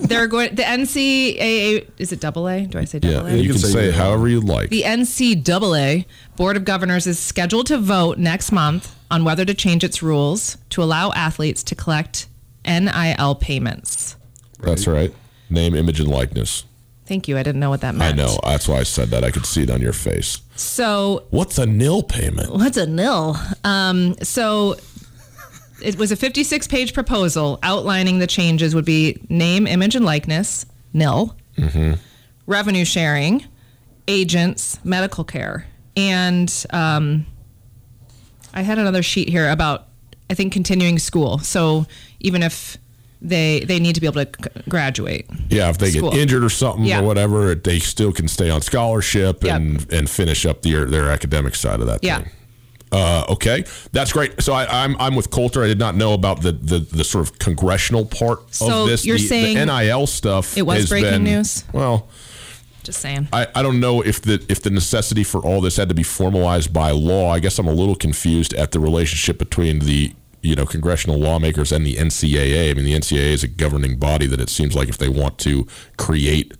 they're 0.02 0.26
going. 0.26 0.56
The 0.56 0.62
NCAA 0.64 1.86
is 1.98 2.10
it 2.10 2.18
double 2.20 2.48
A? 2.48 2.66
Do 2.66 2.76
I 2.78 2.84
say 2.86 2.98
double 2.98 3.28
Yeah, 3.28 3.34
A? 3.34 3.36
you, 3.36 3.50
can, 3.50 3.58
say 3.60 3.88
it 3.90 3.94
however 3.94 4.26
you 4.26 4.40
like. 4.40 4.70
The 4.70 4.82
NCAA 4.82 6.06
Board 6.34 6.56
of 6.56 6.64
Governors 6.64 7.06
is 7.06 7.20
scheduled 7.20 7.66
to 7.68 7.78
vote 7.78 8.18
next 8.18 8.50
month 8.50 8.96
on 9.10 9.24
whether 9.24 9.44
to 9.44 9.54
change 9.54 9.84
its 9.84 10.02
rules 10.02 10.56
to 10.70 10.82
allow 10.82 11.12
athletes 11.12 11.62
to 11.64 11.74
collect 11.74 12.28
NIL 12.66 13.34
payments. 13.36 14.16
That's 14.60 14.86
right. 14.86 15.12
Name, 15.48 15.74
image, 15.74 16.00
and 16.00 16.08
likeness. 16.08 16.64
Thank 17.06 17.26
you. 17.26 17.36
I 17.36 17.42
didn't 17.42 17.60
know 17.60 17.70
what 17.70 17.80
that 17.80 17.94
meant. 17.94 18.14
I 18.14 18.16
know. 18.16 18.38
That's 18.44 18.68
why 18.68 18.76
I 18.76 18.82
said 18.84 19.08
that. 19.08 19.24
I 19.24 19.32
could 19.32 19.44
see 19.44 19.62
it 19.64 19.70
on 19.70 19.80
your 19.80 19.92
face. 19.92 20.38
So 20.54 21.24
What's 21.30 21.58
a 21.58 21.66
nil 21.66 22.04
payment? 22.04 22.52
What's 22.52 22.76
a 22.76 22.86
nil? 22.86 23.36
Um, 23.64 24.14
so 24.22 24.76
it 25.82 25.98
was 25.98 26.12
a 26.12 26.16
56 26.16 26.68
page 26.68 26.94
proposal 26.94 27.58
outlining 27.64 28.20
the 28.20 28.28
changes 28.28 28.76
would 28.76 28.84
be 28.84 29.20
name, 29.28 29.66
image, 29.66 29.96
and 29.96 30.04
likeness, 30.04 30.66
nil, 30.92 31.34
revenue 32.46 32.84
sharing, 32.84 33.44
agents, 34.06 34.78
medical 34.84 35.24
care. 35.24 35.66
And 35.96 36.64
um, 36.70 37.26
I 38.54 38.62
had 38.62 38.78
another 38.78 39.02
sheet 39.02 39.28
here 39.28 39.48
about, 39.50 39.86
I 40.28 40.34
think, 40.34 40.52
continuing 40.52 40.98
school. 40.98 41.38
So 41.38 41.86
even 42.20 42.42
if 42.42 42.76
they 43.22 43.60
they 43.60 43.78
need 43.78 43.94
to 43.96 44.00
be 44.00 44.06
able 44.06 44.24
to 44.24 44.30
c- 44.42 44.62
graduate. 44.68 45.26
Yeah, 45.50 45.68
if 45.68 45.76
they 45.78 45.90
School. 45.90 46.10
get 46.10 46.20
injured 46.20 46.42
or 46.42 46.48
something 46.48 46.84
Yeah. 46.86 47.00
or 47.00 47.02
whatever, 47.02 47.54
they 47.54 47.78
still 47.78 48.12
can 48.12 48.28
stay 48.28 48.48
on 48.48 48.62
scholarship 48.62 49.44
Yep. 49.44 49.56
and 49.56 49.92
and 49.92 50.08
finish 50.10 50.46
up 50.46 50.62
their 50.62 50.86
their 50.86 51.10
academic 51.10 51.54
side 51.54 51.80
of 51.80 51.86
that 51.86 52.02
Yeah. 52.02 52.18
thing. 52.20 52.30
Uh, 52.92 53.24
okay, 53.28 53.62
that's 53.92 54.12
great. 54.12 54.40
So 54.42 54.52
I, 54.54 54.84
I'm 54.84 54.96
I'm 54.98 55.14
with 55.14 55.30
Colter. 55.30 55.62
I 55.62 55.66
did 55.68 55.78
not 55.78 55.96
know 55.96 56.14
about 56.14 56.40
the 56.40 56.52
the, 56.52 56.78
the 56.78 57.04
sort 57.04 57.28
of 57.28 57.38
congressional 57.38 58.06
part 58.06 58.52
So 58.54 58.84
of 58.84 58.88
this. 58.88 59.04
you're 59.04 59.18
the, 59.18 59.26
saying 59.28 59.58
the 59.58 59.66
NIL 59.66 60.06
stuff. 60.06 60.56
it 60.56 60.62
was 60.62 60.88
breaking 60.88 61.10
been- 61.10 61.24
news? 61.24 61.64
Well, 61.74 62.08
Just 62.90 63.02
saying. 63.02 63.28
I, 63.32 63.46
I 63.54 63.62
don't 63.62 63.78
know 63.78 64.02
if 64.02 64.20
the 64.20 64.44
if 64.48 64.62
the 64.62 64.70
necessity 64.70 65.22
for 65.22 65.40
all 65.40 65.60
this 65.60 65.76
had 65.76 65.88
to 65.90 65.94
be 65.94 66.02
formalized 66.02 66.72
by 66.72 66.90
law. 66.90 67.30
I 67.32 67.38
guess 67.38 67.58
I'm 67.58 67.68
a 67.68 67.72
little 67.72 67.94
confused 67.94 68.52
at 68.54 68.72
the 68.72 68.80
relationship 68.80 69.38
between 69.38 69.78
the 69.78 70.12
you 70.42 70.56
know 70.56 70.66
congressional 70.66 71.16
lawmakers 71.16 71.70
and 71.70 71.86
the 71.86 71.94
NCAA. 71.94 72.70
I 72.70 72.74
mean, 72.74 72.84
the 72.84 72.94
NCAA 72.94 73.32
is 73.32 73.44
a 73.44 73.48
governing 73.48 73.96
body 73.96 74.26
that 74.26 74.40
it 74.40 74.48
seems 74.48 74.74
like 74.74 74.88
if 74.88 74.98
they 74.98 75.08
want 75.08 75.38
to 75.38 75.68
create 75.98 76.52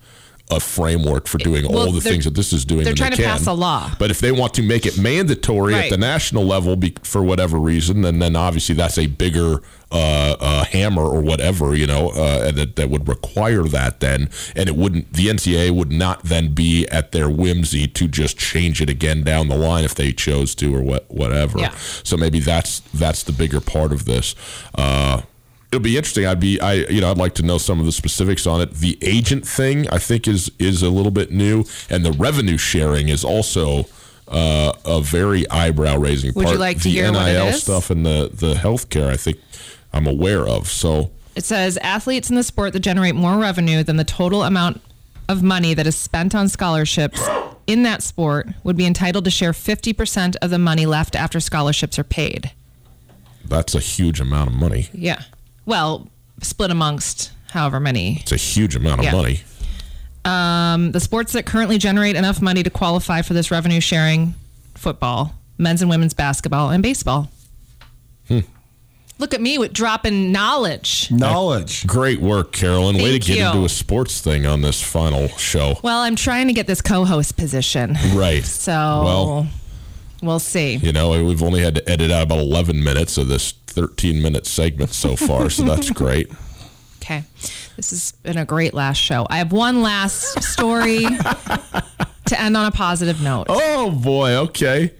a 0.51 0.59
framework 0.59 1.27
for 1.27 1.37
doing 1.37 1.67
Well, 1.67 1.87
all 1.87 1.91
the 1.91 2.01
things 2.01 2.25
that 2.25 2.35
this 2.35 2.51
is 2.53 2.65
doing, 2.65 2.83
they're 2.83 2.93
trying 2.93 3.11
they 3.11 3.17
to 3.17 3.21
can. 3.23 3.31
pass 3.37 3.47
a 3.47 3.53
law. 3.53 3.91
But 3.97 4.11
if 4.11 4.19
they 4.19 4.31
want 4.31 4.53
to 4.55 4.61
make 4.63 4.85
it 4.85 4.97
mandatory 4.99 5.73
Right. 5.73 5.85
at 5.85 5.89
the 5.89 5.97
national 5.97 6.45
level 6.45 6.75
be, 6.75 6.93
for 7.03 7.23
whatever 7.23 7.57
reason, 7.57 8.01
then 8.01 8.19
then 8.19 8.35
obviously 8.35 8.75
that's 8.75 8.97
a 8.97 9.07
bigger 9.07 9.61
uh, 9.93 10.35
uh, 10.39 10.63
hammer 10.65 11.03
or 11.03 11.19
whatever 11.21 11.75
you 11.75 11.85
know 11.85 12.09
uh, 12.11 12.49
that 12.51 12.75
that 12.77 12.89
would 12.89 13.07
require 13.07 13.63
that 13.63 13.99
then, 13.99 14.29
and 14.55 14.69
it 14.69 14.75
wouldn't. 14.75 15.11
The 15.13 15.27
NCAA 15.27 15.71
would 15.71 15.91
not 15.91 16.23
then 16.23 16.53
be 16.53 16.87
at 16.89 17.11
their 17.11 17.29
whimsy 17.29 17.87
to 17.87 18.07
just 18.07 18.37
change 18.37 18.81
it 18.81 18.89
again 18.89 19.23
down 19.23 19.49
the 19.49 19.57
line 19.57 19.83
if 19.83 19.93
they 19.95 20.11
chose 20.13 20.55
to 20.55 20.73
or 20.75 20.81
what 20.81 21.09
whatever. 21.11 21.59
Yeah. 21.59 21.73
So 22.03 22.15
maybe 22.17 22.39
that's 22.39 22.79
that's 22.93 23.23
the 23.23 23.31
bigger 23.33 23.59
part 23.59 23.91
of 23.91 24.05
this. 24.05 24.33
Uh, 24.75 25.21
It'll 25.71 25.81
be 25.81 25.95
interesting. 25.95 26.25
I'd 26.25 26.39
be, 26.39 26.59
I, 26.59 26.73
you 26.73 26.99
know, 26.99 27.09
I'd 27.11 27.17
like 27.17 27.35
to 27.35 27.43
know 27.43 27.57
some 27.57 27.79
of 27.79 27.85
the 27.85 27.91
specifics 27.93 28.45
on 28.45 28.59
it. 28.61 28.71
The 28.73 28.97
agent 29.01 29.47
thing, 29.47 29.87
I 29.89 29.99
think, 29.99 30.27
is 30.27 30.51
is 30.59 30.81
a 30.83 30.89
little 30.89 31.11
bit 31.11 31.31
new, 31.31 31.63
and 31.89 32.05
the 32.05 32.11
revenue 32.11 32.57
sharing 32.57 33.07
is 33.07 33.23
also 33.23 33.85
uh, 34.27 34.73
a 34.85 34.99
very 35.01 35.49
eyebrow 35.49 35.97
raising 35.97 36.33
Would 36.35 36.49
you 36.49 36.57
like 36.57 36.77
to 36.79 36.83
the 36.83 36.89
hear 36.91 37.11
NIL 37.11 37.21
what 37.21 37.29
it 37.29 37.55
is? 37.55 37.63
stuff 37.63 37.89
and 37.89 38.05
the 38.05 38.29
the 38.33 38.53
healthcare, 38.55 39.07
I 39.09 39.15
think, 39.17 39.37
I'm 39.93 40.07
aware 40.07 40.45
of. 40.47 40.67
So 40.67 41.11
It 41.35 41.45
says 41.45 41.77
athletes 41.77 42.29
in 42.29 42.35
the 42.35 42.43
sport 42.43 42.73
that 42.73 42.81
generate 42.81 43.15
more 43.15 43.37
revenue 43.37 43.81
than 43.83 43.95
the 43.95 44.03
total 44.03 44.43
amount 44.43 44.81
of 45.29 45.41
money 45.41 45.73
that 45.73 45.87
is 45.87 45.95
spent 45.95 46.35
on 46.35 46.49
scholarships 46.49 47.21
in 47.65 47.83
that 47.83 48.03
sport 48.03 48.47
would 48.65 48.75
be 48.75 48.85
entitled 48.85 49.23
to 49.23 49.31
share 49.31 49.53
50% 49.53 50.35
of 50.41 50.49
the 50.49 50.59
money 50.59 50.85
left 50.85 51.15
after 51.15 51.39
scholarships 51.39 51.97
are 51.97 52.03
paid. 52.03 52.51
that's 53.45 53.73
a 53.75 53.79
huge 53.79 54.19
amount 54.19 54.49
of 54.49 54.55
money. 54.55 54.89
Yeah. 54.93 55.21
Well, 55.65 56.09
split 56.41 56.71
amongst 56.71 57.31
however 57.51 57.79
many. 57.79 58.17
It's 58.21 58.31
a 58.31 58.37
huge 58.37 58.75
amount 58.75 58.99
of 58.99 59.05
Yeah. 59.05 59.11
money. 59.13 59.41
Um, 60.23 60.91
the 60.91 60.99
sports 60.99 61.33
that 61.33 61.45
currently 61.45 61.77
generate 61.77 62.15
enough 62.15 62.41
money 62.41 62.63
to 62.63 62.69
qualify 62.69 63.21
for 63.21 63.33
this 63.33 63.49
revenue 63.51 63.79
sharing 63.79 64.35
football, 64.75 65.33
men's 65.57 65.81
and 65.81 65.89
women's 65.89 66.13
basketball, 66.13 66.69
and 66.69 66.83
baseball. 66.83 67.29
Hmm. 68.27 68.39
Look 69.17 69.33
at 69.35 69.41
me 69.41 69.57
with 69.59 69.71
dropping 69.73 70.31
knowledge. 70.31 71.09
Knowledge. 71.11 71.85
Great 71.85 72.19
work, 72.21 72.51
Carolyn. 72.53 72.95
Way 72.97 73.03
to 73.03 73.09
Thank 73.11 73.23
get 73.25 73.37
you. 73.37 73.45
into 73.47 73.65
a 73.65 73.69
sports 73.69 74.19
thing 74.21 74.45
on 74.47 74.61
this 74.61 74.81
final 74.81 75.27
show. 75.37 75.77
Well, 75.83 75.99
I'm 76.01 76.15
trying 76.15 76.47
to 76.47 76.53
get 76.53 76.65
this 76.65 76.81
co 76.81 77.05
host 77.05 77.37
position. 77.37 77.97
Right. 78.13 78.43
So 78.43 78.71
Well, 78.71 79.47
we'll 80.23 80.39
see. 80.39 80.77
You 80.77 80.91
know, 80.91 81.23
we've 81.23 81.43
only 81.43 81.61
had 81.61 81.75
to 81.75 81.87
edit 81.89 82.09
out 82.11 82.23
about 82.23 82.39
11 82.39 82.83
minutes 82.83 83.17
of 83.19 83.27
this 83.27 83.51
13 83.71 84.21
minute 84.21 84.45
segment 84.45 84.91
so 84.93 85.15
far, 85.15 85.49
so 85.49 85.63
that's 85.63 85.89
great. 86.01 86.31
Okay. 87.01 87.23
This 87.75 87.89
has 87.89 88.11
been 88.23 88.37
a 88.37 88.45
great 88.45 88.73
last 88.73 88.97
show. 88.97 89.25
I 89.29 89.37
have 89.37 89.51
one 89.51 89.81
last 89.81 90.43
story 90.43 90.99
to 92.25 92.39
end 92.41 92.55
on 92.55 92.65
a 92.67 92.71
positive 92.71 93.21
note. 93.21 93.47
Oh 93.49 93.91
boy, 93.91 94.35
okay. 94.35 94.93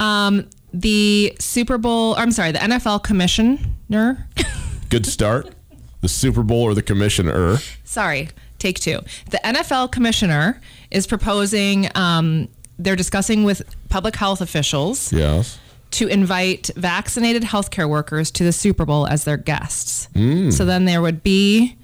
Um, 0.00 0.48
the 0.72 1.34
Super 1.38 1.78
Bowl, 1.78 2.14
I'm 2.16 2.32
sorry, 2.32 2.52
the 2.52 2.58
NFL 2.58 3.02
commissioner, 3.04 4.26
Good 4.90 5.06
start. 5.06 5.52
The 6.00 6.08
Super 6.08 6.42
Bowl 6.42 6.62
or 6.62 6.74
the 6.74 6.82
commissioner. 6.82 7.56
sorry, 7.84 8.28
take 8.58 8.78
two. 8.78 9.00
The 9.30 9.40
NFL 9.44 9.90
commissioner 9.92 10.60
is 10.90 11.06
proposing, 11.06 11.88
um, 11.96 12.48
they're 12.78 12.96
discussing 12.96 13.44
with 13.44 13.62
public 13.88 14.14
health 14.16 14.40
officials 14.40 15.12
Yes. 15.12 15.58
To 15.92 16.06
invite 16.08 16.70
vaccinated 16.76 17.42
healthcare 17.42 17.88
workers 17.88 18.30
to 18.32 18.44
the 18.44 18.52
Super 18.52 18.84
Bowl 18.84 19.06
as 19.06 19.24
their 19.24 19.36
guests. 19.36 20.08
Mm. 20.14 20.52
So 20.52 20.64
then 20.64 20.84
there 20.84 21.00
would 21.00 21.22
be 21.22 21.76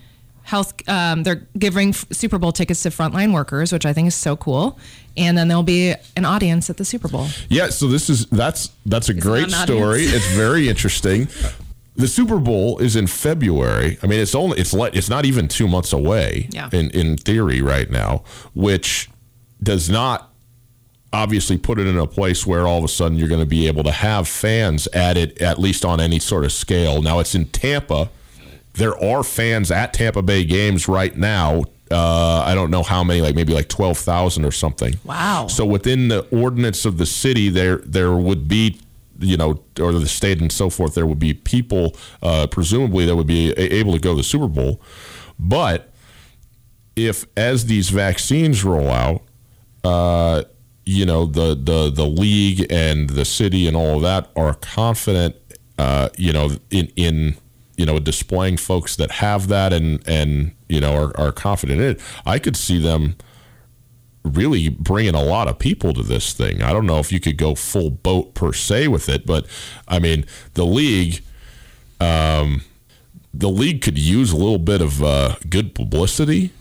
health. 0.43 0.75
Um, 0.89 1.23
they're 1.23 1.47
giving 1.59 1.91
f- 1.91 2.05
Super 2.13 2.39
Bowl 2.39 2.53
tickets 2.53 2.83
to 2.83 2.91
frontline 2.91 3.33
workers, 3.33 3.73
which 3.73 3.87
I 3.87 3.93
think 3.93 4.09
is 4.09 4.15
so 4.15 4.37
cool. 4.37 4.79
And 5.17 5.39
then 5.39 5.49
there'll 5.49 5.63
be 5.63 5.95
an 6.17 6.25
audience 6.25 6.69
at 6.69 6.77
the 6.79 6.85
Super 6.85 7.09
Bowl. 7.09 7.29
Yeah, 7.49 7.69
so 7.69 7.87
this 7.87 8.11
is 8.11 8.27
that's 8.27 8.71
that's 8.87 9.09
a 9.09 9.15
great 9.15 9.51
story. 9.51 10.05
audience? 10.07 10.15
It's 10.15 10.33
very 10.35 10.69
interesting. 10.75 11.29
the 11.95 12.09
Super 12.09 12.39
Bowl 12.39 12.79
is 12.79 12.97
in 12.97 13.07
February. 13.07 13.99
I 14.03 14.07
mean, 14.07 14.21
it's 14.21 14.35
only 14.35 14.59
it's 14.59 14.73
le- 14.75 14.91
it's 14.93 15.09
not 15.11 15.25
even 15.25 15.49
two 15.49 15.69
months 15.69 15.93
away. 15.93 16.49
Yeah. 16.51 16.69
In 16.73 16.91
in 16.91 17.17
theory, 17.17 17.63
right 17.63 17.89
now, 17.91 18.25
which 18.55 19.09
does 19.63 19.89
not 19.89 20.32
obviously 21.13 21.59
put 21.59 21.79
it 21.79 21.87
in 21.87 21.99
a 21.99 22.07
place 22.07 22.47
where 22.47 22.67
all 22.67 22.79
of 22.79 22.85
a 22.85 22.89
sudden 22.89 23.19
you're 23.19 23.29
going 23.29 23.41
to 23.41 23.47
be 23.47 23.67
able 23.67 23.83
to 23.85 23.93
have 23.93 24.27
fans 24.27 24.87
at 24.89 25.17
it 25.17 25.41
at 25.43 25.59
least 25.59 25.85
on 25.85 26.01
any 26.01 26.19
sort 26.19 26.45
of 26.45 26.53
scale. 26.53 27.03
Now 27.03 27.19
it's 27.19 27.35
in 27.35 27.47
Tampa. 27.47 28.11
There 28.75 28.97
are 29.05 29.23
fans 29.23 29.71
at 29.71 29.93
Tampa 29.93 30.23
Bay 30.23 30.45
games 30.45 30.89
right 30.89 31.15
now. 31.17 31.65
Uh, 31.91 32.43
I 32.47 32.55
don't 32.55 32.71
know 32.71 32.83
how 32.83 33.05
many, 33.05 33.21
like 33.21 33.35
maybe 33.35 33.53
like 33.53 33.69
twelve 33.69 33.99
thousand 33.99 34.47
or 34.47 34.51
something. 34.53 34.95
Wow. 35.05 35.47
So 35.49 35.67
within 35.67 36.09
the 36.09 36.27
ordinance 36.31 36.87
of 36.87 36.97
the 36.97 37.05
city, 37.05 37.51
there 37.51 37.77
there 37.85 38.15
would 38.15 38.49
be, 38.49 38.81
you 39.19 39.37
know, 39.37 39.63
or 39.79 39.93
the 39.93 40.09
state 40.09 40.41
and 40.41 40.51
so 40.51 40.71
forth, 40.71 40.95
there 40.95 41.07
would 41.07 41.19
be 41.19 41.35
people, 41.35 41.95
uh, 42.23 42.47
presumably, 42.47 43.05
that 43.05 43.15
would 43.15 43.27
be 43.27 43.51
a- 43.51 43.75
able 43.75 43.93
to 43.93 43.99
go 43.99 44.13
to 44.13 44.17
the 44.17 44.23
Super 44.23 44.49
Bowl. 44.49 44.81
But 45.39 45.93
if 46.97 47.27
as 47.37 47.67
these 47.67 47.91
vaccines 47.91 48.65
roll 48.65 48.89
out, 48.89 49.23
uh, 49.85 50.45
you 50.85 51.07
know, 51.07 51.27
the 51.27 51.55
the 51.55 51.91
the 51.91 52.07
league 52.07 52.67
and 52.71 53.11
the 53.11 53.25
city 53.25 53.69
and 53.69 53.77
all 53.77 53.97
of 53.97 54.03
that 54.03 54.31
are 54.35 54.55
confident, 54.55 55.37
uh, 55.79 56.09
you 56.17 56.33
know, 56.33 56.51
in 56.71 56.93
in 56.97 57.37
you 57.77 57.87
know 57.87 57.99
displaying 57.99 58.57
folks 58.57 58.97
that 58.97 59.11
have 59.11 59.49
that 59.49 59.73
and 59.73 60.03
and 60.09 60.53
you 60.69 60.81
know 60.81 60.95
are, 60.95 61.17
are 61.19 61.33
confident 61.33 61.81
in 61.81 61.91
it. 61.91 62.01
I 62.27 62.39
could 62.39 62.57
see 62.57 62.79
them 62.79 63.17
really 64.25 64.69
bringing 64.69 65.15
a 65.15 65.23
lot 65.23 65.49
of 65.49 65.59
people 65.59 65.93
to 65.95 66.03
this 66.03 66.33
thing. 66.33 66.63
I 66.63 66.73
don't 66.73 66.87
know 66.87 66.99
if 66.99 67.13
you 67.13 67.21
could 67.21 67.37
go 67.37 67.55
full 67.55 67.91
boat 67.91 68.35
per 68.35 68.53
se 68.53 68.89
with 68.89 69.09
it, 69.09 69.27
but 69.27 69.47
I 69.89 69.99
mean, 69.99 70.25
the 70.55 70.65
league, 70.65 71.23
um, 72.01 72.63
the 73.35 73.49
league 73.49 73.83
could 73.83 73.99
use 73.99 74.33
a 74.33 74.37
little 74.37 74.59
bit 74.59 74.81
of 74.81 75.03
uh, 75.03 75.37
good 75.49 75.75
publicity. 75.75 76.53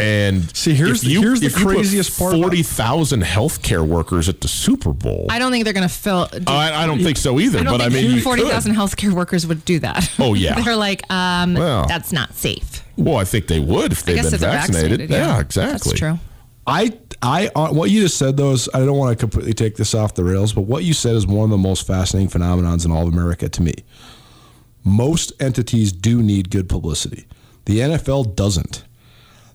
And 0.00 0.54
See, 0.56 0.74
here's 0.74 1.02
if 1.02 1.08
the- 1.08 1.20
here's 1.20 1.40
the 1.40 1.46
if 1.46 1.58
you 1.58 1.64
put 1.64 1.74
craziest 1.76 2.16
part 2.18 2.32
Forty 2.34 2.62
thousand 2.62 3.24
healthcare 3.24 3.84
workers 3.86 4.28
at 4.28 4.40
the 4.40 4.46
Super 4.48 4.92
Bowl. 4.92 5.26
I 5.28 5.40
don't 5.40 5.50
think 5.50 5.64
they're 5.64 5.72
going 5.74 5.88
to 5.88 5.92
fill. 5.92 6.28
Oh, 6.32 6.40
I, 6.46 6.84
I 6.84 6.86
don't 6.86 7.02
think 7.02 7.16
so 7.16 7.40
either. 7.40 7.58
I 7.58 7.62
don't 7.64 7.78
but 7.78 7.80
I 7.84 7.88
mean, 7.88 8.12
you 8.12 8.20
forty 8.20 8.42
could. 8.42 8.52
thousand 8.52 8.74
healthcare 8.76 9.12
workers 9.12 9.44
would 9.46 9.64
do 9.64 9.80
that. 9.80 10.08
Oh, 10.20 10.34
yeah. 10.34 10.60
they're 10.62 10.76
like, 10.76 11.02
um, 11.10 11.54
Well. 11.54 11.86
that's 11.88 12.12
not 12.12 12.34
safe. 12.34 12.84
Well, 12.96 13.16
I 13.16 13.24
think 13.24 13.48
they 13.48 13.58
would 13.60 13.90
if 13.92 14.04
they've 14.04 14.22
been 14.22 14.34
if 14.34 14.40
vaccinated. 14.40 15.00
vaccinated, 15.00 15.10
Yeah, 15.10 15.34
yeah, 15.34 15.40
exactly. 15.40 15.90
That's 15.90 15.98
true. 15.98 16.18
I, 16.66 16.92
I, 17.22 17.48
uh, 17.56 17.72
what 17.72 17.90
you 17.90 18.02
just 18.02 18.18
said 18.18 18.36
though 18.36 18.52
is 18.52 18.68
I 18.74 18.80
don't 18.80 18.98
want 18.98 19.18
to 19.18 19.20
completely 19.20 19.52
take 19.54 19.76
this 19.76 19.94
off 19.94 20.14
the 20.14 20.22
rails, 20.22 20.52
but 20.52 20.62
what 20.62 20.84
you 20.84 20.92
said 20.94 21.16
is 21.16 21.26
one 21.26 21.44
of 21.44 21.50
the 21.50 21.58
most 21.58 21.86
fascinating 21.86 22.28
phenomenons 22.28 22.84
in 22.84 22.92
all 22.92 23.06
of 23.08 23.12
America 23.12 23.48
to 23.48 23.62
me. 23.62 23.72
Most 24.84 25.32
entities 25.40 25.92
do 25.92 26.22
need 26.22 26.50
good 26.50 26.68
publicity. 26.68 27.26
The 27.64 27.80
NFL 27.80 28.36
doesn't. 28.36 28.84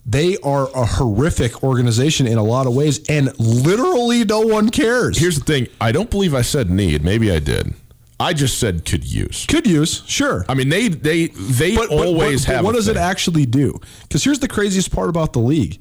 They 0.06 0.38
are 0.44 0.68
a 0.76 0.86
horrific 0.86 1.64
organization 1.64 2.28
in 2.28 2.38
a 2.38 2.44
lot 2.44 2.68
of 2.68 2.76
ways, 2.76 3.00
and 3.08 3.38
literally 3.40 4.26
no 4.26 4.42
one 4.42 4.70
cares. 4.70 5.18
Here's 5.18 5.40
the 5.40 5.46
thing: 5.46 5.68
I 5.80 5.92
don't 5.94 6.10
believe 6.12 6.34
I 6.34 6.42
said 6.42 6.70
need. 6.70 7.04
Maybe 7.04 7.32
I 7.32 7.40
did. 7.40 7.74
I 8.20 8.34
just 8.34 8.60
said 8.60 8.86
could 8.86 9.06
use. 9.06 9.46
Could 9.48 9.66
use, 9.66 10.04
sure. 10.06 10.46
I 10.50 10.54
mean, 10.56 10.70
they 10.70 10.88
they 10.90 11.28
they 11.28 11.76
But- 11.76 11.90
always 11.90 12.42
but- 12.46 12.48
but 12.52 12.56
have. 12.56 12.66
What 12.66 12.76
does 12.76 12.88
it 12.90 12.98
actually 12.98 13.46
do? 13.46 13.80
Because 14.04 14.24
here's 14.24 14.40
the 14.40 14.48
craziest 14.48 14.92
part 14.92 15.10
about 15.10 15.34
the 15.34 15.40
league. 15.40 15.80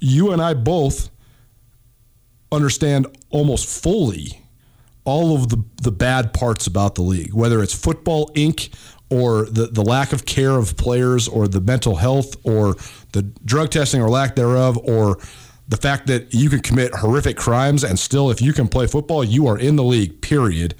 You 0.00 0.32
and 0.32 0.40
I 0.42 0.54
both 0.54 1.10
understand 2.52 3.06
almost 3.30 3.66
fully 3.82 4.40
all 5.04 5.36
of 5.36 5.48
the, 5.50 5.62
the 5.82 5.92
bad 5.92 6.32
parts 6.32 6.66
about 6.66 6.94
the 6.96 7.02
league, 7.02 7.32
whether 7.32 7.62
it's 7.62 7.72
football 7.74 8.30
inc. 8.34 8.68
or 9.10 9.46
the, 9.46 9.66
the 9.66 9.82
lack 9.82 10.12
of 10.12 10.26
care 10.26 10.52
of 10.52 10.76
players 10.76 11.28
or 11.28 11.46
the 11.46 11.60
mental 11.60 11.96
health 11.96 12.36
or 12.44 12.74
the 13.12 13.22
drug 13.44 13.70
testing 13.70 14.02
or 14.02 14.08
lack 14.08 14.34
thereof 14.34 14.76
or 14.78 15.18
the 15.68 15.76
fact 15.76 16.06
that 16.06 16.32
you 16.32 16.50
can 16.50 16.60
commit 16.60 16.94
horrific 16.94 17.36
crimes 17.36 17.84
and 17.84 17.98
still 17.98 18.30
if 18.30 18.40
you 18.40 18.52
can 18.52 18.68
play 18.68 18.86
football, 18.86 19.24
you 19.24 19.46
are 19.46 19.58
in 19.58 19.76
the 19.76 19.84
league, 19.84 20.20
period 20.20 20.74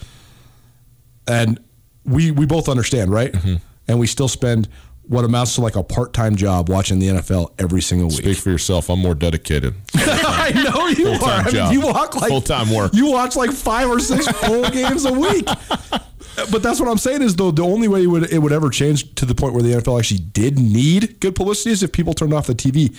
and 1.26 1.60
we 2.04 2.30
we 2.30 2.46
both 2.46 2.68
understand, 2.68 3.10
right? 3.10 3.32
Mm-hmm. 3.32 3.56
And 3.88 3.98
we 3.98 4.06
still 4.06 4.28
spend 4.28 4.68
what 5.02 5.24
amounts 5.24 5.54
to 5.54 5.60
like 5.60 5.76
a 5.76 5.82
part 5.82 6.12
time 6.12 6.34
job 6.34 6.68
watching 6.68 6.98
the 6.98 7.08
NFL 7.08 7.52
every 7.58 7.80
single 7.80 8.08
week. 8.08 8.18
Speak 8.18 8.38
for 8.38 8.50
yourself. 8.50 8.90
I'm 8.90 8.98
more 8.98 9.14
dedicated. 9.14 9.74
I 9.94 10.50
know 10.52 10.88
you 10.88 11.10
are. 11.10 11.44
Full-time 11.44 11.46
I 11.46 11.70
mean, 11.70 11.80
you 11.80 11.86
walk 11.86 12.16
like 12.16 12.28
Full-time 12.28 12.70
work. 12.72 12.92
You 12.94 13.10
watch 13.10 13.36
like 13.36 13.52
five 13.52 13.88
or 13.88 14.00
six 14.00 14.26
full 14.26 14.68
games 14.70 15.04
a 15.04 15.12
week. 15.12 15.46
But 16.50 16.62
that's 16.62 16.78
what 16.80 16.88
I'm 16.88 16.98
saying 16.98 17.22
is 17.22 17.36
though 17.36 17.50
the 17.50 17.64
only 17.64 17.88
way 17.88 18.02
it 18.02 18.06
would 18.06 18.32
it 18.32 18.38
would 18.38 18.52
ever 18.52 18.70
change 18.70 19.14
to 19.16 19.24
the 19.24 19.34
point 19.34 19.54
where 19.54 19.62
the 19.62 19.70
NFL 19.70 19.98
actually 19.98 20.20
did 20.20 20.58
need 20.58 21.18
good 21.20 21.34
publicity 21.34 21.70
is 21.70 21.82
if 21.82 21.92
people 21.92 22.14
turned 22.14 22.34
off 22.34 22.46
the 22.46 22.54
TV. 22.54 22.98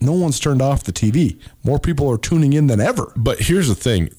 No 0.00 0.12
one's 0.12 0.38
turned 0.38 0.60
off 0.60 0.84
the 0.84 0.92
TV. 0.92 1.38
More 1.64 1.78
people 1.78 2.10
are 2.10 2.18
tuning 2.18 2.52
in 2.52 2.66
than 2.66 2.80
ever. 2.80 3.12
But 3.16 3.40
here's 3.40 3.68
the 3.68 3.74
thing: 3.74 4.10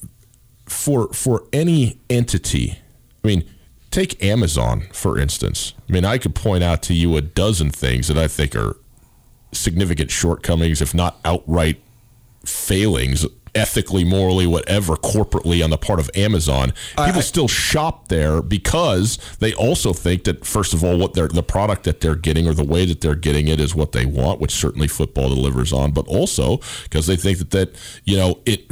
for 0.66 1.12
for 1.14 1.44
any 1.52 2.00
entity, 2.10 2.80
I 3.24 3.28
mean, 3.28 3.44
take 3.92 4.24
Amazon 4.24 4.88
for 4.92 5.20
instance. 5.20 5.74
I 5.90 5.94
mean, 5.94 6.06
I 6.06 6.18
could 6.18 6.36
point 6.36 6.64
out 6.64 6.82
to 6.84 6.94
you 6.94 7.16
a 7.18 7.22
dozen 7.22 7.70
things 7.70 8.08
that 8.08 8.18
I 8.18 8.28
think 8.28 8.56
are 8.56 8.78
significant 9.52 10.12
shortcomings, 10.12 10.82
if 10.82 10.94
not 10.94 11.20
outright 11.26 11.82
failings, 12.46 13.26
ethically, 13.58 14.06
morally, 14.06 14.48
whatever, 14.48 14.96
corporately 14.96 15.64
on 15.64 15.70
the 15.70 15.78
part 15.78 16.00
of 16.00 16.10
Amazon. 16.16 16.74
Uh, 16.98 17.06
people 17.08 17.22
still 17.22 17.48
shop 17.48 18.08
there 18.08 18.42
because 18.42 19.18
they 19.40 19.54
also 19.54 19.94
think 19.94 20.24
that 20.26 20.46
first 20.46 20.74
of 20.74 20.84
all, 20.84 20.98
what 20.98 21.14
they're 21.14 21.28
the 21.28 21.44
product 21.44 21.84
that 21.84 22.02
they're 22.02 22.16
getting 22.16 22.48
or 22.48 22.54
the 22.54 22.64
way 22.64 22.86
that 22.86 23.02
they're 23.02 23.16
getting 23.16 23.48
it 23.48 23.60
is 23.60 23.76
what 23.76 23.92
they 23.92 24.06
want, 24.06 24.40
which 24.40 24.52
certainly 24.52 24.88
football 24.88 25.30
delivers 25.30 25.74
on, 25.74 25.92
but 25.92 26.08
also 26.08 26.60
because 26.84 27.08
they 27.08 27.16
think 27.16 27.40
that 27.40 27.52
that 27.52 27.76
you 28.04 28.16
know 28.16 28.40
it 28.46 28.72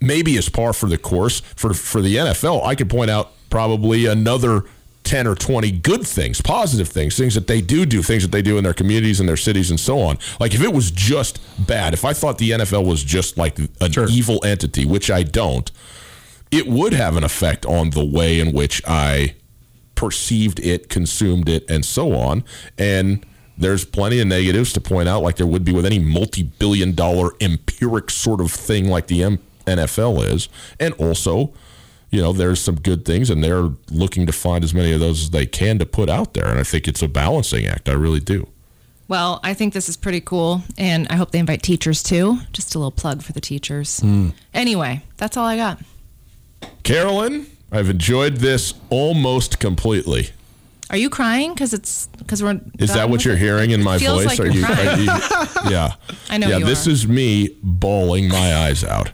maybe 0.00 0.36
is 0.36 0.48
par 0.48 0.72
for 0.72 0.86
the 0.86 0.98
course 0.98 1.40
for 1.40 1.74
for 1.74 2.00
the 2.00 2.16
NFL. 2.16 2.64
I 2.64 2.74
could 2.74 2.90
point 2.90 3.10
out 3.10 3.32
probably 3.48 4.06
another 4.06 4.64
10 5.04 5.26
or 5.26 5.34
20 5.34 5.70
good 5.72 6.06
things, 6.06 6.40
positive 6.40 6.88
things, 6.88 7.16
things 7.16 7.34
that 7.34 7.46
they 7.46 7.60
do 7.60 7.84
do, 7.86 8.02
things 8.02 8.22
that 8.22 8.32
they 8.32 8.42
do 8.42 8.58
in 8.58 8.64
their 8.64 8.74
communities 8.74 9.18
and 9.20 9.28
their 9.28 9.36
cities 9.36 9.70
and 9.70 9.80
so 9.80 10.00
on. 10.00 10.18
Like 10.38 10.54
if 10.54 10.62
it 10.62 10.72
was 10.72 10.90
just 10.90 11.40
bad, 11.66 11.94
if 11.94 12.04
I 12.04 12.12
thought 12.12 12.38
the 12.38 12.50
NFL 12.50 12.86
was 12.86 13.02
just 13.02 13.36
like 13.36 13.58
an 13.58 13.68
evil 14.10 14.44
entity, 14.44 14.84
which 14.84 15.10
I 15.10 15.22
don't, 15.22 15.70
it 16.50 16.66
would 16.66 16.92
have 16.92 17.16
an 17.16 17.24
effect 17.24 17.64
on 17.64 17.90
the 17.90 18.04
way 18.04 18.40
in 18.40 18.52
which 18.52 18.82
I 18.86 19.34
perceived 19.94 20.60
it, 20.60 20.88
consumed 20.88 21.48
it, 21.48 21.68
and 21.68 21.84
so 21.84 22.14
on. 22.14 22.44
And 22.78 23.24
there's 23.56 23.84
plenty 23.84 24.20
of 24.20 24.26
negatives 24.26 24.72
to 24.72 24.80
point 24.80 25.08
out, 25.08 25.22
like 25.22 25.36
there 25.36 25.46
would 25.46 25.64
be 25.64 25.72
with 25.72 25.86
any 25.86 25.98
multi 25.98 26.42
billion 26.42 26.94
dollar 26.94 27.30
empiric 27.40 28.10
sort 28.10 28.40
of 28.40 28.50
thing 28.50 28.88
like 28.88 29.06
the 29.06 29.22
M- 29.22 29.38
NFL 29.66 30.24
is. 30.24 30.48
And 30.78 30.94
also, 30.94 31.52
you 32.10 32.20
know, 32.20 32.32
there's 32.32 32.60
some 32.60 32.74
good 32.74 33.04
things, 33.04 33.30
and 33.30 33.42
they're 33.42 33.70
looking 33.90 34.26
to 34.26 34.32
find 34.32 34.64
as 34.64 34.74
many 34.74 34.92
of 34.92 35.00
those 35.00 35.22
as 35.22 35.30
they 35.30 35.46
can 35.46 35.78
to 35.78 35.86
put 35.86 36.08
out 36.08 36.34
there. 36.34 36.48
And 36.48 36.58
I 36.58 36.64
think 36.64 36.88
it's 36.88 37.02
a 37.02 37.08
balancing 37.08 37.66
act. 37.66 37.88
I 37.88 37.92
really 37.92 38.20
do. 38.20 38.48
Well, 39.06 39.40
I 39.42 39.54
think 39.54 39.74
this 39.74 39.88
is 39.88 39.96
pretty 39.96 40.20
cool, 40.20 40.62
and 40.78 41.08
I 41.08 41.16
hope 41.16 41.32
they 41.32 41.40
invite 41.40 41.62
teachers 41.62 42.02
too. 42.02 42.38
Just 42.52 42.74
a 42.74 42.78
little 42.78 42.92
plug 42.92 43.22
for 43.22 43.32
the 43.32 43.40
teachers. 43.40 44.00
Hmm. 44.00 44.28
Anyway, 44.54 45.02
that's 45.16 45.36
all 45.36 45.46
I 45.46 45.56
got. 45.56 45.80
Carolyn, 46.82 47.46
I've 47.72 47.90
enjoyed 47.90 48.36
this 48.36 48.74
almost 48.88 49.58
completely. 49.58 50.30
Are 50.90 50.96
you 50.96 51.08
crying 51.08 51.54
because 51.54 51.72
it's 51.72 52.08
because 52.18 52.42
we're? 52.42 52.60
Is 52.80 52.92
that 52.94 53.08
what 53.08 53.24
you're 53.24 53.36
hearing 53.36 53.70
in 53.70 53.80
my 53.82 53.96
voice? 53.96 54.26
like 54.26 54.40
are, 54.40 54.46
you, 54.48 54.64
are 54.64 54.98
you? 54.98 55.06
Yeah. 55.70 55.94
I 56.28 56.38
know 56.38 56.48
Yeah, 56.48 56.58
this 56.58 56.86
are. 56.86 56.90
is 56.90 57.06
me 57.06 57.56
bawling 57.62 58.28
my 58.28 58.54
eyes 58.56 58.82
out. 58.82 59.12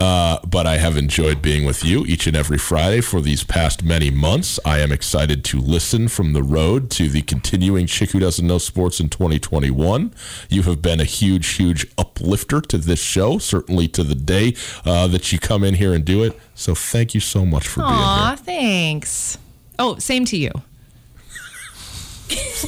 Uh, 0.00 0.38
but 0.46 0.66
I 0.66 0.76
have 0.76 0.98
enjoyed 0.98 1.40
being 1.40 1.64
with 1.64 1.82
you 1.82 2.04
each 2.04 2.26
and 2.26 2.36
every 2.36 2.58
Friday 2.58 3.00
for 3.00 3.22
these 3.22 3.42
past 3.42 3.82
many 3.82 4.10
months. 4.10 4.60
I 4.66 4.80
am 4.80 4.92
excited 4.92 5.44
to 5.46 5.60
listen 5.60 6.08
from 6.08 6.34
the 6.34 6.42
road 6.42 6.90
to 6.92 7.08
the 7.08 7.22
continuing 7.22 7.86
Chick 7.86 8.10
Who 8.10 8.18
Doesn't 8.18 8.46
Know 8.46 8.58
Sports 8.58 9.00
in 9.00 9.08
2021. 9.08 10.12
You 10.50 10.62
have 10.62 10.82
been 10.82 11.00
a 11.00 11.04
huge, 11.04 11.46
huge 11.54 11.86
uplifter 11.96 12.60
to 12.60 12.76
this 12.76 13.00
show, 13.00 13.38
certainly 13.38 13.88
to 13.88 14.04
the 14.04 14.14
day 14.14 14.56
uh, 14.84 15.06
that 15.06 15.32
you 15.32 15.38
come 15.38 15.64
in 15.64 15.74
here 15.74 15.94
and 15.94 16.04
do 16.04 16.22
it. 16.22 16.38
So 16.54 16.74
thank 16.74 17.14
you 17.14 17.20
so 17.20 17.46
much 17.46 17.66
for 17.66 17.80
being 17.80 17.92
here. 17.92 17.98
Aw, 18.02 18.36
thanks. 18.36 19.38
Oh, 19.78 19.96
same 19.98 20.26
to 20.26 20.36
you. 20.36 20.50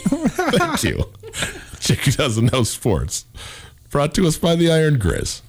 Thank 0.09 0.85
you. 0.85 1.05
Chick 1.81 2.01
Who 2.01 2.13
Doesn't 2.13 2.53
Know 2.53 2.63
Sports. 2.63 3.27
Brought 3.91 4.15
to 4.15 4.27
us 4.27 4.37
by 4.39 4.57
the 4.57 4.71
Iron 4.71 4.99
Grizz. 4.99 5.43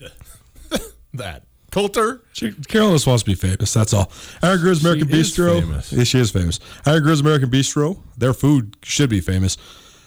that. 1.14 1.44
Colter? 1.70 2.22
She, 2.32 2.52
Carolyn 2.52 2.94
just 2.94 3.06
wants 3.06 3.24
to 3.24 3.30
be 3.30 3.34
famous. 3.34 3.72
That's 3.74 3.92
all. 3.92 4.12
Iron 4.42 4.60
Grizz 4.60 4.82
American 4.82 5.10
is 5.10 5.32
Bistro. 5.32 5.60
famous. 5.60 5.92
Yeah, 5.92 6.04
she 6.04 6.20
is 6.20 6.30
famous. 6.30 6.60
Iron 6.86 7.02
Grizz 7.02 7.20
American 7.20 7.50
Bistro. 7.50 7.98
Their 8.16 8.32
food 8.32 8.76
should 8.82 9.10
be 9.10 9.20
famous. 9.20 9.56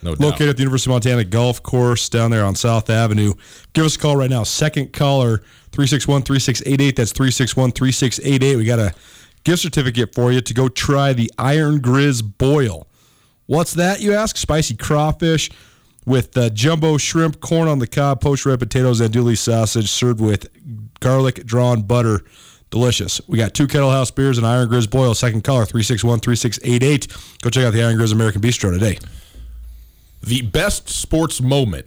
No 0.01 0.15
doubt. 0.15 0.19
Located 0.25 0.49
at 0.49 0.57
the 0.57 0.63
University 0.63 0.91
of 0.91 0.95
Montana 0.95 1.23
Golf 1.25 1.61
Course 1.63 2.07
down 2.07 2.31
there 2.31 2.45
on 2.45 2.55
South 2.55 2.89
Avenue. 2.89 3.33
Give 3.73 3.83
us 3.83 3.95
a 3.95 3.99
call 3.99 4.15
right 4.15 4.29
now. 4.29 4.43
Second 4.43 4.93
caller 4.93 5.39
361 5.71 6.21
3688. 6.21 6.95
That's 6.95 7.11
361 7.11 7.71
3688. 7.71 8.55
We 8.55 8.63
got 8.63 8.75
to 8.77 8.93
gift 9.47 9.61
certificate 9.61 10.13
for 10.13 10.33
you 10.33 10.41
to 10.41 10.53
go 10.53 10.67
try 10.67 11.13
the 11.13 11.31
Iron 11.37 11.79
Grizz 11.79 12.21
Boil. 12.37 12.85
What's 13.45 13.75
that, 13.75 14.01
you 14.01 14.13
ask? 14.13 14.35
Spicy 14.35 14.75
crawfish 14.75 15.49
with 16.05 16.37
uh, 16.37 16.49
jumbo 16.49 16.97
shrimp, 16.97 17.39
corn 17.39 17.69
on 17.69 17.79
the 17.79 17.87
cob, 17.87 18.19
poached 18.19 18.45
red 18.45 18.59
potatoes, 18.59 18.99
and 18.99 19.13
andouille 19.13 19.37
sausage 19.37 19.89
served 19.89 20.19
with 20.19 20.49
garlic 20.99 21.45
drawn 21.45 21.83
butter. 21.83 22.25
Delicious. 22.71 23.21
We 23.29 23.37
got 23.37 23.53
two 23.53 23.65
Kettle 23.65 23.89
House 23.89 24.11
beers 24.11 24.37
and 24.37 24.45
Iron 24.45 24.67
Grizz 24.67 24.89
Boil, 24.89 25.13
second 25.13 25.45
color, 25.45 25.63
361 25.63 26.19
3688. 26.19 27.07
Go 27.41 27.49
check 27.49 27.63
out 27.63 27.71
the 27.71 27.81
Iron 27.81 27.95
Grizz 27.95 28.11
American 28.11 28.41
Bistro 28.41 28.73
today. 28.73 28.99
The 30.21 30.41
best 30.41 30.89
sports 30.89 31.39
moment 31.39 31.85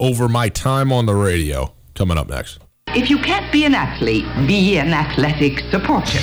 over 0.00 0.28
my 0.28 0.48
time 0.48 0.92
on 0.92 1.06
the 1.06 1.14
radio 1.14 1.72
coming 1.94 2.18
up 2.18 2.28
next. 2.28 2.58
If 2.88 3.08
you 3.08 3.18
can't 3.18 3.52
be 3.52 3.64
an 3.64 3.76
athlete, 3.76 4.24
be 4.48 4.76
an 4.78 4.92
athletic 4.92 5.60
supporter. 5.70 6.18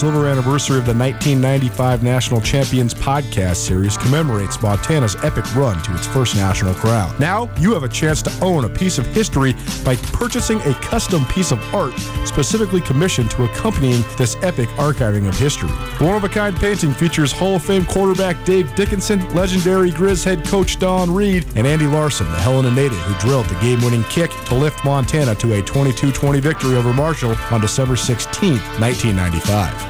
Silver 0.00 0.28
anniversary 0.28 0.78
of 0.78 0.86
the 0.86 0.94
1995 0.94 2.02
National 2.02 2.40
Champions 2.40 2.94
podcast 2.94 3.56
series, 3.56 3.98
commemorates 3.98 4.62
Montana's 4.62 5.14
epic 5.16 5.44
run 5.54 5.78
to 5.82 5.94
its 5.94 6.06
first 6.06 6.36
national 6.36 6.72
crown. 6.72 7.14
Now, 7.18 7.54
you 7.58 7.74
have 7.74 7.82
a 7.82 7.88
chance 7.88 8.22
to 8.22 8.32
own 8.42 8.64
a 8.64 8.68
piece 8.70 8.96
of 8.96 9.06
history 9.08 9.54
by 9.84 9.96
purchasing 9.96 10.58
a 10.62 10.72
custom 10.76 11.26
piece 11.26 11.52
of 11.52 11.62
art 11.74 11.92
specifically 12.24 12.80
commissioned 12.80 13.30
to 13.32 13.44
accompanying 13.44 14.02
this 14.16 14.36
epic 14.40 14.70
archiving 14.70 15.28
of 15.28 15.38
history. 15.38 15.68
The 15.98 16.06
one 16.06 16.16
of 16.16 16.24
a 16.24 16.30
kind 16.30 16.56
painting 16.56 16.94
features 16.94 17.30
Hall 17.30 17.56
of 17.56 17.62
Fame 17.62 17.84
quarterback 17.84 18.42
Dave 18.46 18.74
Dickenson, 18.76 19.20
legendary 19.34 19.90
Grizz 19.90 20.24
head 20.24 20.46
coach 20.46 20.78
Don 20.78 21.12
Read, 21.12 21.44
and 21.56 21.66
Andy 21.66 21.86
Larson, 21.86 22.26
the 22.30 22.38
Helena 22.38 22.70
native 22.70 22.98
who 23.00 23.28
drilled 23.28 23.44
the 23.46 23.60
game 23.60 23.82
winning 23.82 24.04
kick 24.04 24.30
to 24.46 24.54
lift 24.54 24.82
Montana 24.82 25.34
to 25.34 25.58
a 25.58 25.62
22 25.62 26.10
20 26.10 26.40
victory 26.40 26.76
over 26.76 26.94
Marshall 26.94 27.34
on 27.50 27.60
December 27.60 27.96
16, 27.96 28.52
1995. 28.52 29.89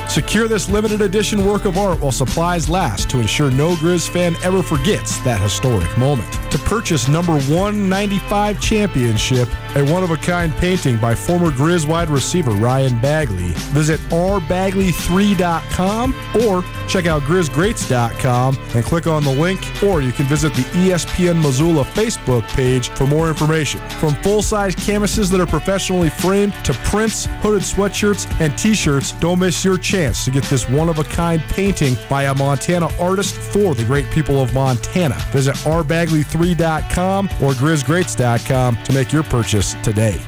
Secure 0.11 0.47
this 0.49 0.67
limited 0.67 0.99
edition 0.99 1.45
work 1.45 1.63
of 1.63 1.77
art 1.77 2.01
while 2.01 2.11
supplies 2.11 2.67
last 2.67 3.09
to 3.09 3.21
ensure 3.21 3.49
no 3.49 3.75
Grizz 3.75 4.09
fan 4.09 4.35
ever 4.43 4.61
forgets 4.61 5.17
that 5.19 5.39
historic 5.39 5.97
moment. 5.97 6.29
To 6.51 6.57
purchase 6.57 7.07
number 7.07 7.31
195 7.31 8.59
championship, 8.59 9.47
a 9.75 9.89
one 9.89 10.03
of 10.03 10.11
a 10.11 10.17
kind 10.17 10.53
painting 10.57 10.97
by 10.97 11.15
former 11.15 11.49
Grizz 11.49 11.87
wide 11.87 12.09
receiver 12.09 12.51
Ryan 12.51 12.99
Bagley, 12.99 13.53
visit 13.71 14.01
rbagley3.com 14.09 16.13
or 16.45 16.65
check 16.89 17.05
out 17.05 17.21
grizzgreats.com 17.21 18.57
and 18.75 18.83
click 18.83 19.07
on 19.07 19.23
the 19.23 19.31
link, 19.31 19.65
or 19.81 20.01
you 20.01 20.11
can 20.11 20.25
visit 20.25 20.53
the 20.55 20.63
ESPN 20.63 21.41
Missoula 21.41 21.85
Facebook 21.85 22.45
page 22.49 22.89
for 22.89 23.07
more 23.07 23.29
information. 23.29 23.79
From 23.91 24.13
full 24.15 24.41
size 24.41 24.75
canvases 24.75 25.29
that 25.29 25.39
are 25.39 25.47
professionally 25.47 26.09
framed 26.09 26.53
to 26.65 26.73
prints, 26.73 27.27
hooded 27.39 27.61
sweatshirts, 27.61 28.27
and 28.41 28.57
t 28.57 28.73
shirts, 28.73 29.13
don't 29.13 29.39
miss 29.39 29.63
your 29.63 29.77
chance 29.77 30.00
to 30.01 30.31
get 30.31 30.43
this 30.45 30.67
one 30.67 30.89
of 30.89 30.99
a 30.99 31.03
kind 31.03 31.41
painting 31.49 31.95
by 32.09 32.23
a 32.23 32.33
Montana 32.35 32.89
artist 32.99 33.35
for 33.35 33.75
the 33.75 33.85
great 33.85 34.09
people 34.09 34.41
of 34.41 34.53
Montana. 34.53 35.15
Visit 35.31 35.55
rbagley3.com 35.57 37.25
or 37.41 37.51
grizzgreats.com 37.53 38.83
to 38.83 38.93
make 38.93 39.13
your 39.13 39.23
purchase 39.23 39.75
today. 39.83 40.19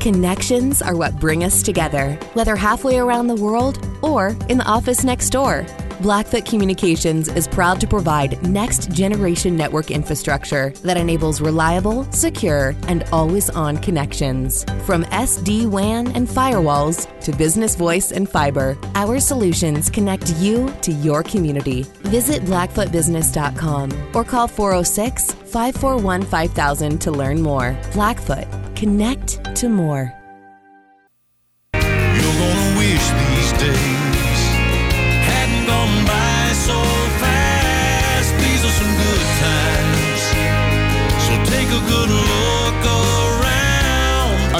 Connections 0.00 0.80
are 0.80 0.94
what 0.94 1.18
bring 1.18 1.42
us 1.42 1.62
together, 1.62 2.12
whether 2.34 2.54
halfway 2.54 2.98
around 2.98 3.26
the 3.26 3.34
world 3.34 3.84
or 4.02 4.36
in 4.48 4.58
the 4.58 4.64
office 4.64 5.04
next 5.04 5.30
door. 5.30 5.66
Blackfoot 6.00 6.44
Communications 6.44 7.28
is 7.28 7.48
proud 7.48 7.80
to 7.80 7.86
provide 7.86 8.40
next 8.48 8.90
generation 8.92 9.56
network 9.56 9.90
infrastructure 9.90 10.70
that 10.84 10.96
enables 10.96 11.40
reliable, 11.40 12.04
secure, 12.12 12.74
and 12.86 13.02
always 13.10 13.50
on 13.50 13.78
connections. 13.78 14.64
From 14.86 15.04
SD 15.06 15.68
WAN 15.68 16.08
and 16.12 16.28
firewalls 16.28 17.08
to 17.22 17.32
business 17.32 17.74
voice 17.74 18.12
and 18.12 18.28
fiber, 18.28 18.78
our 18.94 19.18
solutions 19.18 19.90
connect 19.90 20.36
you 20.36 20.72
to 20.82 20.92
your 20.92 21.24
community. 21.24 21.82
Visit 22.04 22.42
blackfootbusiness.com 22.42 24.14
or 24.14 24.24
call 24.24 24.46
406 24.46 25.32
541 25.32 26.22
5000 26.22 26.98
to 27.00 27.10
learn 27.10 27.42
more. 27.42 27.76
Blackfoot, 27.92 28.46
connect 28.76 29.56
to 29.56 29.68
more. 29.68 30.17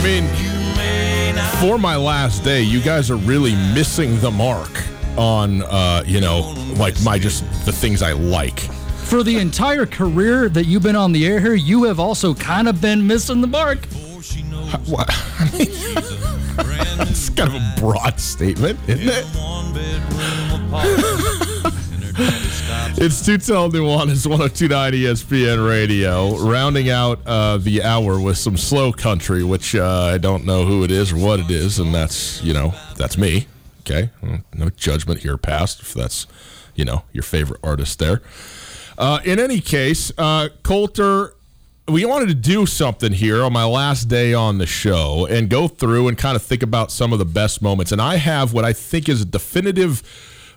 Mean, 0.08 0.24
for 1.60 1.78
my 1.78 1.94
last 1.94 2.42
day, 2.42 2.62
you 2.62 2.80
guys 2.80 3.10
are 3.10 3.16
really 3.16 3.54
missing 3.74 4.18
the 4.20 4.30
mark 4.30 4.70
on, 5.18 5.62
uh, 5.64 6.02
you 6.06 6.20
know, 6.20 6.54
like 6.78 6.94
my 7.02 7.18
just 7.18 7.44
the 7.66 7.72
things 7.72 8.00
I 8.00 8.12
like. 8.12 8.58
For 9.04 9.22
the 9.22 9.38
entire 9.38 9.84
career 9.84 10.48
that 10.48 10.64
you've 10.64 10.82
been 10.82 10.96
on 10.96 11.12
the 11.12 11.26
air 11.26 11.40
here, 11.40 11.54
you 11.54 11.84
have 11.84 12.00
also 12.00 12.32
kind 12.32 12.68
of 12.68 12.80
been 12.80 13.06
missing 13.06 13.42
the 13.42 13.46
mark. 13.46 13.84
What? 14.86 15.08
That's 16.96 17.28
kind 17.28 17.54
of 17.54 17.56
a 17.56 17.74
broad 17.78 18.18
statement, 18.18 18.78
isn't 18.88 19.08
it? 19.08 19.26
It's 23.00 23.22
Tutel 23.22 23.70
Nuanez, 23.70 24.26
1029 24.26 24.92
ESPN 24.92 25.68
Radio, 25.68 26.36
rounding 26.36 26.90
out 26.90 27.20
uh, 27.26 27.56
the 27.56 27.84
hour 27.84 28.20
with 28.20 28.38
some 28.38 28.56
slow 28.56 28.90
country, 28.90 29.44
which 29.44 29.76
uh, 29.76 30.10
I 30.12 30.18
don't 30.18 30.44
know 30.44 30.64
who 30.64 30.82
it 30.82 30.90
is 30.90 31.12
or 31.12 31.16
what 31.16 31.38
it 31.38 31.48
is, 31.48 31.78
and 31.78 31.94
that's, 31.94 32.42
you 32.42 32.52
know, 32.52 32.74
that's 32.96 33.16
me. 33.16 33.46
Okay? 33.82 34.10
No 34.52 34.70
judgment 34.70 35.20
here 35.20 35.38
passed 35.38 35.78
if 35.78 35.94
that's, 35.94 36.26
you 36.74 36.84
know, 36.84 37.04
your 37.12 37.22
favorite 37.22 37.60
artist 37.62 38.00
there. 38.00 38.20
Uh, 38.98 39.20
in 39.24 39.38
any 39.38 39.60
case, 39.60 40.10
uh, 40.18 40.48
Colter, 40.64 41.36
we 41.86 42.04
wanted 42.04 42.26
to 42.26 42.34
do 42.34 42.66
something 42.66 43.12
here 43.12 43.44
on 43.44 43.52
my 43.52 43.64
last 43.64 44.06
day 44.06 44.34
on 44.34 44.58
the 44.58 44.66
show 44.66 45.24
and 45.30 45.48
go 45.48 45.68
through 45.68 46.08
and 46.08 46.18
kind 46.18 46.34
of 46.34 46.42
think 46.42 46.64
about 46.64 46.90
some 46.90 47.12
of 47.12 47.20
the 47.20 47.24
best 47.24 47.62
moments. 47.62 47.92
And 47.92 48.02
I 48.02 48.16
have 48.16 48.52
what 48.52 48.64
I 48.64 48.72
think 48.72 49.08
is 49.08 49.22
a 49.22 49.24
definitive 49.24 50.02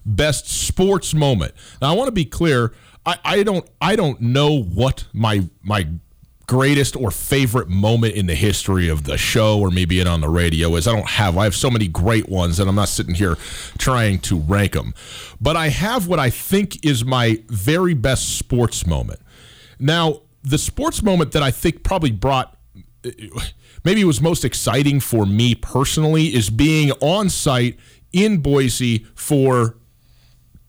best 0.05 0.47
sports 0.47 1.13
moment. 1.13 1.53
Now, 1.81 1.91
I 1.91 1.95
want 1.95 2.07
to 2.07 2.13
be 2.13 2.25
clear. 2.25 2.73
I, 3.05 3.17
I 3.23 3.43
don't 3.43 3.67
I 3.79 3.95
don't 3.95 4.21
know 4.21 4.61
what 4.61 5.05
my 5.13 5.49
my 5.63 5.87
greatest 6.47 6.97
or 6.97 7.11
favorite 7.11 7.69
moment 7.69 8.13
in 8.13 8.25
the 8.25 8.35
history 8.35 8.89
of 8.89 9.05
the 9.05 9.17
show 9.17 9.57
or 9.57 9.71
maybe 9.71 10.01
it 10.01 10.07
on 10.07 10.19
the 10.19 10.27
radio 10.27 10.75
is. 10.75 10.85
I 10.85 10.93
don't 10.93 11.09
have. 11.11 11.37
I 11.37 11.45
have 11.45 11.55
so 11.55 11.71
many 11.71 11.87
great 11.87 12.27
ones 12.27 12.59
and 12.59 12.67
I'm 12.67 12.75
not 12.75 12.89
sitting 12.89 13.15
here 13.15 13.37
trying 13.77 14.19
to 14.19 14.37
rank 14.37 14.73
them. 14.73 14.93
But 15.39 15.55
I 15.55 15.69
have 15.69 16.09
what 16.09 16.19
I 16.19 16.29
think 16.29 16.85
is 16.85 17.05
my 17.05 17.41
very 17.47 17.93
best 17.93 18.37
sports 18.37 18.85
moment. 18.85 19.21
Now, 19.79 20.23
the 20.43 20.57
sports 20.57 21.01
moment 21.01 21.31
that 21.31 21.41
I 21.41 21.51
think 21.51 21.83
probably 21.83 22.11
brought 22.11 22.57
maybe 23.83 24.03
was 24.03 24.19
most 24.21 24.43
exciting 24.43 24.99
for 24.99 25.25
me 25.25 25.55
personally 25.55 26.35
is 26.35 26.49
being 26.49 26.91
on 26.99 27.29
site 27.29 27.79
in 28.11 28.39
Boise 28.39 29.05
for 29.15 29.77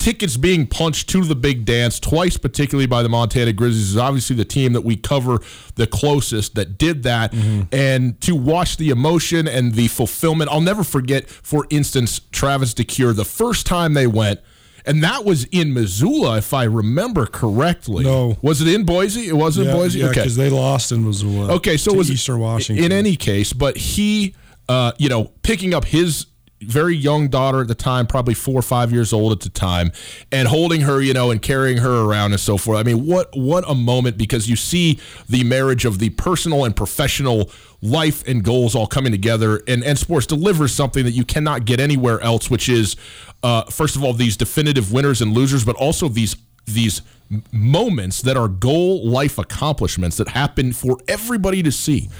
tickets 0.02 0.36
being 0.36 0.66
punched 0.66 1.08
to 1.10 1.22
the 1.24 1.34
big 1.36 1.64
dance 1.64 2.00
twice, 2.00 2.36
particularly 2.36 2.86
by 2.86 3.02
the 3.04 3.08
Montana 3.08 3.52
Grizzlies, 3.52 3.90
is 3.90 3.96
obviously 3.96 4.34
the 4.34 4.44
team 4.44 4.72
that 4.72 4.80
we 4.80 4.96
cover 4.96 5.38
the 5.76 5.86
closest 5.86 6.56
that 6.56 6.76
did 6.76 7.04
that. 7.04 7.32
And 7.72 8.20
to 8.22 8.34
watch 8.34 8.76
the 8.78 8.90
emotion 8.90 9.46
and 9.46 9.74
the 9.74 9.86
fulfillment, 9.88 10.50
I'll 10.50 10.60
never 10.60 10.82
forget, 10.82 11.28
for 11.28 11.66
instance, 11.70 12.20
Travis 12.32 12.74
DeCuire, 12.74 13.14
the 13.14 13.24
first 13.24 13.64
time 13.66 13.94
they 13.94 14.06
went. 14.08 14.40
And 14.84 15.04
that 15.04 15.24
was 15.24 15.44
in 15.52 15.72
Missoula, 15.72 16.38
if 16.38 16.52
I 16.52 16.64
remember 16.64 17.24
correctly. 17.26 18.02
No. 18.02 18.36
Was 18.42 18.60
it 18.60 18.66
in 18.66 18.84
Boise? 18.84 19.28
It 19.28 19.34
was 19.36 19.56
in 19.56 19.66
Yeah, 19.66 19.72
Boise? 19.74 20.00
yeah, 20.00 20.06
okay. 20.06 20.14
because 20.22 20.34
they 20.34 20.50
lost 20.50 20.90
in 20.90 21.04
Missoula. 21.04 21.52
Okay, 21.54 21.76
so 21.76 21.92
it 21.92 21.96
was 21.96 22.10
Eastern 22.10 22.40
Washington. 22.40 22.84
In 22.84 22.90
any 22.90 23.14
case, 23.14 23.52
but 23.52 23.76
he, 23.76 24.34
uh, 24.68 24.90
you 24.98 25.08
know, 25.08 25.30
picking 25.44 25.72
up 25.72 25.84
his 25.84 26.26
very 26.66 26.96
young 26.96 27.28
daughter 27.28 27.60
at 27.62 27.68
the 27.68 27.74
time, 27.74 28.06
probably 28.06 28.34
four 28.34 28.58
or 28.58 28.62
five 28.62 28.92
years 28.92 29.12
old 29.12 29.32
at 29.32 29.40
the 29.40 29.48
time, 29.48 29.92
and 30.30 30.48
holding 30.48 30.82
her, 30.82 31.00
you 31.00 31.12
know, 31.12 31.30
and 31.30 31.40
carrying 31.40 31.78
her 31.78 32.04
around 32.04 32.32
and 32.32 32.40
so 32.40 32.56
forth. 32.56 32.78
I 32.78 32.82
mean, 32.82 33.06
what 33.06 33.36
what 33.36 33.64
a 33.68 33.74
moment 33.74 34.16
because 34.18 34.48
you 34.48 34.56
see 34.56 34.98
the 35.28 35.44
marriage 35.44 35.84
of 35.84 35.98
the 35.98 36.10
personal 36.10 36.64
and 36.64 36.74
professional 36.74 37.50
life 37.80 38.26
and 38.26 38.44
goals 38.44 38.74
all 38.74 38.86
coming 38.86 39.12
together, 39.12 39.62
and 39.66 39.82
and 39.84 39.98
sports 39.98 40.26
delivers 40.26 40.72
something 40.74 41.04
that 41.04 41.12
you 41.12 41.24
cannot 41.24 41.64
get 41.64 41.80
anywhere 41.80 42.20
else, 42.20 42.50
which 42.50 42.68
is, 42.68 42.96
uh, 43.42 43.64
first 43.64 43.96
of 43.96 44.04
all, 44.04 44.12
these 44.12 44.36
definitive 44.36 44.92
winners 44.92 45.20
and 45.20 45.32
losers, 45.32 45.64
but 45.64 45.76
also 45.76 46.08
these 46.08 46.36
these 46.66 47.02
moments 47.50 48.22
that 48.22 48.36
are 48.36 48.48
goal 48.48 49.06
life 49.06 49.38
accomplishments 49.38 50.16
that 50.18 50.28
happen 50.28 50.72
for 50.72 50.98
everybody 51.08 51.62
to 51.62 51.72
see. 51.72 52.10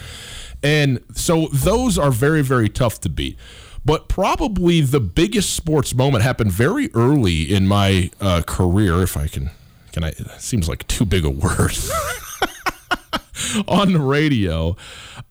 And 0.63 1.01
so 1.15 1.49
those 1.53 1.99
are 1.99 2.11
very, 2.11 2.43
very 2.43 2.69
tough 2.69 3.01
to 3.01 3.09
beat. 3.09 3.37
But 3.85 4.09
probably 4.09 4.81
the 4.81 5.01
biggest 5.01 5.55
sports 5.55 5.95
moment 5.95 6.23
happened 6.23 6.53
very 6.53 6.91
early 6.95 7.43
in 7.43 7.67
my 7.67 8.11
uh, 8.21 8.43
career, 8.47 9.03
if 9.03 9.17
I 9.17 9.27
can. 9.27 9.51
Can 9.93 10.05
I? 10.05 10.09
It 10.09 10.41
seems 10.41 10.69
like 10.69 10.87
too 10.87 11.05
big 11.05 11.25
a 11.25 11.31
word 11.31 11.77
on 13.69 13.93
the 13.93 14.01
radio, 14.01 14.77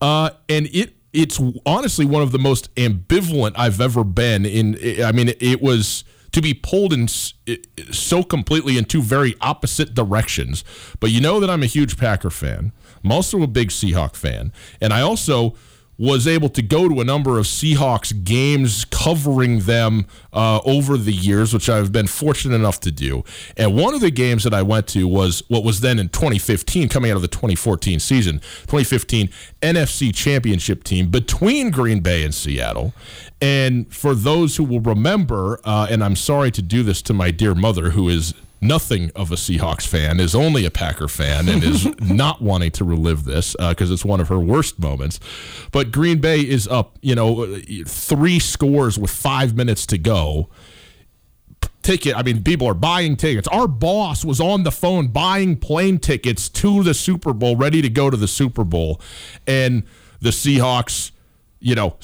uh, 0.02 0.32
and 0.50 0.68
it 0.74 0.96
it's 1.14 1.42
honestly 1.66 2.06
one 2.06 2.22
of 2.22 2.32
the 2.32 2.40
most 2.40 2.74
ambivalent 2.76 3.54
I've 3.56 3.82
ever 3.82 4.04
been 4.04 4.46
in. 4.46 4.78
I 5.04 5.12
mean, 5.12 5.34
it 5.40 5.62
was 5.62 6.04
to 6.32 6.42
be 6.42 6.54
pulled 6.54 6.94
in 6.94 7.08
so 7.08 8.24
completely 8.24 8.78
in 8.78 8.86
two 8.86 9.02
very 9.02 9.36
opposite 9.42 9.94
directions. 9.94 10.64
But 11.00 11.12
you 11.12 11.22
know 11.22 11.40
that 11.40 11.50
I'm 11.50 11.64
a 11.64 11.68
huge 11.68 11.98
Packer 11.98 12.30
fan. 12.30 12.72
I'm 13.04 13.12
also 13.12 13.42
a 13.42 13.48
big 13.48 13.70
Seahawk 13.70 14.16
fan, 14.16 14.54
and 14.80 14.94
I 14.94 15.02
also 15.02 15.56
was 16.02 16.26
able 16.26 16.50
to 16.50 16.64
go 16.64 16.90
to 16.90 17.00
a 17.00 17.04
number 17.04 17.38
of 17.38 17.46
Seahawks 17.46 18.24
games 18.24 18.86
covering 18.86 19.60
them 19.60 20.08
uh, 20.34 20.60
over 20.66 20.98
the 20.98 21.12
years, 21.12 21.54
which 21.54 21.70
I've 21.70 21.92
been 21.92 22.08
fortunate 22.08 22.56
enough 22.56 22.80
to 22.80 22.92
do. 22.92 23.24
And 23.56 23.76
one 23.76 23.94
of 23.94 24.02
the 24.02 24.10
games 24.10 24.44
that 24.46 24.54
I 24.54 24.64
went 24.64 24.88
to 24.88 25.08
was 25.08 25.44
what 25.48 25.64
was 25.64 25.82
then 25.82 26.00
in 26.00 26.10
2015, 26.10 26.90
coming 26.90 27.12
out 27.12 27.18
of 27.18 27.22
the 27.22 27.28
2014 27.28 28.00
season, 28.00 28.40
2015 28.40 29.30
NFC 29.62 30.14
Championship 30.14 30.84
team 30.84 31.12
between 31.12 31.70
Green 31.70 32.00
Bay 32.00 32.24
and 32.24 32.34
Seattle. 32.34 32.96
And 33.40 33.94
for 33.94 34.16
those 34.16 34.56
who 34.56 34.64
will 34.64 34.82
remember, 34.82 35.60
uh, 35.64 35.86
and 35.88 36.04
I'm 36.04 36.16
sorry 36.16 36.50
to 36.50 36.64
do 36.64 36.82
this 36.82 37.04
to 37.04 37.14
my 37.14 37.30
dear 37.30 37.54
mother, 37.54 37.92
who 37.92 38.10
is 38.10 38.34
nothing 38.62 39.12
of 39.16 39.32
a 39.32 39.36
Seahawks 39.36 39.88
fan, 39.88 40.20
is 40.20 40.36
only 40.36 40.66
a 40.66 40.72
Packer 40.72 41.08
fan, 41.08 41.50
and 41.50 41.64
is 41.64 41.86
not 42.00 42.42
wanting 42.42 42.72
to 42.72 42.84
relive 42.84 43.26
this 43.26 43.56
uh, 43.60 43.70
because 43.70 43.92
it's 43.92 44.06
one 44.06 44.22
of 44.22 44.30
her 44.30 44.40
worst 44.40 44.80
moments. 44.80 45.20
But 45.72 45.92
Green 45.92 46.20
Bay 46.20 46.42
is 46.42 46.68
up, 46.68 46.98
you 47.02 47.16
know, 47.16 47.58
three 47.86 48.40
scores 48.40 48.98
with 49.00 49.12
five 49.12 49.56
minutes 49.56 49.86
to 49.88 49.98
go. 49.98 50.50
Ticket, 51.82 52.16
I 52.16 52.22
mean, 52.22 52.44
people 52.44 52.68
are 52.68 52.76
buying 52.76 53.18
tickets. 53.18 53.48
Our 53.48 53.68
boss 53.68 54.24
was 54.24 54.40
on 54.40 54.64
the 54.64 54.72
phone 54.72 55.08
buying 55.08 55.58
plane 55.58 55.98
tickets 55.98 56.48
to 56.50 56.84
the 56.84 56.94
Super 56.94 57.34
Bowl, 57.34 57.56
ready 57.56 57.82
to 57.82 57.90
go 57.90 58.12
to 58.12 58.18
the 58.18 58.28
Super 58.28 58.64
Bowl. 58.64 59.02
And 59.48 59.84
the 60.20 60.30
Seahawks, 60.30 61.12
you 61.60 61.74
know, 61.74 61.96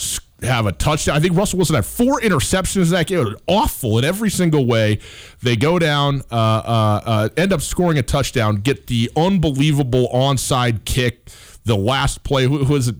have 0.41 0.65
a 0.65 0.71
touchdown. 0.71 1.15
I 1.15 1.19
think 1.19 1.35
Russell 1.35 1.57
Wilson 1.57 1.75
had 1.75 1.85
four 1.85 2.19
interceptions 2.21 2.91
that 2.91 3.07
game. 3.07 3.35
Awful 3.47 3.97
in 3.97 4.05
every 4.05 4.29
single 4.29 4.65
way. 4.65 4.99
They 5.41 5.55
go 5.55 5.79
down, 5.79 6.21
uh, 6.31 6.35
uh, 6.35 7.01
uh, 7.05 7.29
end 7.37 7.53
up 7.53 7.61
scoring 7.61 7.97
a 7.97 8.03
touchdown, 8.03 8.57
get 8.57 8.87
the 8.87 9.09
unbelievable 9.15 10.09
onside 10.13 10.85
kick. 10.85 11.29
The 11.65 11.75
last 11.75 12.23
play, 12.23 12.43
who, 12.45 12.63
who 12.63 12.73
was 12.73 12.87
it? 12.87 12.95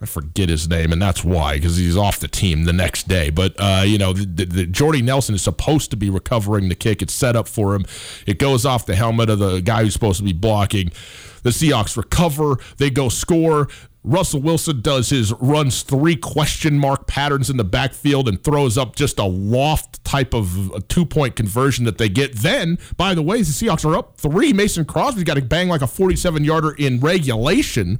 I 0.00 0.04
forget 0.04 0.50
his 0.50 0.68
name, 0.68 0.92
and 0.92 1.00
that's 1.00 1.24
why 1.24 1.54
because 1.54 1.78
he's 1.78 1.96
off 1.96 2.20
the 2.20 2.28
team 2.28 2.64
the 2.64 2.72
next 2.72 3.08
day. 3.08 3.30
But 3.30 3.54
uh, 3.58 3.82
you 3.86 3.96
know, 3.96 4.12
the, 4.12 4.44
the 4.44 4.66
Jordy 4.66 5.00
Nelson 5.00 5.34
is 5.34 5.42
supposed 5.42 5.90
to 5.90 5.96
be 5.96 6.10
recovering 6.10 6.68
the 6.68 6.74
kick. 6.74 7.00
It's 7.00 7.14
set 7.14 7.34
up 7.34 7.48
for 7.48 7.74
him. 7.74 7.86
It 8.26 8.38
goes 8.38 8.66
off 8.66 8.84
the 8.84 8.94
helmet 8.94 9.30
of 9.30 9.38
the 9.38 9.60
guy 9.60 9.82
who's 9.82 9.94
supposed 9.94 10.18
to 10.18 10.24
be 10.24 10.34
blocking. 10.34 10.92
The 11.44 11.50
Seahawks 11.50 11.96
recover. 11.96 12.58
They 12.76 12.90
go 12.90 13.08
score. 13.08 13.68
Russell 14.06 14.40
Wilson 14.40 14.80
does 14.82 15.10
his 15.10 15.32
runs 15.34 15.82
three 15.82 16.14
question 16.14 16.78
mark 16.78 17.08
patterns 17.08 17.50
in 17.50 17.56
the 17.56 17.64
backfield 17.64 18.28
and 18.28 18.42
throws 18.42 18.78
up 18.78 18.94
just 18.94 19.18
a 19.18 19.24
loft 19.24 20.02
type 20.04 20.32
of 20.32 20.86
two 20.86 21.04
point 21.04 21.34
conversion 21.34 21.84
that 21.86 21.98
they 21.98 22.08
get. 22.08 22.36
Then, 22.36 22.78
by 22.96 23.14
the 23.14 23.22
way, 23.22 23.38
the 23.38 23.44
Seahawks 23.44 23.84
are 23.84 23.96
up 23.96 24.16
three. 24.16 24.52
Mason 24.52 24.84
Crosby's 24.84 25.24
got 25.24 25.34
to 25.34 25.42
bang 25.42 25.68
like 25.68 25.82
a 25.82 25.88
47 25.88 26.44
yarder 26.44 26.70
in 26.70 27.00
regulation 27.00 27.98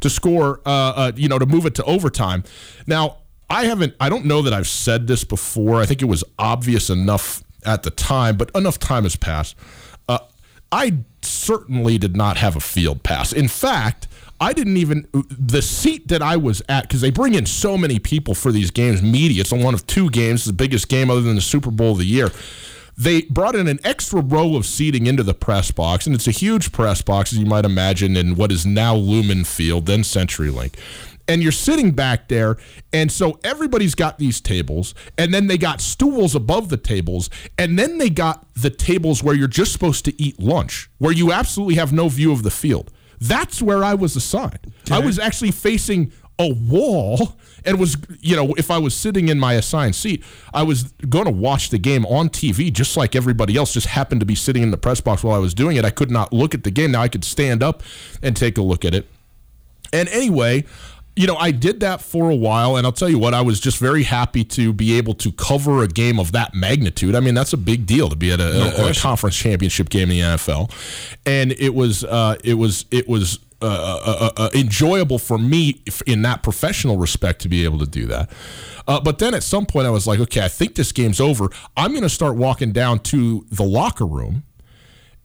to 0.00 0.08
score, 0.08 0.60
uh, 0.64 0.70
uh, 0.70 1.12
you 1.16 1.28
know, 1.28 1.38
to 1.38 1.46
move 1.46 1.66
it 1.66 1.74
to 1.74 1.84
overtime. 1.84 2.44
Now, 2.86 3.18
I 3.50 3.64
haven't, 3.64 3.94
I 3.98 4.08
don't 4.08 4.26
know 4.26 4.42
that 4.42 4.52
I've 4.52 4.68
said 4.68 5.08
this 5.08 5.24
before. 5.24 5.80
I 5.80 5.86
think 5.86 6.00
it 6.00 6.06
was 6.06 6.22
obvious 6.38 6.88
enough 6.88 7.42
at 7.66 7.82
the 7.82 7.90
time, 7.90 8.36
but 8.36 8.52
enough 8.54 8.78
time 8.78 9.02
has 9.02 9.16
passed. 9.16 9.56
Uh, 10.08 10.20
I 10.70 10.98
certainly 11.22 11.98
did 11.98 12.16
not 12.16 12.36
have 12.36 12.54
a 12.54 12.60
field 12.60 13.02
pass. 13.02 13.32
In 13.32 13.48
fact, 13.48 14.06
I 14.40 14.54
didn't 14.54 14.78
even 14.78 15.06
the 15.12 15.60
seat 15.60 16.08
that 16.08 16.22
I 16.22 16.38
was 16.38 16.62
at 16.68 16.82
because 16.84 17.02
they 17.02 17.10
bring 17.10 17.34
in 17.34 17.44
so 17.44 17.76
many 17.76 17.98
people 17.98 18.34
for 18.34 18.50
these 18.50 18.70
games. 18.70 19.02
Media, 19.02 19.42
it's 19.42 19.52
one 19.52 19.74
of 19.74 19.86
two 19.86 20.08
games, 20.08 20.46
the 20.46 20.54
biggest 20.54 20.88
game 20.88 21.10
other 21.10 21.20
than 21.20 21.34
the 21.34 21.42
Super 21.42 21.70
Bowl 21.70 21.92
of 21.92 21.98
the 21.98 22.06
year. 22.06 22.30
They 22.96 23.22
brought 23.22 23.54
in 23.54 23.68
an 23.68 23.78
extra 23.84 24.20
row 24.20 24.56
of 24.56 24.66
seating 24.66 25.06
into 25.06 25.22
the 25.22 25.34
press 25.34 25.70
box, 25.70 26.06
and 26.06 26.14
it's 26.14 26.26
a 26.26 26.32
huge 26.32 26.72
press 26.72 27.02
box, 27.02 27.32
as 27.32 27.38
you 27.38 27.46
might 27.46 27.64
imagine, 27.64 28.16
in 28.16 28.34
what 28.34 28.50
is 28.50 28.66
now 28.66 28.94
Lumen 28.94 29.44
Field, 29.44 29.86
then 29.86 30.00
CenturyLink. 30.00 30.74
And 31.28 31.42
you're 31.42 31.52
sitting 31.52 31.92
back 31.92 32.28
there, 32.28 32.56
and 32.92 33.10
so 33.10 33.38
everybody's 33.44 33.94
got 33.94 34.18
these 34.18 34.40
tables, 34.40 34.94
and 35.16 35.32
then 35.32 35.46
they 35.46 35.56
got 35.56 35.80
stools 35.80 36.34
above 36.34 36.68
the 36.68 36.76
tables, 36.76 37.30
and 37.56 37.78
then 37.78 37.98
they 37.98 38.10
got 38.10 38.46
the 38.54 38.70
tables 38.70 39.22
where 39.22 39.34
you're 39.34 39.48
just 39.48 39.72
supposed 39.72 40.04
to 40.06 40.20
eat 40.20 40.40
lunch, 40.40 40.90
where 40.98 41.12
you 41.12 41.30
absolutely 41.30 41.76
have 41.76 41.92
no 41.92 42.08
view 42.08 42.32
of 42.32 42.42
the 42.42 42.50
field. 42.50 42.90
That's 43.20 43.60
where 43.60 43.84
I 43.84 43.94
was 43.94 44.16
assigned. 44.16 44.72
I 44.90 44.98
was 44.98 45.18
actually 45.18 45.50
facing 45.50 46.12
a 46.38 46.54
wall 46.54 47.36
and 47.66 47.78
was, 47.78 47.96
you 48.20 48.34
know, 48.34 48.54
if 48.56 48.70
I 48.70 48.78
was 48.78 48.94
sitting 48.94 49.28
in 49.28 49.38
my 49.38 49.52
assigned 49.54 49.94
seat, 49.94 50.24
I 50.54 50.62
was 50.62 50.84
going 51.08 51.26
to 51.26 51.30
watch 51.30 51.68
the 51.68 51.78
game 51.78 52.06
on 52.06 52.30
TV 52.30 52.72
just 52.72 52.96
like 52.96 53.14
everybody 53.14 53.56
else, 53.56 53.74
just 53.74 53.88
happened 53.88 54.20
to 54.20 54.26
be 54.26 54.34
sitting 54.34 54.62
in 54.62 54.70
the 54.70 54.78
press 54.78 55.02
box 55.02 55.22
while 55.22 55.34
I 55.34 55.38
was 55.38 55.52
doing 55.52 55.76
it. 55.76 55.84
I 55.84 55.90
could 55.90 56.10
not 56.10 56.32
look 56.32 56.54
at 56.54 56.64
the 56.64 56.70
game. 56.70 56.92
Now 56.92 57.02
I 57.02 57.08
could 57.08 57.24
stand 57.24 57.62
up 57.62 57.82
and 58.22 58.34
take 58.34 58.56
a 58.56 58.62
look 58.62 58.86
at 58.86 58.94
it. 58.94 59.06
And 59.92 60.08
anyway, 60.08 60.64
you 61.20 61.26
know, 61.26 61.36
I 61.36 61.50
did 61.50 61.80
that 61.80 62.00
for 62.00 62.30
a 62.30 62.34
while, 62.34 62.76
and 62.76 62.86
I'll 62.86 62.92
tell 62.92 63.08
you 63.10 63.18
what, 63.18 63.34
I 63.34 63.42
was 63.42 63.60
just 63.60 63.76
very 63.78 64.04
happy 64.04 64.42
to 64.44 64.72
be 64.72 64.96
able 64.96 65.12
to 65.14 65.30
cover 65.32 65.82
a 65.82 65.88
game 65.88 66.18
of 66.18 66.32
that 66.32 66.54
magnitude. 66.54 67.14
I 67.14 67.20
mean, 67.20 67.34
that's 67.34 67.52
a 67.52 67.58
big 67.58 67.84
deal 67.84 68.08
to 68.08 68.16
be 68.16 68.32
at 68.32 68.40
a, 68.40 68.46
a- 68.86 68.90
a 68.90 68.94
conference 68.94 69.36
championship 69.36 69.90
game 69.90 70.04
in 70.04 70.08
the 70.10 70.20
NFL, 70.20 70.70
and 71.26 71.52
it 71.52 71.74
was, 71.74 72.04
uh, 72.04 72.36
it 72.42 72.54
was, 72.54 72.86
it 72.90 73.06
was. 73.08 73.38
Uh, 73.62 73.66
uh, 73.66 74.02
uh, 74.06 74.30
uh, 74.44 74.50
enjoyable 74.54 75.18
for 75.18 75.36
me 75.36 75.82
in 76.06 76.22
that 76.22 76.42
professional 76.42 76.96
respect 76.96 77.42
to 77.42 77.48
be 77.50 77.62
able 77.64 77.78
to 77.78 77.84
do 77.84 78.06
that. 78.06 78.30
Uh, 78.88 78.98
but 78.98 79.18
then 79.18 79.34
at 79.34 79.42
some 79.42 79.66
point, 79.66 79.86
I 79.86 79.90
was 79.90 80.06
like, 80.06 80.18
okay, 80.18 80.42
I 80.42 80.48
think 80.48 80.76
this 80.76 80.92
game's 80.92 81.20
over. 81.20 81.50
I'm 81.76 81.90
going 81.90 82.02
to 82.02 82.08
start 82.08 82.36
walking 82.36 82.72
down 82.72 83.00
to 83.00 83.44
the 83.50 83.62
locker 83.62 84.06
room 84.06 84.44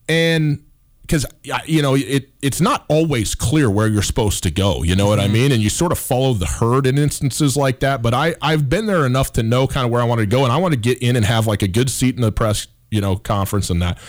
and 0.09 0.64
because 1.05 1.25
you 1.65 1.81
know 1.81 1.95
it 1.95 2.31
it's 2.41 2.59
not 2.59 2.85
always 2.89 3.35
clear 3.35 3.69
where 3.69 3.87
you're 3.87 4.01
supposed 4.01 4.43
to 4.43 4.51
go 4.51 4.81
you 4.83 4.95
know 4.95 5.07
what 5.07 5.19
i 5.19 5.25
mm-hmm. 5.25 5.33
mean? 5.33 5.51
And 5.51 5.61
you 5.61 5.69
sort 5.69 5.91
of 5.91 5.99
follow 5.99 6.33
the 6.33 6.47
herd 6.47 6.87
in 6.87 6.97
instances 6.97 7.55
like 7.55 7.79
that 7.81 8.01
but 8.01 8.13
i 8.13 8.35
i've 8.41 8.69
been 8.69 8.85
there 8.85 9.05
enough 9.05 9.33
to 9.33 9.43
know 9.43 9.67
kind 9.67 9.85
of 9.85 9.91
where 9.91 10.01
i 10.01 10.05
want 10.05 10.19
to 10.19 10.25
go 10.25 10.43
and 10.43 10.51
i 10.51 10.57
want 10.57 10.73
to 10.73 10.79
get 10.79 10.97
in 10.99 11.15
and 11.15 11.25
have 11.25 11.47
like 11.47 11.61
a 11.61 11.67
good 11.67 11.89
seat 11.89 12.15
in 12.15 12.21
the 12.21 12.31
press 12.31 12.67
you 12.89 13.01
know 13.01 13.15
conference 13.15 13.69
and 13.69 13.81
that. 13.81 13.99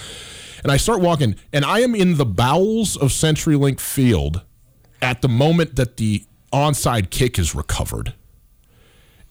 And 0.63 0.73
i 0.73 0.77
start 0.77 1.01
walking 1.01 1.37
and 1.53 1.65
i 1.65 1.81
am 1.81 1.95
in 1.95 2.17
the 2.17 2.27
bowels 2.27 2.97
of 2.97 3.11
centurylink 3.11 3.81
field 3.81 4.43
at 5.03 5.23
the 5.23 5.29
moment 5.29 5.77
that 5.77 5.99
the 5.99 6.25
onside 6.53 7.11
kick 7.11 7.39
is 7.39 7.55
recovered. 7.55 8.15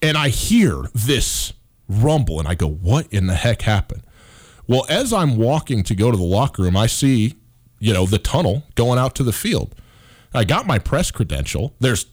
And 0.02 0.18
i 0.18 0.30
hear 0.30 0.86
this 0.94 1.54
rumble 1.88 2.40
and 2.40 2.48
i 2.48 2.56
go 2.56 2.68
what 2.68 3.12
in 3.12 3.28
the 3.28 3.36
heck 3.36 3.64
happened? 3.64 4.04
Well, 4.68 4.86
as 4.90 5.14
I'm 5.14 5.38
walking 5.38 5.84
to 5.84 5.96
go 5.96 6.10
to 6.10 6.18
the 6.18 6.24
locker 6.24 6.64
room, 6.64 6.76
I 6.76 6.88
see, 6.88 7.36
you 7.80 7.94
know, 7.94 8.06
the 8.06 8.18
tunnel 8.18 8.64
going 8.76 9.00
out 9.00 9.16
to 9.16 9.24
the 9.24 9.34
field. 9.34 9.76
I 10.34 10.44
got 10.44 10.68
my 10.68 10.80
press 10.80 11.12
credential. 11.12 11.74
There's 11.80 12.08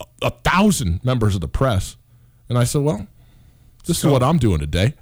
a, 0.00 0.04
a 0.22 0.30
thousand 0.30 1.04
members 1.04 1.34
of 1.34 1.40
the 1.40 1.48
press. 1.48 1.96
And 2.48 2.58
I 2.58 2.64
said, 2.64 2.82
well, 2.82 3.06
this 3.86 3.98
is 3.98 4.06
what 4.06 4.22
I'm 4.22 4.38
doing 4.38 4.58
today. 4.58 4.94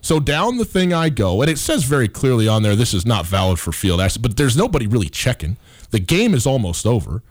So 0.00 0.20
down 0.20 0.58
the 0.58 0.64
thing 0.64 0.92
I 0.92 1.08
go, 1.08 1.42
and 1.42 1.50
it 1.50 1.58
says 1.58 1.84
very 1.84 2.08
clearly 2.08 2.48
on 2.48 2.62
there, 2.62 2.76
this 2.76 2.94
is 2.94 3.04
not 3.04 3.26
valid 3.26 3.58
for 3.58 3.72
field 3.72 4.00
access, 4.00 4.16
but 4.16 4.36
there's 4.36 4.56
nobody 4.56 4.86
really 4.86 5.08
checking. 5.08 5.56
The 5.90 6.00
game 6.00 6.34
is 6.34 6.46
almost 6.46 6.86
over. 6.86 7.22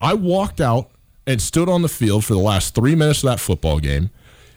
I 0.00 0.14
walked 0.14 0.60
out 0.60 0.90
and 1.26 1.40
stood 1.40 1.68
on 1.68 1.82
the 1.82 1.88
field 1.88 2.24
for 2.24 2.34
the 2.34 2.40
last 2.40 2.74
three 2.74 2.94
minutes 2.94 3.24
of 3.24 3.30
that 3.30 3.40
football 3.40 3.80
game. 3.80 4.10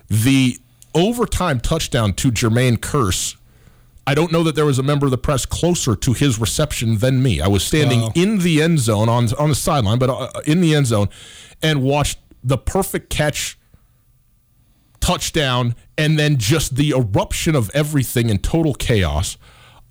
The 0.10 0.58
overtime 0.93 1.60
touchdown 1.60 2.14
to 2.14 2.32
Jermaine 2.32 2.78
Kearse. 2.78 3.36
I 4.10 4.16
don't 4.16 4.32
know 4.32 4.43
that 4.43 4.55
there 4.55 4.66
was 4.66 4.80
a 4.80 4.84
member 4.84 5.05
of 5.05 5.12
the 5.12 5.18
press 5.20 5.45
closer 5.45 5.95
to 5.95 6.14
his 6.14 6.39
reception 6.39 6.97
than 6.97 7.22
me. 7.22 7.41
I 7.41 7.47
was 7.47 7.64
standing 7.64 8.01
Wow. 8.01 8.12
in 8.16 8.39
the 8.39 8.62
end 8.62 8.80
zone 8.80 9.07
on 9.07 9.32
on 9.36 9.49
the 9.49 9.55
sideline, 9.55 9.99
but 9.99 10.10
uh, 10.10 10.41
in 10.45 10.62
the 10.62 10.74
end 10.74 10.88
zone, 10.88 11.10
and 11.62 11.84
watched 11.84 12.18
the 12.43 12.57
perfect 12.57 13.10
catch 13.12 13.57
touchdown 14.99 15.76
and 15.97 16.18
then 16.20 16.38
just 16.38 16.76
the 16.76 16.89
eruption 16.91 17.55
of 17.55 17.70
everything 17.74 18.30
in 18.30 18.38
total 18.39 18.74
chaos. 18.74 19.38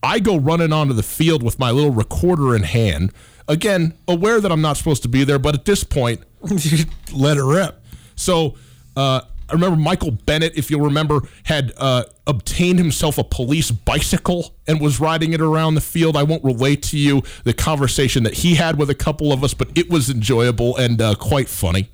I 0.03 0.19
go 0.21 0.37
running 0.37 0.73
onto 0.73 0.95
the 0.95 1.03
field 1.03 1.43
with 1.43 1.59
my 1.59 1.71
little 1.71 1.91
recorder 1.93 2.55
in 2.57 2.62
hand. 2.64 3.12
Again, 3.49 3.95
aware 4.07 4.41
that 4.41 4.53
I'm 4.53 4.61
not 4.61 4.77
supposed 4.77 5.03
to 5.05 5.09
be 5.09 5.25
there, 5.25 5.39
but 5.39 5.55
at 5.55 5.64
this 5.64 5.83
point, 5.85 6.21
Let 7.12 7.37
it 7.37 7.43
rip. 7.43 7.81
so 8.16 8.55
uh, 8.97 9.23
I 9.49 9.55
remember 9.55 9.76
Michael 9.76 10.11
Bennett, 10.11 10.57
if 10.57 10.70
you'll 10.70 10.82
remember, 10.82 11.22
had 11.44 11.72
uh, 11.78 12.05
obtained 12.26 12.78
himself 12.78 13.16
a 13.16 13.24
police 13.24 13.70
bicycle 13.70 14.55
and 14.66 14.80
was 14.80 15.01
riding 15.01 15.32
it 15.32 15.40
around 15.40 15.74
the 15.74 15.80
field. 15.80 16.16
I 16.16 16.22
won't 16.22 16.44
relate 16.44 16.82
to 16.84 16.99
you 16.99 17.22
the 17.44 17.55
conversation 17.55 18.24
that 18.24 18.34
he 18.34 18.57
had 18.57 18.78
with 18.78 18.90
a 18.90 18.94
couple 18.94 19.32
of 19.32 19.42
us, 19.42 19.55
but 19.55 19.68
it 19.74 19.88
was 19.88 20.11
enjoyable 20.11 20.76
and 20.76 21.01
uh, 21.01 21.14
quite 21.14 21.49
funny. 21.49 21.90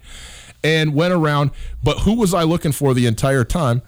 And 0.64 0.94
went 0.94 1.12
around, 1.12 1.50
but 1.82 2.00
who 2.00 2.14
was 2.14 2.34
I 2.34 2.42
looking 2.42 2.72
for 2.72 2.94
the 2.94 3.06
entire 3.06 3.44
time? 3.44 3.82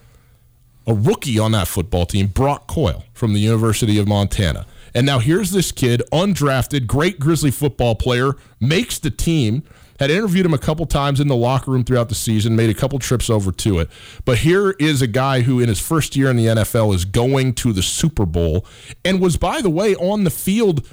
A 0.86 0.94
rookie 0.94 1.38
on 1.38 1.52
that 1.52 1.66
football 1.66 2.06
team, 2.06 2.28
Brock 2.28 2.68
Coyle 2.68 3.04
from 3.12 3.32
the 3.32 3.40
University 3.40 3.98
of 3.98 4.06
Montana. 4.06 4.66
And 4.94 5.04
now 5.04 5.18
here's 5.18 5.50
this 5.50 5.72
kid, 5.72 6.02
undrafted, 6.12 6.86
great 6.86 7.18
Grizzly 7.18 7.50
football 7.50 7.96
player, 7.96 8.32
makes 8.60 8.98
the 8.98 9.10
team. 9.10 9.64
Had 9.98 10.10
interviewed 10.10 10.46
him 10.46 10.54
a 10.54 10.58
couple 10.58 10.86
times 10.86 11.20
in 11.20 11.28
the 11.28 11.36
locker 11.36 11.70
room 11.70 11.84
throughout 11.84 12.08
the 12.08 12.14
season, 12.14 12.56
made 12.56 12.70
a 12.70 12.74
couple 12.74 12.98
trips 12.98 13.30
over 13.30 13.52
to 13.52 13.78
it. 13.78 13.90
But 14.24 14.38
here 14.38 14.72
is 14.72 15.02
a 15.02 15.06
guy 15.06 15.42
who, 15.42 15.60
in 15.60 15.68
his 15.68 15.80
first 15.80 16.16
year 16.16 16.30
in 16.30 16.36
the 16.36 16.46
NFL, 16.46 16.94
is 16.94 17.04
going 17.04 17.54
to 17.54 17.72
the 17.72 17.82
Super 17.82 18.26
Bowl 18.26 18.66
and 19.04 19.20
was, 19.20 19.36
by 19.36 19.60
the 19.60 19.70
way, 19.70 19.94
on 19.96 20.24
the 20.24 20.30
field, 20.30 20.86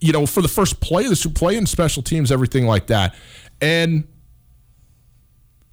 you 0.00 0.12
know, 0.12 0.26
for 0.26 0.42
the 0.42 0.48
first 0.48 0.80
play, 0.80 1.06
the 1.06 1.16
super 1.16 1.38
play 1.38 1.56
in 1.56 1.66
special 1.66 2.02
teams, 2.02 2.32
everything 2.32 2.66
like 2.66 2.88
that. 2.88 3.14
And 3.60 4.06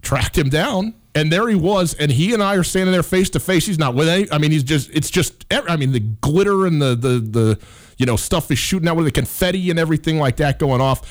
tracked 0.01 0.38
him 0.38 0.49
down 0.49 0.95
and 1.14 1.32
there 1.32 1.47
he 1.47 1.55
was 1.55 1.93
and 1.95 2.12
he 2.12 2.34
and 2.34 2.41
i 2.41 2.55
are 2.55 2.64
standing 2.64 2.91
there 2.91 3.03
face 3.03 3.30
to 3.30 3.39
face 3.39 3.66
he's 3.66 3.78
not 3.78 3.93
with 3.93 4.07
any 4.07 4.32
i 4.32 4.38
mean 4.38 4.51
he's 4.51 4.64
just 4.64 4.89
it's 4.91 5.09
just 5.09 5.45
i 5.51 5.76
mean 5.76 5.91
the 5.91 5.99
glitter 5.99 6.66
and 6.66 6.82
the 6.82 6.95
the 6.95 7.20
the 7.20 7.59
you 7.97 8.05
know 8.05 8.16
stuff 8.16 8.49
is 8.51 8.57
shooting 8.57 8.88
out 8.88 8.95
with 8.95 9.05
the 9.05 9.12
confetti 9.12 9.70
and 9.70 9.80
everything 9.80 10.18
like 10.18 10.38
that 10.38 10.57
going 10.57 10.82
off 10.82 11.01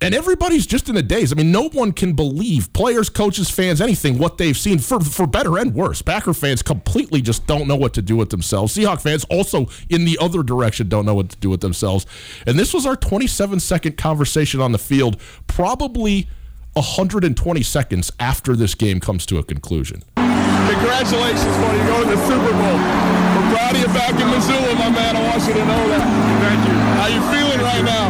and 0.00 0.14
everybody's 0.14 0.66
just 0.66 0.88
in 0.88 0.96
a 0.96 1.02
daze. 1.02 1.32
I 1.32 1.36
mean, 1.36 1.50
no 1.50 1.68
one 1.70 1.92
can 1.92 2.12
believe 2.12 2.72
players, 2.72 3.08
coaches, 3.08 3.50
fans, 3.50 3.80
anything 3.80 4.18
what 4.18 4.36
they've 4.36 4.56
seen 4.56 4.78
for 4.78 5.00
for 5.00 5.26
better 5.26 5.56
and 5.58 5.74
worse. 5.74 6.02
Packer 6.02 6.34
fans 6.34 6.62
completely 6.62 7.22
just 7.22 7.46
don't 7.46 7.66
know 7.66 7.76
what 7.76 7.94
to 7.94 8.02
do 8.02 8.16
with 8.16 8.30
themselves. 8.30 8.76
Seahawk 8.76 9.00
fans 9.00 9.24
also 9.30 9.68
in 9.88 10.04
the 10.04 10.18
other 10.20 10.42
direction 10.42 10.88
don't 10.88 11.06
know 11.06 11.14
what 11.14 11.30
to 11.30 11.36
do 11.38 11.48
with 11.48 11.60
themselves. 11.60 12.04
And 12.46 12.58
this 12.58 12.74
was 12.74 12.84
our 12.84 12.96
27 12.96 13.60
second 13.60 13.96
conversation 13.96 14.60
on 14.60 14.72
the 14.72 14.78
field, 14.78 15.20
probably 15.46 16.28
120 16.74 17.62
seconds 17.62 18.12
after 18.20 18.54
this 18.54 18.74
game 18.74 19.00
comes 19.00 19.24
to 19.24 19.38
a 19.38 19.42
conclusion. 19.42 20.02
Congratulations, 20.16 21.56
buddy. 21.56 21.78
You're 21.78 21.86
going 21.86 22.08
to 22.10 22.16
the 22.16 22.26
Super 22.26 22.52
Bowl. 22.52 22.76
We're 22.76 23.48
proud 23.54 23.72
of 23.72 23.80
you 23.80 23.86
back 23.88 24.12
in 24.12 24.28
Missoula, 24.28 24.74
my 24.74 24.90
man. 24.90 25.16
I 25.16 25.22
want 25.30 25.46
you 25.46 25.54
to 25.54 25.64
know 25.64 25.88
that. 25.88 26.04
Thank 26.42 26.68
you. 26.68 26.74
How 27.00 27.06
you 27.06 27.20
feeling 27.32 27.60
right 27.64 27.84
now? 27.84 28.05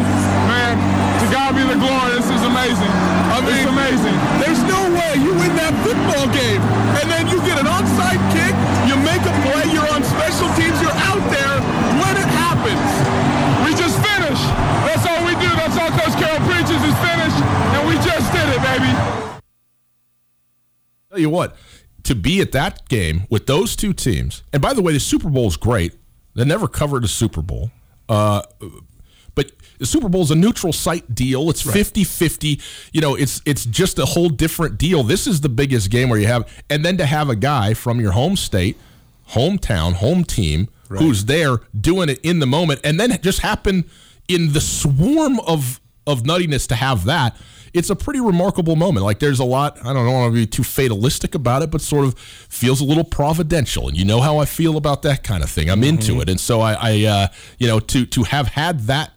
Football 6.07 6.31
game 6.31 6.63
and 7.03 7.11
then 7.11 7.27
you 7.27 7.39
get 7.43 7.59
an 7.59 7.67
onside 7.67 8.21
kick, 8.31 8.55
you 8.87 8.95
make 9.03 9.23
a 9.27 9.35
play, 9.43 9.67
you're 9.75 9.91
on 9.91 10.03
special 10.05 10.47
teams, 10.55 10.79
you're 10.81 11.01
out 11.11 11.23
there 11.31 11.57
when 11.99 12.15
it 12.15 12.31
happens. 12.31 12.87
We 13.67 13.75
just 13.75 13.99
finished. 13.99 14.47
That's 14.87 15.05
all 15.07 15.25
we 15.27 15.35
do. 15.35 15.51
That's 15.59 15.77
all 15.77 15.91
Coach 15.91 16.15
Carroll 16.19 16.47
preaches 16.47 16.79
is 16.79 16.97
finish, 17.03 17.35
and 17.75 17.89
we 17.89 17.95
just 17.95 18.33
did 18.33 18.47
it, 18.55 18.63
baby. 18.63 18.93
Tell 21.11 21.19
you 21.19 21.31
what, 21.31 21.57
to 22.05 22.15
be 22.15 22.41
at 22.41 22.53
that 22.53 22.89
game 22.89 23.27
with 23.31 23.47
those 23.47 23.75
two 23.75 23.93
teams, 23.93 24.43
and 24.53 24.63
by 24.63 24.73
the 24.75 24.83
way, 24.83 24.93
the 24.93 25.01
Super 25.01 25.29
Bowl 25.29 25.49
is 25.49 25.57
great. 25.57 25.95
They 26.35 26.45
never 26.45 26.69
covered 26.69 27.05
a 27.05 27.09
Super 27.09 27.43
Bowl. 27.43 27.71
Uh, 28.09 28.43
the 29.79 29.87
Super 29.87 30.09
Bowl 30.09 30.23
is 30.23 30.31
a 30.31 30.35
neutral 30.37 30.73
site 30.73 31.15
deal. 31.15 31.51
It's 31.51 31.63
50-50. 31.63 32.61
You 32.93 33.01
know, 33.01 33.15
it's 33.15 33.43
it's 33.45 33.65
just 33.65 33.99
a 33.99 34.05
whole 34.05 34.29
different 34.29 34.79
deal. 34.79 35.03
This 35.03 35.27
is 35.27 35.41
the 35.41 35.49
biggest 35.49 35.91
game 35.91 36.09
where 36.09 36.19
you 36.19 36.27
have 36.27 36.49
and 36.71 36.85
then 36.85 36.97
to 36.99 37.07
have 37.07 37.29
a 37.29 37.37
guy 37.37 37.75
from 37.75 38.01
your 38.01 38.13
home 38.13 38.37
state, 38.37 38.77
hometown, 39.31 39.95
home 39.95 40.25
team 40.25 40.69
who's 40.89 41.25
there 41.25 41.59
doing 41.79 42.09
it 42.09 42.21
in 42.23 42.39
the 42.39 42.47
moment 42.47 42.81
and 42.85 43.01
then 43.01 43.11
it 43.11 43.21
just 43.21 43.41
happen 43.41 43.85
in 44.29 44.53
the 44.53 44.61
swarm 44.61 45.41
of 45.41 45.81
of 46.07 46.23
nuttiness 46.23 46.69
to 46.69 46.75
have 46.75 47.05
that. 47.05 47.37
It's 47.73 47.91
a 47.91 47.97
pretty 47.97 48.21
remarkable 48.21 48.77
moment. 48.77 49.05
Like 49.05 49.19
there's 49.19 49.41
a 49.41 49.45
lot. 49.45 49.85
I 49.85 49.93
don't 49.93 50.11
want 50.11 50.33
to 50.33 50.35
be 50.35 50.47
too 50.47 50.65
fatalistic 50.65 51.35
about 51.35 51.63
it, 51.63 51.71
but 51.71 51.81
sort 51.83 52.07
of 52.07 52.19
feels 52.19 52.81
a 52.81 52.85
little 52.85 53.05
providential. 53.05 53.89
And 53.89 53.97
you 53.97 54.05
know 54.05 54.21
how 54.21 54.39
I 54.39 54.47
feel 54.47 54.77
about 54.77 55.03
that 55.03 55.23
kind 55.25 55.43
of 55.43 55.51
thing. 55.51 55.69
I'm 55.69 55.85
into 55.85 56.21
it, 56.21 56.31
and 56.31 56.41
so 56.41 56.61
I, 56.61 56.77
I 56.81 57.05
uh, 57.05 57.29
you 57.59 57.67
know, 57.67 57.81
to 57.81 58.07
to 58.07 58.23
have 58.23 58.49
had 58.49 58.81
that 58.83 59.13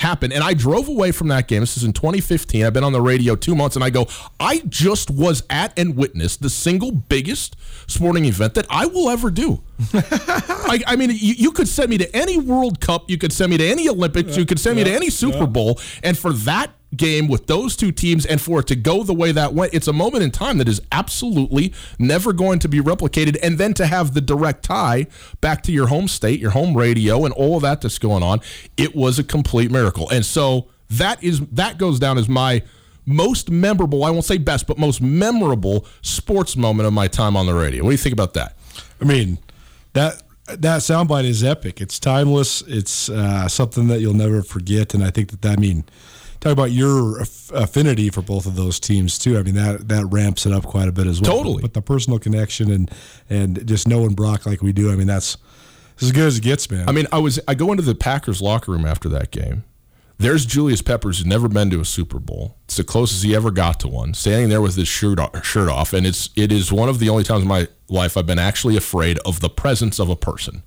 happen. 0.00 0.32
And 0.32 0.42
I 0.42 0.54
drove 0.54 0.88
away 0.88 1.12
from 1.12 1.28
that 1.28 1.46
game. 1.46 1.60
This 1.60 1.76
is 1.76 1.84
in 1.84 1.92
2015. 1.92 2.64
I've 2.64 2.72
been 2.72 2.84
on 2.84 2.92
the 2.92 3.00
radio 3.00 3.36
two 3.36 3.54
months, 3.54 3.76
and 3.76 3.84
I 3.84 3.90
go, 3.90 4.06
I 4.38 4.62
just 4.68 5.10
was 5.10 5.42
at 5.50 5.78
and 5.78 5.94
witnessed 5.96 6.42
the 6.42 6.50
single 6.50 6.90
biggest 6.90 7.56
sporting 7.86 8.24
event 8.24 8.54
that 8.54 8.66
I 8.70 8.86
will 8.86 9.10
ever 9.10 9.30
do. 9.30 9.62
I, 9.92 10.80
I 10.86 10.96
mean, 10.96 11.10
you, 11.10 11.34
you 11.34 11.52
could 11.52 11.68
send 11.68 11.90
me 11.90 11.98
to 11.98 12.16
any 12.16 12.38
World 12.38 12.80
Cup, 12.80 13.08
you 13.08 13.18
could 13.18 13.32
send 13.32 13.50
me 13.50 13.58
to 13.58 13.66
any 13.66 13.88
Olympics, 13.88 14.36
you 14.36 14.46
could 14.46 14.58
send 14.58 14.76
me 14.76 14.84
to 14.84 14.92
any 14.92 15.10
Super. 15.10 15.46
Bowl, 15.46 15.80
and 16.02 16.18
for 16.18 16.32
that 16.32 16.70
game 16.96 17.28
with 17.28 17.46
those 17.46 17.76
two 17.76 17.92
teams 17.92 18.26
and 18.26 18.40
for 18.40 18.60
it 18.60 18.66
to 18.66 18.76
go 18.76 19.02
the 19.02 19.14
way 19.14 19.32
that 19.32 19.54
went, 19.54 19.72
it's 19.72 19.88
a 19.88 19.92
moment 19.92 20.24
in 20.24 20.30
time 20.30 20.58
that 20.58 20.68
is 20.68 20.80
absolutely 20.90 21.72
never 21.98 22.32
going 22.32 22.58
to 22.58 22.68
be 22.68 22.80
replicated. 22.80 23.36
And 23.42 23.58
then 23.58 23.74
to 23.74 23.86
have 23.86 24.14
the 24.14 24.20
direct 24.20 24.64
tie 24.64 25.06
back 25.40 25.62
to 25.64 25.72
your 25.72 25.86
home 25.86 26.08
state, 26.08 26.40
your 26.40 26.50
home 26.50 26.76
radio, 26.76 27.24
and 27.24 27.32
all 27.34 27.56
of 27.56 27.62
that 27.62 27.80
that's 27.80 27.98
going 27.98 28.22
on, 28.22 28.40
it 28.76 28.94
was 28.94 29.18
a 29.18 29.24
complete 29.24 29.70
miracle. 29.70 30.08
And 30.10 30.26
so 30.26 30.68
that 30.90 31.22
is 31.22 31.40
that 31.40 31.78
goes 31.78 31.98
down 31.98 32.18
as 32.18 32.28
my 32.28 32.62
most 33.06 33.50
memorable, 33.50 34.04
I 34.04 34.10
won't 34.10 34.24
say 34.24 34.38
best, 34.38 34.66
but 34.66 34.78
most 34.78 35.00
memorable 35.00 35.86
sports 36.02 36.56
moment 36.56 36.86
of 36.86 36.92
my 36.92 37.08
time 37.08 37.36
on 37.36 37.46
the 37.46 37.54
radio. 37.54 37.82
What 37.82 37.90
do 37.90 37.94
you 37.94 37.98
think 37.98 38.12
about 38.12 38.34
that? 38.34 38.56
I 39.00 39.04
mean, 39.04 39.38
that 39.92 40.22
that 40.46 40.80
soundbite 40.80 41.24
is 41.24 41.44
epic. 41.44 41.80
It's 41.80 41.98
timeless. 41.98 42.62
It's 42.62 43.08
uh, 43.08 43.48
something 43.48 43.86
that 43.88 44.00
you'll 44.00 44.14
never 44.14 44.42
forget. 44.42 44.94
And 44.94 45.04
I 45.04 45.10
think 45.10 45.30
that 45.30 45.42
that 45.42 45.58
I 45.58 45.60
mean, 45.60 45.84
talk 46.40 46.52
about 46.52 46.72
your 46.72 47.20
affinity 47.52 48.10
for 48.10 48.22
both 48.22 48.46
of 48.46 48.56
those 48.56 48.80
teams 48.80 49.18
too. 49.18 49.38
I 49.38 49.42
mean 49.42 49.54
that 49.54 49.88
that 49.88 50.06
ramps 50.06 50.46
it 50.46 50.52
up 50.52 50.64
quite 50.64 50.88
a 50.88 50.92
bit 50.92 51.06
as 51.06 51.20
well. 51.20 51.36
Totally. 51.36 51.62
But 51.62 51.74
the 51.74 51.82
personal 51.82 52.18
connection 52.18 52.70
and 52.70 52.90
and 53.28 53.66
just 53.66 53.86
knowing 53.86 54.14
Brock 54.14 54.46
like 54.46 54.62
we 54.62 54.72
do. 54.72 54.90
I 54.90 54.96
mean 54.96 55.06
that's 55.06 55.36
as 56.02 56.12
good 56.12 56.26
as 56.26 56.38
it 56.38 56.42
gets, 56.42 56.70
man. 56.70 56.88
I 56.88 56.92
mean, 56.92 57.06
I 57.12 57.18
was 57.18 57.40
I 57.46 57.54
go 57.54 57.70
into 57.70 57.82
the 57.82 57.94
Packers 57.94 58.40
locker 58.40 58.72
room 58.72 58.86
after 58.86 59.08
that 59.10 59.30
game. 59.30 59.64
There's 60.18 60.44
Julius 60.44 60.82
Peppers, 60.82 61.16
who's 61.16 61.26
never 61.26 61.48
been 61.48 61.70
to 61.70 61.80
a 61.80 61.84
Super 61.84 62.18
Bowl. 62.18 62.58
It's 62.66 62.76
the 62.76 62.84
closest 62.84 63.24
he 63.24 63.34
ever 63.34 63.50
got 63.50 63.80
to 63.80 63.88
one, 63.88 64.12
standing 64.12 64.50
there 64.50 64.60
with 64.60 64.76
his 64.76 64.86
shirt 64.86 65.18
off, 65.18 65.44
shirt 65.44 65.70
off, 65.70 65.94
and 65.94 66.06
it's 66.06 66.28
it 66.36 66.52
is 66.52 66.70
one 66.70 66.90
of 66.90 66.98
the 66.98 67.08
only 67.08 67.24
times 67.24 67.42
in 67.42 67.48
my 67.48 67.68
life 67.88 68.16
I've 68.16 68.26
been 68.26 68.38
actually 68.38 68.76
afraid 68.76 69.18
of 69.20 69.40
the 69.40 69.48
presence 69.48 69.98
of 69.98 70.10
a 70.10 70.16
person 70.16 70.62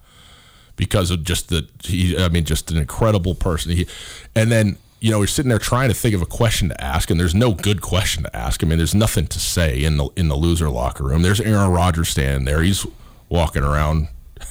because 0.75 1.11
of 1.11 1.23
just 1.23 1.49
the 1.49 1.67
he. 1.83 2.17
I 2.17 2.29
mean, 2.29 2.45
just 2.45 2.71
an 2.71 2.77
incredible 2.77 3.35
person. 3.35 3.73
He, 3.73 3.87
and 4.35 4.51
then 4.51 4.77
you 5.03 5.11
know, 5.11 5.17
you're 5.17 5.27
sitting 5.27 5.49
there 5.49 5.59
trying 5.59 5.89
to 5.89 5.93
think 5.93 6.15
of 6.15 6.21
a 6.21 6.25
question 6.25 6.69
to 6.69 6.81
ask, 6.81 7.11
and 7.11 7.19
there's 7.19 7.35
no 7.35 7.53
good 7.53 7.81
question 7.81 8.23
to 8.23 8.33
ask. 8.33 8.63
I 8.63 8.67
mean, 8.67 8.77
there's 8.77 8.95
nothing 8.95 9.27
to 9.27 9.37
say 9.37 9.83
in 9.83 9.97
the 9.97 10.07
in 10.15 10.29
the 10.29 10.35
loser 10.35 10.69
locker 10.69 11.03
room. 11.03 11.23
There's 11.23 11.41
Aaron 11.41 11.71
Rodgers 11.71 12.07
standing 12.07 12.45
there. 12.45 12.61
He's 12.61 12.87
walking 13.27 13.63
around, 13.63 14.07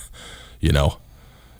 you 0.60 0.70
know, 0.70 0.98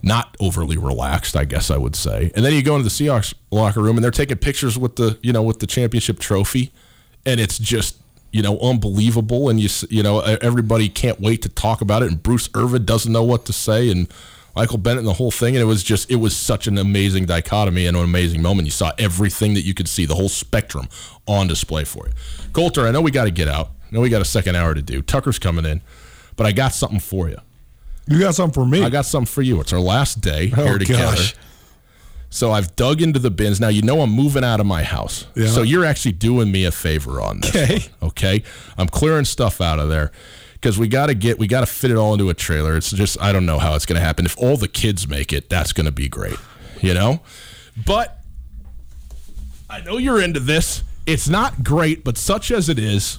not 0.02 0.36
overly 0.40 0.76
relaxed, 0.76 1.36
I 1.36 1.46
guess 1.46 1.70
I 1.70 1.78
would 1.78 1.96
say. 1.96 2.32
And 2.34 2.44
then 2.44 2.52
you 2.52 2.62
go 2.62 2.76
into 2.76 2.84
the 2.84 2.90
Seahawks 2.90 3.32
locker 3.50 3.80
room, 3.80 3.96
and 3.96 4.04
they're 4.04 4.10
taking 4.10 4.36
pictures 4.36 4.78
with 4.78 4.96
the 4.96 5.18
you 5.22 5.32
know 5.32 5.42
with 5.42 5.60
the 5.60 5.66
championship 5.66 6.18
trophy, 6.18 6.70
and 7.24 7.40
it's 7.40 7.58
just 7.58 7.96
you 8.30 8.42
know 8.42 8.58
unbelievable. 8.58 9.48
And 9.48 9.58
you 9.58 9.70
you 9.88 10.02
know 10.02 10.20
everybody 10.20 10.90
can't 10.90 11.18
wait 11.18 11.40
to 11.42 11.48
talk 11.48 11.80
about 11.80 12.02
it. 12.02 12.10
And 12.10 12.22
Bruce 12.22 12.50
Irvin 12.54 12.84
doesn't 12.84 13.10
know 13.10 13.24
what 13.24 13.46
to 13.46 13.54
say, 13.54 13.90
and 13.90 14.06
Michael 14.54 14.78
Bennett 14.78 14.98
and 14.98 15.06
the 15.08 15.12
whole 15.14 15.30
thing. 15.30 15.54
And 15.56 15.62
it 15.62 15.66
was 15.66 15.82
just 15.82 16.10
it 16.10 16.16
was 16.16 16.36
such 16.36 16.66
an 16.66 16.78
amazing 16.78 17.26
dichotomy 17.26 17.86
and 17.86 17.96
an 17.96 18.04
amazing 18.04 18.42
moment. 18.42 18.66
You 18.66 18.72
saw 18.72 18.92
everything 18.98 19.54
that 19.54 19.62
you 19.62 19.74
could 19.74 19.88
see, 19.88 20.04
the 20.06 20.14
whole 20.14 20.28
spectrum 20.28 20.88
on 21.26 21.46
display 21.46 21.84
for 21.84 22.06
you. 22.06 22.12
Colter, 22.52 22.86
I 22.86 22.90
know 22.90 23.00
we 23.00 23.10
got 23.10 23.24
to 23.24 23.30
get 23.30 23.48
out. 23.48 23.68
I 23.84 23.94
know 23.94 24.00
we 24.00 24.08
got 24.10 24.20
a 24.22 24.26
second 24.26 24.56
hour 24.56 24.74
to 24.74 24.82
do. 24.82 25.02
Tucker's 25.02 25.38
coming 25.38 25.64
in, 25.64 25.80
but 26.36 26.46
I 26.46 26.52
got 26.52 26.74
something 26.74 27.00
for 27.00 27.28
you. 27.28 27.38
you 28.06 28.18
got 28.18 28.34
something 28.34 28.54
for 28.54 28.66
me. 28.68 28.82
I 28.82 28.90
got 28.90 29.06
something 29.06 29.26
for 29.26 29.42
you. 29.42 29.60
It's 29.60 29.72
our 29.72 29.80
last 29.80 30.20
day 30.20 30.52
Oh, 30.56 30.64
here 30.64 30.78
together. 30.78 31.02
gosh. 31.16 31.34
So 32.30 32.50
I've 32.50 32.74
dug 32.76 33.02
into 33.02 33.18
the 33.18 33.30
bins. 33.30 33.60
Now 33.60 33.68
you 33.68 33.82
know 33.82 34.00
I'm 34.00 34.10
moving 34.10 34.42
out 34.42 34.58
of 34.58 34.64
my 34.64 34.82
house. 34.82 35.26
Yeah. 35.34 35.48
So 35.48 35.60
you're 35.62 35.84
actually 35.84 36.12
doing 36.12 36.50
me 36.50 36.64
a 36.64 36.72
favor 36.72 37.20
on 37.20 37.40
this. 37.40 37.54
Okay. 37.54 37.78
one, 38.00 38.08
okay. 38.08 38.42
I'm 38.78 38.88
clearing 38.88 39.26
stuff 39.26 39.60
out 39.60 39.78
of 39.78 39.90
there 39.90 40.12
because 40.62 40.78
we 40.78 40.86
got 40.86 41.06
to 41.06 41.14
get 41.14 41.38
we 41.40 41.48
got 41.48 41.60
to 41.60 41.66
fit 41.66 41.90
it 41.90 41.96
all 41.96 42.12
into 42.14 42.30
a 42.30 42.34
trailer. 42.34 42.76
It's 42.76 42.90
just 42.92 43.20
I 43.20 43.32
don't 43.32 43.44
know 43.44 43.58
how 43.58 43.74
it's 43.74 43.84
going 43.84 43.98
to 44.00 44.04
happen. 44.04 44.24
If 44.24 44.38
all 44.38 44.56
the 44.56 44.68
kids 44.68 45.08
make 45.08 45.32
it, 45.32 45.50
that's 45.50 45.72
going 45.72 45.86
to 45.86 45.92
be 45.92 46.08
great. 46.08 46.38
You 46.80 46.94
know. 46.94 47.20
But 47.84 48.18
I 49.68 49.80
know 49.80 49.98
you're 49.98 50.22
into 50.22 50.40
this. 50.40 50.84
It's 51.06 51.28
not 51.28 51.64
great, 51.64 52.04
but 52.04 52.16
such 52.16 52.50
as 52.52 52.68
it 52.68 52.78
is, 52.78 53.18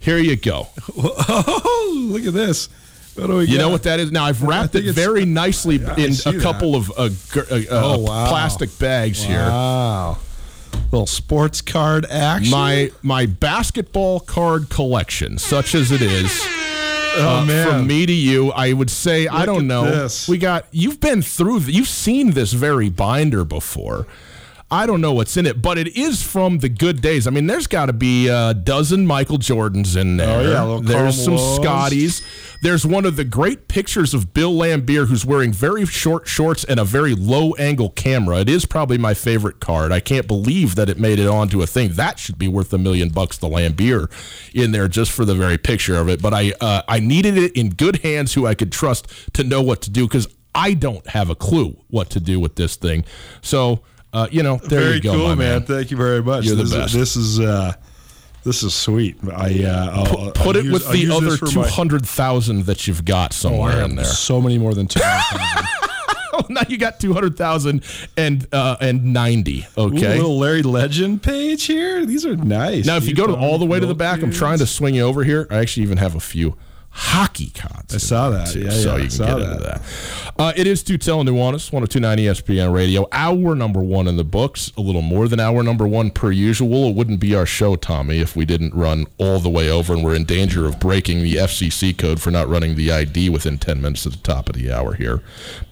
here 0.00 0.18
you 0.18 0.34
go. 0.36 0.68
oh, 0.98 2.08
look 2.10 2.26
at 2.26 2.34
this. 2.34 2.68
What 3.14 3.26
do 3.28 3.36
we 3.36 3.44
You 3.44 3.58
got? 3.58 3.62
know 3.64 3.68
what 3.68 3.82
that 3.84 4.00
is? 4.00 4.10
Now 4.10 4.24
I've 4.24 4.42
wrapped 4.42 4.74
it 4.74 4.90
very 4.94 5.24
nicely 5.26 5.76
I 5.84 5.94
in 5.96 6.12
a 6.12 6.14
that. 6.14 6.40
couple 6.42 6.74
of 6.74 6.90
uh, 6.90 6.94
uh, 7.36 7.40
uh, 7.40 7.64
Oh, 7.70 7.98
wow. 7.98 8.28
plastic 8.28 8.76
bags 8.78 9.22
here. 9.22 9.38
Wow. 9.38 10.18
Little 10.92 11.06
sports 11.06 11.60
card 11.60 12.06
action. 12.06 12.50
My 12.50 12.92
my 13.02 13.26
basketball 13.26 14.20
card 14.20 14.68
collection, 14.68 15.38
such 15.38 15.74
as 15.74 15.90
it 15.90 16.02
is. 16.02 16.30
Oh, 17.14 17.40
uh, 17.40 17.44
man. 17.44 17.68
From 17.68 17.86
me 17.86 18.06
to 18.06 18.12
you, 18.12 18.52
I 18.52 18.72
would 18.72 18.90
say 18.90 19.26
I 19.26 19.44
don't 19.44 19.66
know. 19.66 19.84
this. 19.84 20.28
We 20.28 20.38
got 20.38 20.66
you've 20.70 21.00
been 21.00 21.22
through, 21.22 21.60
you've 21.60 21.88
seen 21.88 22.30
this 22.30 22.52
very 22.52 22.88
binder 22.88 23.44
before. 23.44 24.06
I 24.70 24.86
don't 24.86 25.02
know 25.02 25.12
what's 25.12 25.36
in 25.36 25.44
it, 25.44 25.60
but 25.60 25.76
it 25.76 25.98
is 25.98 26.22
from 26.22 26.60
the 26.60 26.70
good 26.70 27.02
days. 27.02 27.26
I 27.26 27.30
mean, 27.30 27.46
there's 27.46 27.66
got 27.66 27.86
to 27.86 27.92
be 27.92 28.28
a 28.28 28.54
dozen 28.54 29.06
Michael 29.06 29.36
Jordans 29.36 30.00
in 30.00 30.16
there. 30.16 30.56
Oh, 30.56 30.76
yeah, 30.76 30.80
there's 30.82 31.22
some 31.22 31.36
Scotties. 31.36 32.22
There's 32.62 32.86
one 32.86 33.04
of 33.04 33.16
the 33.16 33.24
great 33.24 33.66
pictures 33.66 34.14
of 34.14 34.32
Bill 34.32 34.52
Laimbeer, 34.54 35.08
who's 35.08 35.26
wearing 35.26 35.52
very 35.52 35.84
short 35.84 36.28
shorts 36.28 36.62
and 36.62 36.78
a 36.78 36.84
very 36.84 37.12
low 37.12 37.54
angle 37.54 37.90
camera. 37.90 38.38
It 38.38 38.48
is 38.48 38.66
probably 38.66 38.98
my 38.98 39.14
favorite 39.14 39.58
card. 39.58 39.90
I 39.90 39.98
can't 39.98 40.28
believe 40.28 40.76
that 40.76 40.88
it 40.88 40.96
made 40.96 41.18
it 41.18 41.26
onto 41.26 41.60
a 41.60 41.66
thing. 41.66 41.94
That 41.94 42.20
should 42.20 42.38
be 42.38 42.46
worth 42.46 42.72
a 42.72 42.78
million 42.78 43.08
bucks. 43.08 43.36
The 43.36 43.48
Lambier 43.48 44.08
in 44.54 44.70
there 44.70 44.86
just 44.86 45.10
for 45.10 45.24
the 45.24 45.34
very 45.34 45.58
picture 45.58 45.96
of 45.96 46.08
it. 46.08 46.22
But 46.22 46.34
I 46.34 46.52
uh, 46.60 46.82
I 46.86 47.00
needed 47.00 47.36
it 47.36 47.50
in 47.56 47.70
good 47.70 47.96
hands, 47.96 48.34
who 48.34 48.46
I 48.46 48.54
could 48.54 48.70
trust 48.70 49.08
to 49.34 49.42
know 49.42 49.60
what 49.60 49.82
to 49.82 49.90
do 49.90 50.06
because 50.06 50.28
I 50.54 50.74
don't 50.74 51.04
have 51.08 51.30
a 51.30 51.34
clue 51.34 51.76
what 51.88 52.10
to 52.10 52.20
do 52.20 52.38
with 52.38 52.54
this 52.54 52.76
thing. 52.76 53.04
So. 53.42 53.82
Uh, 54.14 54.28
you 54.30 54.42
know, 54.42 54.58
there 54.58 54.80
very 54.80 54.94
you 54.96 55.00
go, 55.00 55.12
cool, 55.12 55.28
my 55.28 55.34
man. 55.34 55.62
Thank 55.62 55.90
you 55.90 55.96
very 55.96 56.22
much. 56.22 56.44
You're 56.44 56.54
the 56.54 56.64
this, 56.64 56.74
best. 56.74 56.94
Is, 56.94 57.00
this 57.00 57.16
is 57.16 57.40
uh, 57.40 57.72
this 58.44 58.62
is 58.62 58.74
sweet. 58.74 59.16
I 59.32 59.64
uh, 59.64 59.90
I'll, 59.94 60.06
Put, 60.32 60.40
I'll 60.40 60.56
it 60.56 60.64
use- 60.64 60.72
with 60.72 60.86
I'll 60.86 60.92
the 60.92 61.10
other 61.10 61.36
two 61.36 61.62
hundred 61.62 62.06
thousand 62.06 62.56
my- 62.58 62.62
that 62.64 62.86
you've 62.86 63.04
got 63.04 63.32
Oh, 63.32 63.34
somewhere 63.34 63.72
have 63.72 63.90
in 63.90 63.96
there. 63.96 64.04
So 64.04 64.40
many 64.40 64.58
more 64.58 64.74
than 64.74 64.86
two 64.88 65.00
hundred 65.02 65.68
Oh, 66.34 66.46
now 66.48 66.62
you 66.66 66.78
got 66.78 66.98
two 66.98 67.12
hundred 67.12 67.36
thousand 67.36 67.84
and 68.16 68.46
uh, 68.54 68.76
and 68.80 69.12
ninety. 69.12 69.66
Okay. 69.76 70.16
little 70.16 70.38
Larry 70.38 70.62
Legend 70.62 71.22
page 71.22 71.64
here. 71.64 72.06
These 72.06 72.24
are 72.24 72.34
nice. 72.36 72.86
now, 72.86 72.96
if 72.96 73.02
you 73.06 73.14
These 73.14 73.18
go 73.18 73.26
to 73.26 73.36
all 73.36 73.58
the 73.58 73.66
way 73.66 73.78
to 73.78 73.84
the 73.84 73.94
back, 73.94 74.22
I'm 74.22 74.30
trying 74.32 74.58
to 74.58 74.66
swing 74.66 74.94
you 74.94 75.02
over 75.02 75.24
here. 75.24 75.46
I 75.50 75.58
actually 75.58 75.82
even 75.82 75.98
have 75.98 76.14
a 76.14 76.20
few 76.20 76.56
hockey 76.94 77.50
cards. 77.50 77.94
I 77.94 77.98
saw 77.98 78.30
that. 78.30 78.48
too, 78.48 78.60
Yeah, 78.60 78.70
so 78.70 78.90
yeah, 78.90 78.96
you 78.96 79.02
can 79.02 79.10
saw 79.10 79.38
get 79.38 79.48
into 79.50 79.62
that. 79.64 79.82
Uh, 80.38 80.52
it 80.56 80.66
is 80.66 80.84
Tutela 80.84 81.24
Nuanez, 81.24 81.72
1029 81.72 82.18
ESPN 82.18 82.72
Radio. 82.72 83.06
Hour 83.12 83.54
number 83.54 83.80
one 83.80 84.06
in 84.06 84.16
the 84.16 84.24
books. 84.24 84.70
A 84.76 84.80
little 84.80 85.02
more 85.02 85.26
than 85.28 85.40
hour 85.40 85.62
number 85.62 85.86
one 85.88 86.10
per 86.10 86.30
usual. 86.30 86.88
It 86.88 86.94
wouldn't 86.94 87.18
be 87.20 87.34
our 87.34 87.46
show, 87.46 87.76
Tommy, 87.76 88.18
if 88.18 88.36
we 88.36 88.44
didn't 88.44 88.74
run 88.74 89.06
all 89.18 89.38
the 89.40 89.48
way 89.50 89.70
over 89.70 89.94
and 89.94 90.04
we're 90.04 90.14
in 90.14 90.24
danger 90.24 90.66
of 90.66 90.78
breaking 90.78 91.22
the 91.22 91.36
FCC 91.36 91.96
code 91.96 92.20
for 92.20 92.30
not 92.30 92.48
running 92.48 92.76
the 92.76 92.92
ID 92.92 93.30
within 93.30 93.58
10 93.58 93.80
minutes 93.80 94.06
at 94.06 94.12
the 94.12 94.18
top 94.18 94.48
of 94.48 94.54
the 94.54 94.70
hour 94.70 94.94
here. 94.94 95.22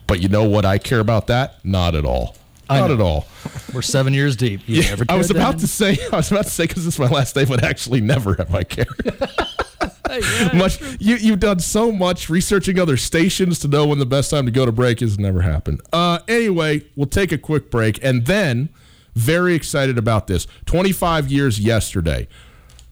But 0.06 0.20
you 0.20 0.28
know 0.28 0.44
what 0.48 0.64
I 0.64 0.78
care 0.78 1.00
about 1.00 1.26
that? 1.28 1.64
Not 1.64 1.94
at 1.94 2.04
all. 2.04 2.36
I 2.68 2.80
Not 2.80 2.88
know. 2.88 2.94
at 2.94 3.00
all. 3.00 3.26
We're 3.74 3.82
seven 3.82 4.14
years 4.14 4.36
deep. 4.36 4.60
You 4.66 4.82
Yeah, 4.82 4.90
never 4.90 5.04
I 5.08 5.16
was 5.16 5.30
about 5.30 5.52
then? 5.52 5.60
to 5.60 5.66
say, 5.66 5.98
I 6.12 6.16
was 6.16 6.30
about 6.30 6.44
to 6.44 6.50
say 6.50 6.66
because 6.66 6.86
it's 6.86 6.98
my 7.00 7.08
last 7.08 7.34
day, 7.34 7.44
but 7.44 7.64
actually, 7.64 8.00
never 8.00 8.34
have 8.36 8.54
I 8.54 8.62
cared. 8.62 8.88
much 10.54 10.80
you 11.00 11.16
you've 11.16 11.40
done 11.40 11.60
so 11.60 11.92
much 11.92 12.28
researching 12.28 12.78
other 12.78 12.96
stations 12.96 13.58
to 13.60 13.68
know 13.68 13.86
when 13.86 13.98
the 13.98 14.06
best 14.06 14.30
time 14.30 14.46
to 14.46 14.52
go 14.52 14.66
to 14.66 14.72
break 14.72 15.02
is. 15.02 15.18
Never 15.18 15.42
happened. 15.42 15.80
Uh, 15.92 16.20
anyway, 16.28 16.82
we'll 16.96 17.06
take 17.06 17.32
a 17.32 17.38
quick 17.38 17.70
break 17.70 18.02
and 18.02 18.26
then 18.26 18.70
very 19.14 19.54
excited 19.54 19.98
about 19.98 20.26
this. 20.26 20.46
Twenty 20.64 20.92
five 20.92 21.28
years 21.30 21.60
yesterday, 21.60 22.26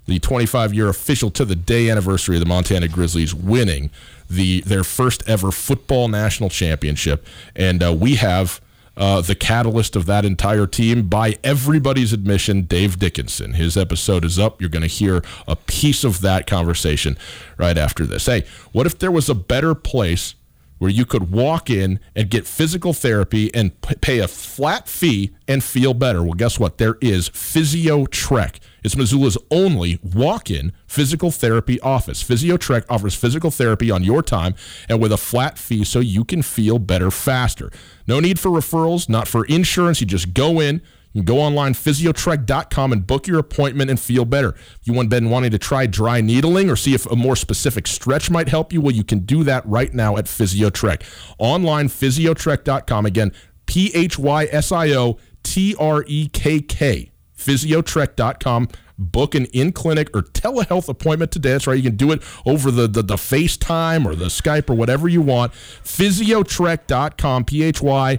the 0.07 0.19
25 0.19 0.75
year 0.75 0.89
official 0.89 1.31
to 1.31 1.45
the 1.45 1.55
day 1.55 1.91
anniversary 1.91 2.37
of 2.37 2.41
the 2.41 2.47
Montana 2.49 2.89
Grizzlies 2.89 3.35
winning 3.35 3.91
the 4.29 4.63
their 4.63 4.85
first 4.85 5.23
ever 5.29 5.51
football 5.51 6.09
national 6.09 6.51
championship, 6.51 7.27
and 7.55 7.83
uh, 7.83 7.93
we 7.93 8.17
have. 8.17 8.61
Uh, 8.99 9.21
the 9.21 9.37
catalyst 9.37 9.95
of 9.95 10.07
that 10.07 10.25
entire 10.25 10.67
team, 10.67 11.09
by 11.09 11.39
everybody's 11.45 12.13
admission, 12.13 12.63
Dave 12.63 12.99
Dickenson. 12.99 13.53
His 13.53 13.77
episode 13.77 14.25
is 14.25 14.41
up. 14.41 14.61
You're 14.61 14.69
going 14.69 14.83
to 14.83 14.89
hear 14.89 15.23
a 15.47 15.55
piece 15.55 16.03
of 16.03 16.21
that 16.23 16.49
conversation 16.49 17.17
right 17.57 17.79
after 17.79 18.05
this. 18.05 18.27
Hey, 18.27 18.45
what 18.73 18.87
if 18.87 18.99
there 18.99 19.13
was 19.13 19.29
a 19.29 19.35
better 19.37 19.77
place 19.77 20.35
where 20.79 20.91
you 20.91 21.05
could 21.05 21.31
walk 21.31 21.69
in 21.71 22.01
and 22.15 22.31
get 22.31 22.47
physical 22.47 22.93
therapy 22.93 23.53
and 23.55 23.81
p- 23.81 23.97
pay 23.97 24.19
a 24.19 24.29
flat 24.29 24.89
fee 24.89 25.33
and 25.47 25.63
feel 25.63 25.95
better. 25.95 26.23
Well, 26.23 26.35
guess 26.35 26.59
what? 26.59 26.79
There 26.79 26.97
is 27.01 27.29
PhysioTrek. 27.31 28.59
It's 28.85 28.97
Missoula's 28.97 29.37
only 29.51 29.99
walk-in 30.03 30.73
physical 30.87 31.31
therapy 31.31 31.81
office. 31.81 32.23
PhysioTrek 32.23 32.85
offers 32.89 33.15
physical 33.15 33.51
therapy 33.51 33.91
on 33.91 34.05
your 34.05 34.23
time 34.23 34.55
and 34.89 35.01
with 35.01 35.13
a 35.13 35.17
flat 35.17 35.59
fee 35.59 35.85
so 35.85 36.01
you 36.01 36.25
can 36.25 36.43
feel 36.43 36.79
better 36.79 37.11
faster. 37.11 37.71
No 38.07 38.21
need 38.21 38.39
for 38.39 38.51
referrals, 38.51 39.09
not 39.09 39.27
for 39.29 39.45
insurance. 39.47 40.01
You 40.01 40.07
just 40.07 40.33
go 40.33 40.61
in, 40.61 40.81
you 41.19 41.25
go 41.25 41.41
online, 41.41 41.75
physiotrek.com, 41.75 42.93
and 42.93 43.07
book 43.07 43.27
your 43.27 43.39
appointment 43.39 43.91
and 43.91 44.01
feel 44.01 44.25
better. 44.25 44.51
If 44.51 44.81
you 44.85 44.93
want 44.93 45.11
been 45.11 45.31
wanting 45.31 45.51
to 45.51 45.59
try 45.59 45.87
dry 45.87 46.21
needling 46.21 46.71
or 46.71 46.77
see 46.77 46.95
if 46.95 47.07
a 47.07 47.17
more 47.17 47.37
specific 47.37 47.87
stretch 47.87 48.31
might 48.31 48.49
help 48.49 48.73
you, 48.73 48.81
well, 48.81 48.95
you 48.95 49.05
can 49.05 49.21
do 49.21 49.45
that 49.45 49.67
right 49.67 49.93
now 49.93 50.17
at 50.17 50.25
Physiotrek. 50.27 51.03
Online, 51.39 51.89
physiotrek.com. 51.89 53.07
Again, 53.07 53.33
P 53.67 53.91
H 53.95 54.19
Y 54.19 54.49
S 54.51 54.73
I 54.73 54.91
O 54.91 55.19
T 55.43 55.75
R 55.79 56.05
E 56.07 56.29
K 56.29 56.61
K. 56.61 57.11
Physiotrek.com. 57.37 58.69
Book 59.01 59.37
an 59.37 59.45
in 59.47 59.71
clinic 59.73 60.11
or 60.15 60.23
telehealth 60.23 60.89
appointment 60.89 61.31
today. 61.31 61.53
That's 61.53 61.69
right. 61.69 61.77
You 61.77 61.85
can 61.85 61.97
do 61.97 62.11
it 62.11 62.21
over 62.45 62.73
the, 62.73 62.89
the, 62.89 63.03
the 63.03 63.15
FaceTime 63.15 64.05
or 64.05 64.17
the 64.17 64.25
Skype 64.27 64.69
or 64.69 64.75
whatever 64.75 65.09
you 65.09 65.23
want. 65.23 65.53
Physiotrek.com. 65.53 67.45
P 67.45 67.63
H 67.63 67.81
Y. 67.81 68.19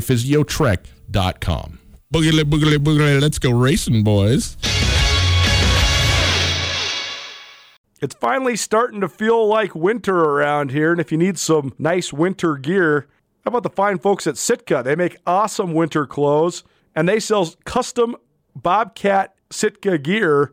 Physiotrek.com. 0.00 1.78
Boogly, 2.12 2.42
boogly, 2.42 2.76
boogly. 2.76 3.20
Let's 3.20 3.38
go 3.38 3.50
racing, 3.50 4.04
boys. 4.04 4.56
It's 8.00 8.14
finally 8.16 8.56
starting 8.56 9.00
to 9.00 9.08
feel 9.08 9.46
like 9.46 9.74
winter 9.74 10.14
around 10.14 10.70
here, 10.70 10.92
and 10.92 11.00
if 11.00 11.10
you 11.10 11.16
need 11.16 11.38
some 11.38 11.72
nice 11.78 12.12
winter 12.12 12.56
gear, 12.56 13.08
how 13.44 13.48
about 13.48 13.62
the 13.62 13.70
fine 13.70 13.98
folks 13.98 14.26
at 14.26 14.36
Sitka? 14.36 14.82
They 14.84 14.94
make 14.94 15.16
awesome 15.26 15.72
winter 15.72 16.06
clothes, 16.06 16.64
and 16.94 17.08
they 17.08 17.18
sell 17.18 17.54
custom 17.64 18.16
Bobcat 18.54 19.34
Sitka 19.50 19.96
gear 19.96 20.52